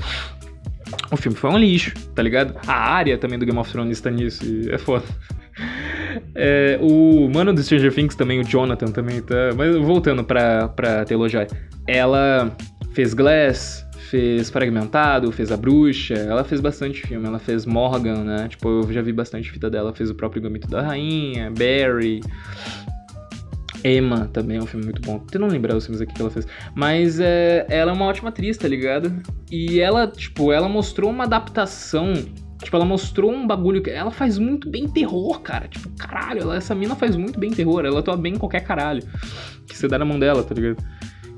O 1.10 1.16
filme 1.16 1.36
foi 1.36 1.50
um 1.50 1.58
lixo, 1.58 1.94
tá 2.14 2.22
ligado? 2.22 2.54
A 2.66 2.74
área 2.74 3.16
também 3.16 3.38
do 3.38 3.46
Game 3.46 3.58
of 3.58 3.70
Thrones 3.70 3.92
está 3.98 4.10
nisso 4.10 4.44
e 4.44 4.70
é 4.70 4.76
foda. 4.76 5.04
É, 6.34 6.78
o 6.80 7.28
mano 7.28 7.52
do 7.52 7.62
Stranger 7.62 7.94
Things 7.94 8.14
também, 8.14 8.40
o 8.40 8.44
Jonathan 8.44 8.86
também 8.86 9.20
tá. 9.20 9.52
Mas 9.56 9.76
voltando 9.76 10.24
pra, 10.24 10.68
pra 10.68 11.04
teologia. 11.04 11.46
Ela 11.86 12.56
fez 12.92 13.12
Glass, 13.14 13.86
fez 14.10 14.50
Fragmentado, 14.50 15.30
fez 15.32 15.52
A 15.52 15.56
Bruxa. 15.56 16.14
Ela 16.14 16.44
fez 16.44 16.60
bastante 16.60 17.06
filme. 17.06 17.26
Ela 17.26 17.38
fez 17.38 17.66
Morgan, 17.66 18.24
né? 18.24 18.48
Tipo, 18.48 18.68
eu 18.68 18.92
já 18.92 19.02
vi 19.02 19.12
bastante 19.12 19.50
fita 19.50 19.68
dela. 19.68 19.92
Fez 19.94 20.10
o 20.10 20.14
próprio 20.14 20.42
Gambito 20.42 20.68
da 20.68 20.82
Rainha, 20.82 21.50
Barry. 21.50 22.20
Emma 23.84 24.30
também 24.32 24.58
é 24.58 24.60
um 24.60 24.66
filme 24.66 24.84
muito 24.84 25.02
bom. 25.02 25.18
Tô 25.18 25.38
não 25.38 25.48
lembrar 25.48 25.76
os 25.76 25.84
filmes 25.84 26.00
aqui 26.00 26.14
que 26.14 26.20
ela 26.20 26.30
fez. 26.30 26.46
Mas 26.74 27.18
é, 27.20 27.66
ela 27.68 27.90
é 27.90 27.94
uma 27.94 28.06
ótima 28.06 28.28
atriz, 28.28 28.56
tá 28.56 28.68
ligado? 28.68 29.12
E 29.50 29.80
ela, 29.80 30.06
tipo, 30.06 30.52
ela 30.52 30.68
mostrou 30.68 31.10
uma 31.10 31.24
adaptação 31.24 32.14
Tipo, 32.62 32.76
ela 32.76 32.84
mostrou 32.84 33.32
um 33.32 33.46
bagulho 33.46 33.82
que. 33.82 33.90
Ela 33.90 34.10
faz 34.10 34.38
muito 34.38 34.70
bem 34.70 34.88
terror, 34.88 35.40
cara. 35.40 35.68
Tipo, 35.68 35.88
caralho, 35.96 36.42
ela, 36.42 36.56
essa 36.56 36.74
mina 36.74 36.94
faz 36.94 37.16
muito 37.16 37.38
bem 37.38 37.50
terror. 37.50 37.84
Ela 37.84 38.00
atua 38.00 38.16
bem 38.16 38.34
em 38.34 38.38
qualquer 38.38 38.60
caralho. 38.60 39.02
Que 39.66 39.76
você 39.76 39.88
dá 39.88 39.98
na 39.98 40.04
mão 40.04 40.18
dela, 40.18 40.42
tá 40.42 40.54
ligado? 40.54 40.82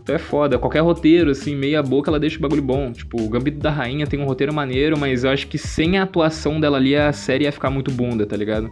Então 0.02 0.14
é 0.14 0.18
foda. 0.18 0.58
Qualquer 0.58 0.80
roteiro, 0.80 1.30
assim, 1.30 1.56
meia 1.56 1.82
boca, 1.82 2.10
ela 2.10 2.20
deixa 2.20 2.38
o 2.38 2.40
bagulho 2.42 2.62
bom. 2.62 2.92
Tipo, 2.92 3.22
o 3.22 3.28
Gambito 3.28 3.58
da 3.58 3.70
Rainha 3.70 4.06
tem 4.06 4.20
um 4.20 4.26
roteiro 4.26 4.52
maneiro, 4.52 4.98
mas 4.98 5.24
eu 5.24 5.30
acho 5.30 5.46
que 5.46 5.56
sem 5.56 5.98
a 5.98 6.02
atuação 6.02 6.60
dela 6.60 6.76
ali, 6.76 6.94
a 6.94 7.12
série 7.12 7.44
ia 7.44 7.52
ficar 7.52 7.70
muito 7.70 7.90
bunda, 7.90 8.26
tá 8.26 8.36
ligado? 8.36 8.70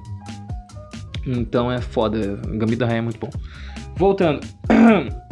Então 1.26 1.72
é 1.72 1.80
foda. 1.80 2.38
O 2.46 2.58
Gambito 2.58 2.80
da 2.80 2.86
Rainha 2.86 2.98
é 2.98 3.02
muito 3.02 3.18
bom. 3.18 3.30
Voltando. 3.96 4.40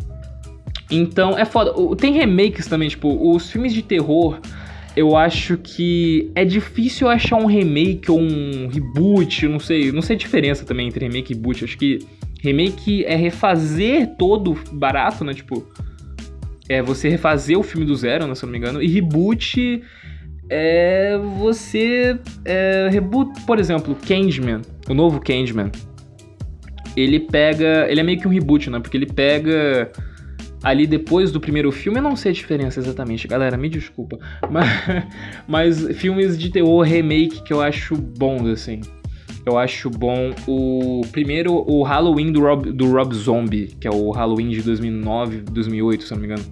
Então 0.93 1.39
é 1.39 1.45
foda. 1.45 1.73
Tem 1.95 2.13
remakes 2.13 2.67
também, 2.67 2.89
tipo, 2.89 3.33
os 3.33 3.49
filmes 3.49 3.73
de 3.73 3.81
terror 3.81 4.41
eu 4.97 5.17
acho 5.17 5.57
que 5.57 6.31
é 6.35 6.45
difícil 6.45 7.09
achar 7.09 7.37
um 7.37 7.47
remake 7.47 8.11
ou 8.11 8.21
um 8.21 8.69
reboot, 8.69 9.47
não 9.47 9.61
sei, 9.61 9.93
não 9.93 10.03
sei 10.03 10.17
a 10.17 10.19
diferença 10.19 10.65
também 10.65 10.89
entre 10.89 11.07
remake 11.07 11.33
e 11.33 11.37
reboot. 11.37 11.65
Acho 11.65 11.79
que 11.79 11.99
remake 12.43 13.05
é 13.05 13.15
refazer 13.15 14.17
todo 14.19 14.59
barato, 14.73 15.25
né? 15.25 15.33
Tipo, 15.33 15.67
é 16.69 16.83
você 16.83 17.09
refazer 17.09 17.59
o 17.59 17.63
filme 17.63 17.87
do 17.87 17.95
zero, 17.95 18.27
né, 18.27 18.35
se 18.35 18.45
eu 18.45 18.47
não 18.47 18.53
me 18.53 18.59
engano. 18.59 18.83
E 18.83 18.89
reboot 18.89 19.83
é 20.49 21.19
você 21.39 22.19
é, 22.45 22.89
reboot, 22.91 23.41
por 23.47 23.59
exemplo, 23.59 23.97
Candyman, 24.07 24.63
o 24.89 24.95
novo 24.95 25.21
Candyman. 25.21 25.71
Ele 26.97 27.21
pega, 27.21 27.87
ele 27.89 28.01
é 28.01 28.03
meio 28.03 28.19
que 28.19 28.27
um 28.27 28.31
reboot, 28.31 28.69
né? 28.69 28.81
Porque 28.81 28.97
ele 28.97 29.07
pega 29.07 29.93
ali 30.63 30.87
depois 30.87 31.33
do 31.33 31.41
primeiro 31.41 31.71
filme, 31.73 31.99
eu 31.99 32.03
não 32.03 32.17
sei 32.17 32.31
a 32.31 32.35
diferença 32.35 32.81
exatamente, 32.81 33.27
galera, 33.27 33.57
me 33.57 33.69
desculpa. 33.69 34.19
Mas, 34.51 34.67
mas 35.47 35.97
filmes 35.97 36.39
de 36.39 36.51
terror 36.51 36.83
remake 36.83 37.43
que 37.43 37.53
eu 37.53 37.61
acho 37.61 37.97
bons, 37.97 38.47
assim. 38.47 38.81
Eu 39.47 39.57
acho 39.57 39.89
bom 39.89 40.33
o 40.47 41.01
primeiro, 41.13 41.53
o 41.53 41.83
Halloween 41.83 42.31
do 42.31 42.41
Rob, 42.41 42.73
do 42.73 42.93
Rob 42.93 43.15
Zombie, 43.15 43.69
que 43.81 43.89
é 43.89 43.91
o 43.91 44.11
Halloween 44.11 44.51
de 44.51 44.63
2009, 44.63 45.39
2008, 45.51 46.05
se 46.05 46.13
não 46.13 46.21
me 46.21 46.27
engano. 46.27 46.45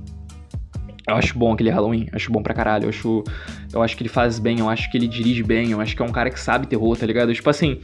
Eu 1.09 1.17
acho 1.17 1.39
bom 1.39 1.55
aquele 1.55 1.71
Halloween, 1.71 2.07
acho 2.13 2.31
bom 2.31 2.43
pra 2.43 2.53
caralho. 2.53 2.85
Eu 2.85 2.89
acho, 2.91 3.25
eu 3.73 3.83
acho 3.83 3.97
que 3.97 4.03
ele 4.03 4.11
faz 4.11 4.39
bem, 4.39 4.61
eu 4.61 4.69
acho 4.69 4.91
que 4.91 4.99
ele 4.99 5.09
dirige 5.09 5.43
bem, 5.43 5.71
eu 5.71 5.81
acho 5.81 5.97
que 5.97 6.03
é 6.03 6.05
um 6.05 6.13
cara 6.13 6.29
que 6.29 6.39
sabe 6.39 6.67
terror, 6.67 6.95
tá 6.97 7.07
ligado? 7.07 7.33
Tipo 7.33 7.49
assim, 7.49 7.81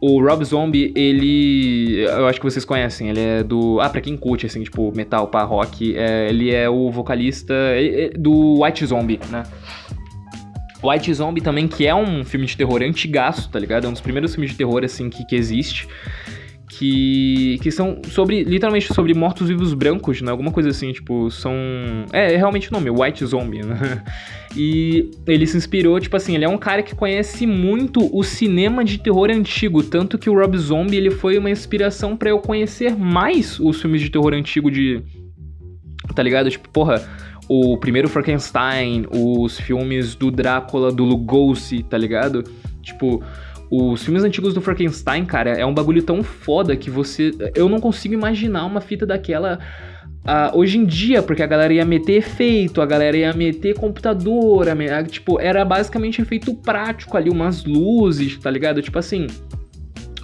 o 0.00 0.22
Rob 0.22 0.42
Zombie, 0.44 0.92
ele. 0.96 2.04
Eu 2.04 2.26
acho 2.26 2.40
que 2.40 2.44
vocês 2.44 2.64
conhecem. 2.64 3.10
Ele 3.10 3.20
é 3.20 3.42
do. 3.42 3.80
Ah, 3.80 3.90
pra 3.90 4.00
quem 4.00 4.16
curte, 4.16 4.46
assim, 4.46 4.62
tipo, 4.62 4.92
metal, 4.96 5.28
pá, 5.28 5.42
rock. 5.44 5.94
É, 5.96 6.28
ele 6.28 6.50
é 6.50 6.68
o 6.68 6.90
vocalista 6.90 7.52
é, 7.52 8.06
é, 8.06 8.08
do 8.10 8.62
White 8.62 8.86
Zombie, 8.86 9.20
né? 9.30 9.42
White 10.82 11.12
Zombie 11.14 11.40
também, 11.40 11.66
que 11.68 11.86
é 11.86 11.94
um 11.94 12.24
filme 12.24 12.46
de 12.46 12.56
terror 12.56 12.82
antigaço, 12.82 13.50
tá 13.50 13.58
ligado? 13.58 13.86
É 13.86 13.88
um 13.88 13.92
dos 13.92 14.02
primeiros 14.02 14.34
filmes 14.34 14.50
de 14.50 14.56
terror, 14.56 14.84
assim, 14.84 15.08
que, 15.08 15.24
que 15.24 15.34
existe 15.34 15.88
que, 16.78 17.58
que 17.62 17.70
são 17.70 18.00
sobre, 18.10 18.42
literalmente 18.42 18.92
sobre 18.92 19.14
mortos-vivos 19.14 19.74
brancos, 19.74 20.20
né? 20.20 20.30
Alguma 20.30 20.50
coisa 20.50 20.70
assim, 20.70 20.92
tipo, 20.92 21.30
são... 21.30 21.52
É, 22.12 22.34
é 22.34 22.36
realmente 22.36 22.68
o 22.68 22.72
nome, 22.72 22.90
White 22.90 23.24
Zombie, 23.24 23.62
né? 23.62 24.02
E 24.56 25.10
ele 25.26 25.48
se 25.48 25.56
inspirou, 25.56 25.98
tipo 25.98 26.16
assim, 26.16 26.36
ele 26.36 26.44
é 26.44 26.48
um 26.48 26.56
cara 26.56 26.80
que 26.80 26.94
conhece 26.94 27.44
muito 27.44 28.08
o 28.16 28.22
cinema 28.22 28.84
de 28.84 28.98
terror 28.98 29.28
antigo, 29.28 29.82
tanto 29.82 30.16
que 30.16 30.30
o 30.30 30.34
Rob 30.34 30.56
Zombie, 30.56 30.96
ele 30.96 31.10
foi 31.10 31.36
uma 31.36 31.50
inspiração 31.50 32.16
para 32.16 32.30
eu 32.30 32.38
conhecer 32.38 32.96
mais 32.96 33.58
os 33.58 33.80
filmes 33.82 34.00
de 34.00 34.10
terror 34.10 34.32
antigo 34.32 34.70
de... 34.70 35.02
Tá 36.14 36.22
ligado? 36.22 36.48
Tipo, 36.48 36.68
porra, 36.68 37.04
o 37.48 37.76
primeiro 37.78 38.08
Frankenstein, 38.08 39.06
os 39.10 39.58
filmes 39.58 40.14
do 40.14 40.30
Drácula, 40.30 40.92
do 40.92 41.04
Lugosi, 41.04 41.82
tá 41.82 41.98
ligado? 41.98 42.44
Tipo, 42.80 43.24
os 43.76 44.04
filmes 44.04 44.22
antigos 44.22 44.54
do 44.54 44.60
Frankenstein, 44.60 45.24
cara, 45.24 45.50
é 45.50 45.64
um 45.64 45.74
bagulho 45.74 46.02
tão 46.02 46.22
foda 46.22 46.76
que 46.76 46.90
você. 46.90 47.32
Eu 47.54 47.68
não 47.68 47.80
consigo 47.80 48.14
imaginar 48.14 48.64
uma 48.66 48.80
fita 48.80 49.06
daquela. 49.06 49.58
Uh, 50.24 50.56
hoje 50.56 50.78
em 50.78 50.86
dia, 50.86 51.22
porque 51.22 51.42
a 51.42 51.46
galera 51.46 51.74
ia 51.74 51.84
meter 51.84 52.14
efeito, 52.14 52.80
a 52.80 52.86
galera 52.86 53.14
ia 53.14 53.32
meter 53.34 53.74
computador, 53.74 54.66
a, 54.70 55.02
tipo, 55.04 55.38
era 55.38 55.62
basicamente 55.66 56.22
efeito 56.22 56.54
prático 56.54 57.14
ali, 57.14 57.28
umas 57.28 57.62
luzes, 57.64 58.38
tá 58.38 58.50
ligado? 58.50 58.80
Tipo 58.80 58.98
assim, 58.98 59.26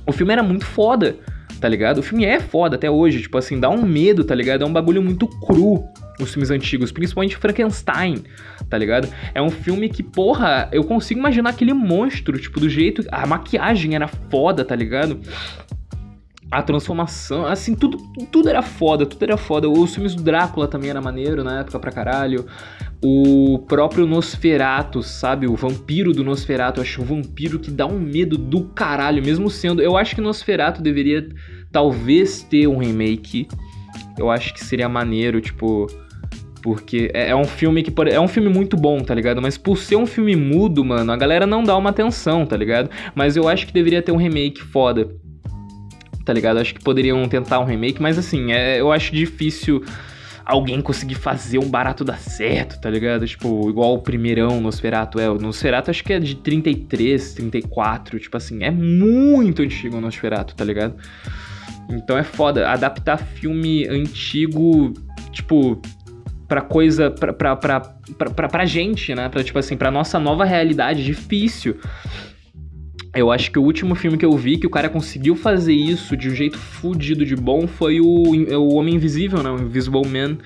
o 0.06 0.12
filme 0.12 0.32
era 0.32 0.42
muito 0.42 0.64
foda, 0.64 1.16
tá 1.60 1.68
ligado? 1.68 1.98
O 1.98 2.02
filme 2.02 2.24
é 2.24 2.40
foda 2.40 2.76
até 2.76 2.90
hoje, 2.90 3.20
tipo 3.20 3.36
assim, 3.36 3.60
dá 3.60 3.68
um 3.68 3.82
medo, 3.82 4.24
tá 4.24 4.34
ligado? 4.34 4.62
É 4.62 4.66
um 4.66 4.72
bagulho 4.72 5.02
muito 5.02 5.28
cru, 5.28 5.84
os 6.18 6.32
filmes 6.32 6.50
antigos, 6.50 6.90
principalmente 6.90 7.36
Frankenstein, 7.36 8.22
tá 8.68 8.78
ligado? 8.78 9.08
É 9.34 9.42
um 9.42 9.50
filme 9.50 9.88
que, 9.88 10.02
porra, 10.02 10.68
eu 10.72 10.84
consigo 10.84 11.20
imaginar 11.20 11.50
aquele 11.50 11.72
monstro, 11.72 12.38
tipo, 12.38 12.58
do 12.58 12.68
jeito. 12.68 13.04
A 13.10 13.26
maquiagem 13.26 13.94
era 13.94 14.08
foda, 14.08 14.64
tá 14.64 14.74
ligado? 14.74 15.20
A 16.50 16.62
transformação, 16.62 17.46
assim, 17.46 17.74
tudo, 17.74 17.96
tudo 18.32 18.48
era 18.48 18.60
foda, 18.60 19.06
tudo 19.06 19.22
era 19.22 19.36
foda. 19.36 19.68
Os 19.68 19.94
filmes 19.94 20.14
do 20.14 20.22
Drácula 20.22 20.66
também 20.66 20.90
era 20.90 21.00
maneiro 21.00 21.44
na 21.44 21.60
época 21.60 21.78
pra 21.78 21.92
caralho. 21.92 22.44
O 23.02 23.60
próprio 23.68 24.04
Nosferatu, 24.04 25.00
sabe? 25.02 25.46
O 25.46 25.54
vampiro 25.54 26.12
do 26.12 26.24
Nosferatu, 26.24 26.80
eu 26.80 26.82
acho 26.82 27.00
um 27.02 27.04
vampiro 27.04 27.58
que 27.60 27.70
dá 27.70 27.86
um 27.86 28.00
medo 28.00 28.36
do 28.36 28.64
caralho, 28.64 29.22
mesmo 29.22 29.48
sendo. 29.48 29.80
Eu 29.80 29.96
acho 29.96 30.14
que 30.16 30.20
Nosferatu 30.20 30.82
deveria 30.82 31.28
talvez 31.70 32.42
ter 32.42 32.66
um 32.66 32.78
remake. 32.78 33.46
Eu 34.18 34.28
acho 34.28 34.52
que 34.52 34.62
seria 34.62 34.88
maneiro, 34.88 35.40
tipo 35.40 35.86
porque 36.62 37.10
é, 37.14 37.30
é 37.30 37.36
um 37.36 37.44
filme 37.44 37.82
que 37.82 37.92
é 38.10 38.20
um 38.20 38.28
filme 38.28 38.48
muito 38.48 38.76
bom, 38.76 38.98
tá 39.00 39.14
ligado? 39.14 39.40
Mas 39.40 39.56
por 39.56 39.78
ser 39.78 39.96
um 39.96 40.06
filme 40.06 40.36
mudo, 40.36 40.84
mano, 40.84 41.10
a 41.10 41.16
galera 41.16 41.46
não 41.46 41.62
dá 41.62 41.76
uma 41.76 41.90
atenção, 41.90 42.44
tá 42.44 42.56
ligado? 42.56 42.90
Mas 43.14 43.36
eu 43.36 43.48
acho 43.48 43.66
que 43.66 43.72
deveria 43.72 44.02
ter 44.02 44.12
um 44.12 44.16
remake 44.16 44.60
foda. 44.62 45.08
Tá 46.24 46.32
ligado? 46.32 46.58
Acho 46.58 46.74
que 46.74 46.82
poderiam 46.82 47.26
tentar 47.28 47.60
um 47.60 47.64
remake, 47.64 48.00
mas 48.00 48.18
assim, 48.18 48.52
é, 48.52 48.80
eu 48.80 48.92
acho 48.92 49.14
difícil 49.14 49.82
alguém 50.44 50.80
conseguir 50.80 51.14
fazer 51.14 51.58
um 51.58 51.68
barato 51.68 52.04
dar 52.04 52.18
certo, 52.18 52.80
tá 52.80 52.90
ligado? 52.90 53.26
Tipo, 53.26 53.68
igual 53.70 53.94
o 53.94 53.98
primeirão 53.98 54.60
Nosferatu 54.60 55.18
é. 55.18 55.30
O 55.30 55.38
Nosferatu 55.38 55.90
acho 55.90 56.02
que 56.02 56.12
é 56.12 56.18
de 56.18 56.34
33, 56.36 57.34
34, 57.34 58.18
tipo 58.18 58.36
assim, 58.36 58.62
é 58.62 58.70
muito 58.70 59.62
antigo 59.62 59.96
o 59.96 60.00
Nosferatu, 60.00 60.54
tá 60.54 60.64
ligado? 60.64 60.96
Então 61.88 62.18
é 62.18 62.22
foda. 62.24 62.68
Adaptar 62.68 63.18
filme 63.18 63.86
antigo, 63.88 64.92
tipo, 65.32 65.80
pra 66.48 66.60
coisa, 66.60 67.10
pra, 67.10 67.32
pra, 67.32 67.56
pra, 67.56 67.80
pra, 68.34 68.48
pra 68.48 68.64
gente, 68.66 69.14
né? 69.14 69.28
Pra, 69.28 69.42
tipo 69.42 69.58
assim, 69.58 69.76
pra 69.76 69.90
nossa 69.90 70.18
nova 70.18 70.44
realidade, 70.44 71.04
difícil. 71.04 71.78
Eu 73.14 73.30
acho 73.30 73.50
que 73.50 73.58
o 73.58 73.62
último 73.62 73.94
filme 73.94 74.16
que 74.16 74.24
eu 74.24 74.36
vi 74.36 74.56
que 74.56 74.66
o 74.66 74.70
cara 74.70 74.88
conseguiu 74.88 75.34
fazer 75.34 75.72
isso 75.72 76.16
de 76.16 76.28
um 76.28 76.34
jeito 76.34 76.56
fudido 76.56 77.24
de 77.24 77.34
bom 77.34 77.66
foi 77.66 78.00
o, 78.00 78.46
é 78.48 78.56
o 78.56 78.74
Homem 78.74 78.94
Invisível, 78.94 79.42
né? 79.42 79.50
O 79.50 79.60
Invisible 79.60 80.06
Man. 80.06 80.38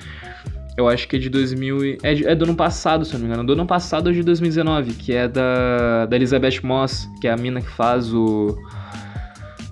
Eu 0.76 0.88
acho 0.88 1.06
que 1.06 1.16
é 1.16 1.18
de 1.18 1.28
2000. 1.28 1.98
É, 2.02 2.14
de, 2.14 2.26
é 2.26 2.34
do 2.34 2.44
ano 2.44 2.56
passado, 2.56 3.04
se 3.04 3.12
eu 3.12 3.18
não 3.18 3.26
me 3.26 3.32
engano. 3.32 3.46
Do 3.46 3.52
ano 3.52 3.66
passado 3.66 4.06
ou 4.06 4.12
de 4.12 4.22
2019, 4.22 4.94
que 4.94 5.12
é 5.12 5.28
da, 5.28 6.06
da 6.06 6.16
Elizabeth 6.16 6.60
Moss, 6.62 7.08
que 7.20 7.28
é 7.28 7.32
a 7.32 7.36
mina 7.36 7.60
que 7.60 7.70
faz 7.70 8.12
o. 8.12 8.56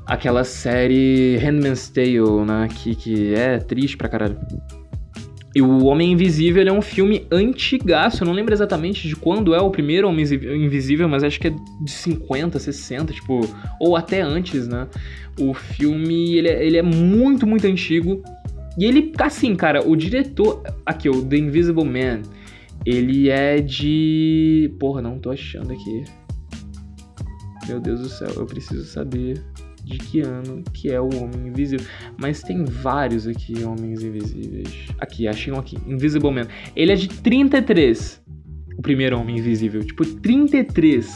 aquela 0.06 0.44
série 0.44 1.38
Handmaid's 1.38 1.88
Tale, 1.88 2.44
né? 2.46 2.68
Que, 2.68 2.94
que 2.94 3.34
é 3.34 3.58
triste 3.58 3.96
pra 3.96 4.08
caralho. 4.08 4.38
E 5.54 5.60
o 5.60 5.84
Homem 5.84 6.12
Invisível 6.12 6.66
é 6.66 6.72
um 6.72 6.80
filme 6.80 7.26
antigaço, 7.30 8.22
eu 8.22 8.26
não 8.26 8.32
lembro 8.32 8.54
exatamente 8.54 9.06
de 9.06 9.14
quando 9.14 9.54
é 9.54 9.60
o 9.60 9.70
primeiro 9.70 10.08
Homem 10.08 10.24
Invisível, 10.24 11.08
mas 11.08 11.22
acho 11.22 11.38
que 11.38 11.48
é 11.48 11.54
de 11.80 11.90
50, 11.90 12.58
60, 12.58 13.12
tipo, 13.12 13.40
ou 13.78 13.94
até 13.94 14.22
antes, 14.22 14.66
né? 14.66 14.88
O 15.38 15.52
filme, 15.52 16.36
ele 16.36 16.48
é, 16.48 16.64
ele 16.64 16.76
é 16.78 16.82
muito, 16.82 17.46
muito 17.46 17.66
antigo. 17.66 18.22
E 18.78 18.86
ele, 18.86 19.12
assim, 19.18 19.54
cara, 19.54 19.86
o 19.86 19.94
diretor, 19.94 20.62
aqui, 20.86 21.10
o 21.10 21.22
The 21.22 21.36
Invisible 21.36 21.84
Man, 21.84 22.22
ele 22.86 23.28
é 23.28 23.60
de... 23.60 24.74
Porra, 24.80 25.02
não 25.02 25.18
tô 25.18 25.30
achando 25.30 25.72
aqui. 25.72 26.04
Meu 27.68 27.78
Deus 27.78 28.00
do 28.00 28.08
céu, 28.08 28.28
eu 28.36 28.46
preciso 28.46 28.84
saber 28.84 29.42
de 29.84 29.98
que 29.98 30.20
ano 30.20 30.62
que 30.72 30.90
é 30.90 31.00
o 31.00 31.06
Homem 31.06 31.48
Invisível. 31.48 31.86
Mas 32.18 32.42
tem 32.42 32.64
vários 32.64 33.26
aqui, 33.26 33.64
Homens 33.64 34.02
Invisíveis. 34.02 34.88
Aqui, 34.98 35.26
achei 35.26 35.52
um 35.52 35.58
aqui. 35.58 35.78
Invisible 35.86 36.30
Man. 36.30 36.46
Ele 36.74 36.92
é 36.92 36.94
de 36.94 37.08
33. 37.08 38.22
O 38.78 38.82
primeiro 38.82 39.18
Homem 39.18 39.38
Invisível. 39.38 39.84
Tipo, 39.84 40.04
33. 40.04 41.12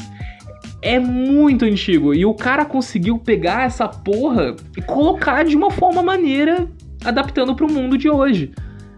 É 0.83 0.99
muito 0.99 1.65
antigo. 1.65 2.15
E 2.15 2.25
o 2.25 2.35
cara 2.35 2.65
conseguiu 2.65 3.19
pegar 3.19 3.65
essa 3.65 3.89
porra 3.89 4.55
e 4.77 4.83
colocar 4.83 5.45
de 5.45 5.57
uma 5.57 5.71
forma 5.71 6.03
maneira, 6.03 6.69
adaptando 7.05 7.55
pro 7.55 7.71
mundo 7.71 7.97
de 7.97 8.11
hoje 8.11 8.53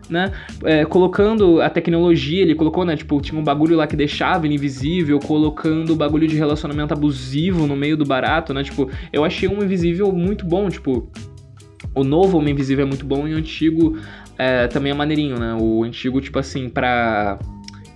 né? 0.08 0.32
É, 0.64 0.84
colocando 0.84 1.60
a 1.60 1.70
tecnologia, 1.70 2.42
ele 2.42 2.54
colocou, 2.54 2.84
né? 2.84 2.96
Tipo, 2.96 3.20
tinha 3.20 3.38
um 3.38 3.44
bagulho 3.44 3.76
lá 3.76 3.86
que 3.86 3.96
deixava 3.96 4.46
ele 4.46 4.54
invisível, 4.54 5.18
colocando 5.18 5.92
o 5.92 5.96
bagulho 5.96 6.26
de 6.26 6.36
relacionamento 6.36 6.92
abusivo 6.92 7.66
no 7.66 7.76
meio 7.76 7.96
do 7.96 8.04
barato, 8.04 8.52
né? 8.54 8.62
Tipo, 8.62 8.90
eu 9.12 9.24
achei 9.24 9.48
um 9.48 9.62
invisível 9.62 10.10
muito 10.12 10.44
bom, 10.46 10.68
tipo. 10.68 11.10
O 11.94 12.04
novo 12.04 12.38
Homem 12.38 12.52
Invisível 12.52 12.84
é 12.84 12.88
muito 12.88 13.04
bom 13.04 13.26
e 13.26 13.34
o 13.34 13.36
antigo 13.36 13.98
é, 14.36 14.68
também 14.68 14.92
é 14.92 14.94
maneirinho, 14.94 15.38
né? 15.38 15.56
O 15.58 15.82
antigo, 15.82 16.20
tipo 16.20 16.38
assim, 16.38 16.68
pra 16.68 17.38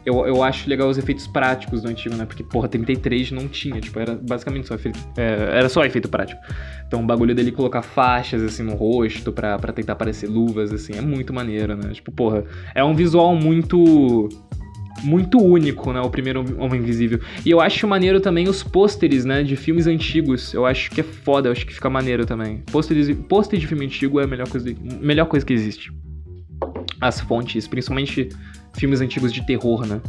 eu, 0.05 0.27
eu 0.27 0.43
acho 0.43 0.69
legal 0.69 0.89
os 0.89 0.99
efeitos 0.99 1.27
práticos 1.27 1.83
do 1.83 1.89
antigo, 1.89 2.17
né? 2.17 2.25
Porque, 2.25 2.43
porra, 2.43 2.69
33 2.69 3.31
não 3.31 3.47
tinha, 3.47 3.81
tipo, 3.81 3.99
era 3.99 4.15
basicamente 4.15 4.67
só 4.67 4.75
efeito. 4.75 4.99
É, 5.17 5.59
era 5.59 5.69
só 5.69 5.85
efeito 5.85 6.09
prático. 6.09 6.41
Então 6.87 7.03
o 7.03 7.07
bagulho 7.07 7.35
dele 7.35 7.53
colocar 7.53 7.83
faixas 7.83 8.43
assim 8.43 8.63
no 8.63 8.75
rosto 8.75 9.33
pra, 9.33 9.59
tentar 9.73 9.95
parecer 9.95 10.29
luvas, 10.29 10.73
assim, 10.73 10.95
é 10.95 11.01
muito 11.01 11.33
maneiro, 11.33 11.77
né? 11.77 11.91
Tipo, 11.93 12.11
porra, 12.13 12.45
é 12.75 12.83
um 12.83 12.95
visual 12.95 13.35
muito. 13.35 14.29
Muito 15.03 15.43
único, 15.43 15.93
né? 15.93 16.01
O 16.01 16.11
primeiro 16.11 16.45
Homem 16.63 16.81
Invisível. 16.81 17.19
E 17.45 17.51
eu 17.51 17.61
acho 17.61 17.89
maneiro 17.89 18.21
também 18.21 18.49
os 18.49 18.63
pôsteres, 18.63 19.25
né? 19.25 19.43
De 19.43 19.57
filmes 19.57 19.89
antigos. 19.89 20.55
Eu 20.55 20.65
acho 20.65 20.91
que 20.91 21.01
é 21.01 21.05
foda, 21.05 21.49
eu 21.49 21.53
acho 21.53 21.67
que 21.67 21.75
fica 21.75 21.91
maneiro 21.91 22.25
também. 22.25 22.59
Pôsteres, 22.71 23.11
pôster 23.29 23.59
de 23.59 23.67
filme 23.67 23.87
antigo 23.87 24.21
é 24.21 24.25
a 24.25 24.27
melhor 24.29 24.49
coisa, 24.49 24.73
melhor 25.01 25.27
coisa 25.27 25.45
que 25.45 25.53
existe. 25.53 25.91
As 27.03 27.21
fontes, 27.21 27.69
principalmente 27.69 28.31
filmes 28.73 29.01
antigos 29.01 29.33
de 29.33 29.45
terror, 29.45 29.85
né? 29.85 30.01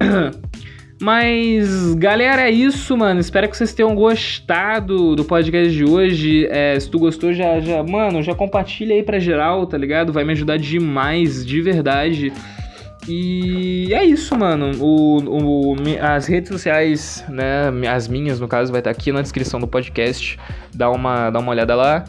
Mas, 1.00 1.94
galera, 1.94 2.42
é 2.42 2.50
isso, 2.50 2.94
mano. 2.94 3.20
Espero 3.20 3.48
que 3.48 3.56
vocês 3.56 3.72
tenham 3.72 3.94
gostado 3.94 5.16
do 5.16 5.24
podcast 5.24 5.74
de 5.74 5.82
hoje. 5.82 6.46
É, 6.50 6.78
se 6.78 6.90
tu 6.90 6.98
gostou, 6.98 7.32
já, 7.32 7.58
já, 7.58 7.82
mano, 7.82 8.22
já 8.22 8.34
compartilha 8.34 8.94
aí 8.94 9.02
pra 9.02 9.18
geral, 9.18 9.66
tá 9.66 9.78
ligado? 9.78 10.12
Vai 10.12 10.24
me 10.24 10.32
ajudar 10.32 10.58
demais, 10.58 11.44
de 11.44 11.62
verdade. 11.62 12.30
E 13.08 13.92
é 13.92 14.04
isso, 14.04 14.36
mano. 14.38 14.72
O, 14.78 15.72
o, 15.72 15.76
as 16.00 16.26
redes 16.26 16.50
sociais, 16.50 17.24
né? 17.28 17.68
As 17.88 18.06
minhas, 18.06 18.38
no 18.38 18.46
caso, 18.46 18.70
vai 18.70 18.80
estar 18.80 18.90
aqui 18.90 19.10
na 19.10 19.22
descrição 19.22 19.58
do 19.58 19.66
podcast. 19.66 20.38
Dá 20.74 20.90
uma, 20.90 21.30
dá 21.30 21.38
uma 21.38 21.50
olhada 21.50 21.74
lá. 21.74 22.04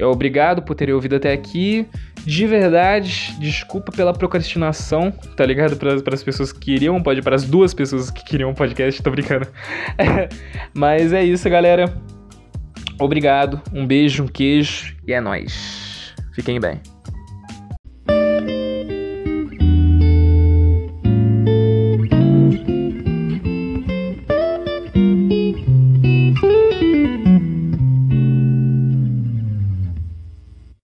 Obrigado 0.00 0.62
por 0.62 0.74
terem 0.74 0.94
ouvido 0.94 1.16
até 1.16 1.32
aqui. 1.32 1.86
De 2.24 2.46
verdade, 2.46 3.34
desculpa 3.38 3.90
pela 3.92 4.12
procrastinação, 4.12 5.10
tá 5.36 5.44
ligado? 5.44 5.76
Para 5.76 6.14
as 6.14 6.22
pessoas 6.22 6.52
que 6.52 6.60
queriam, 6.60 7.02
pode 7.02 7.22
para 7.22 7.34
as 7.34 7.44
duas 7.44 7.72
pessoas 7.72 8.10
que 8.10 8.24
queriam 8.24 8.50
um 8.50 8.54
podcast, 8.54 9.02
tô 9.02 9.10
brincando. 9.10 9.46
Mas 10.74 11.12
é 11.12 11.24
isso, 11.24 11.48
galera. 11.48 11.92
Obrigado, 12.98 13.60
um 13.72 13.86
beijo, 13.86 14.24
um 14.24 14.28
queijo 14.28 14.94
e 15.06 15.12
é 15.12 15.20
nóis. 15.20 16.14
Fiquem 16.34 16.60
bem. 16.60 16.80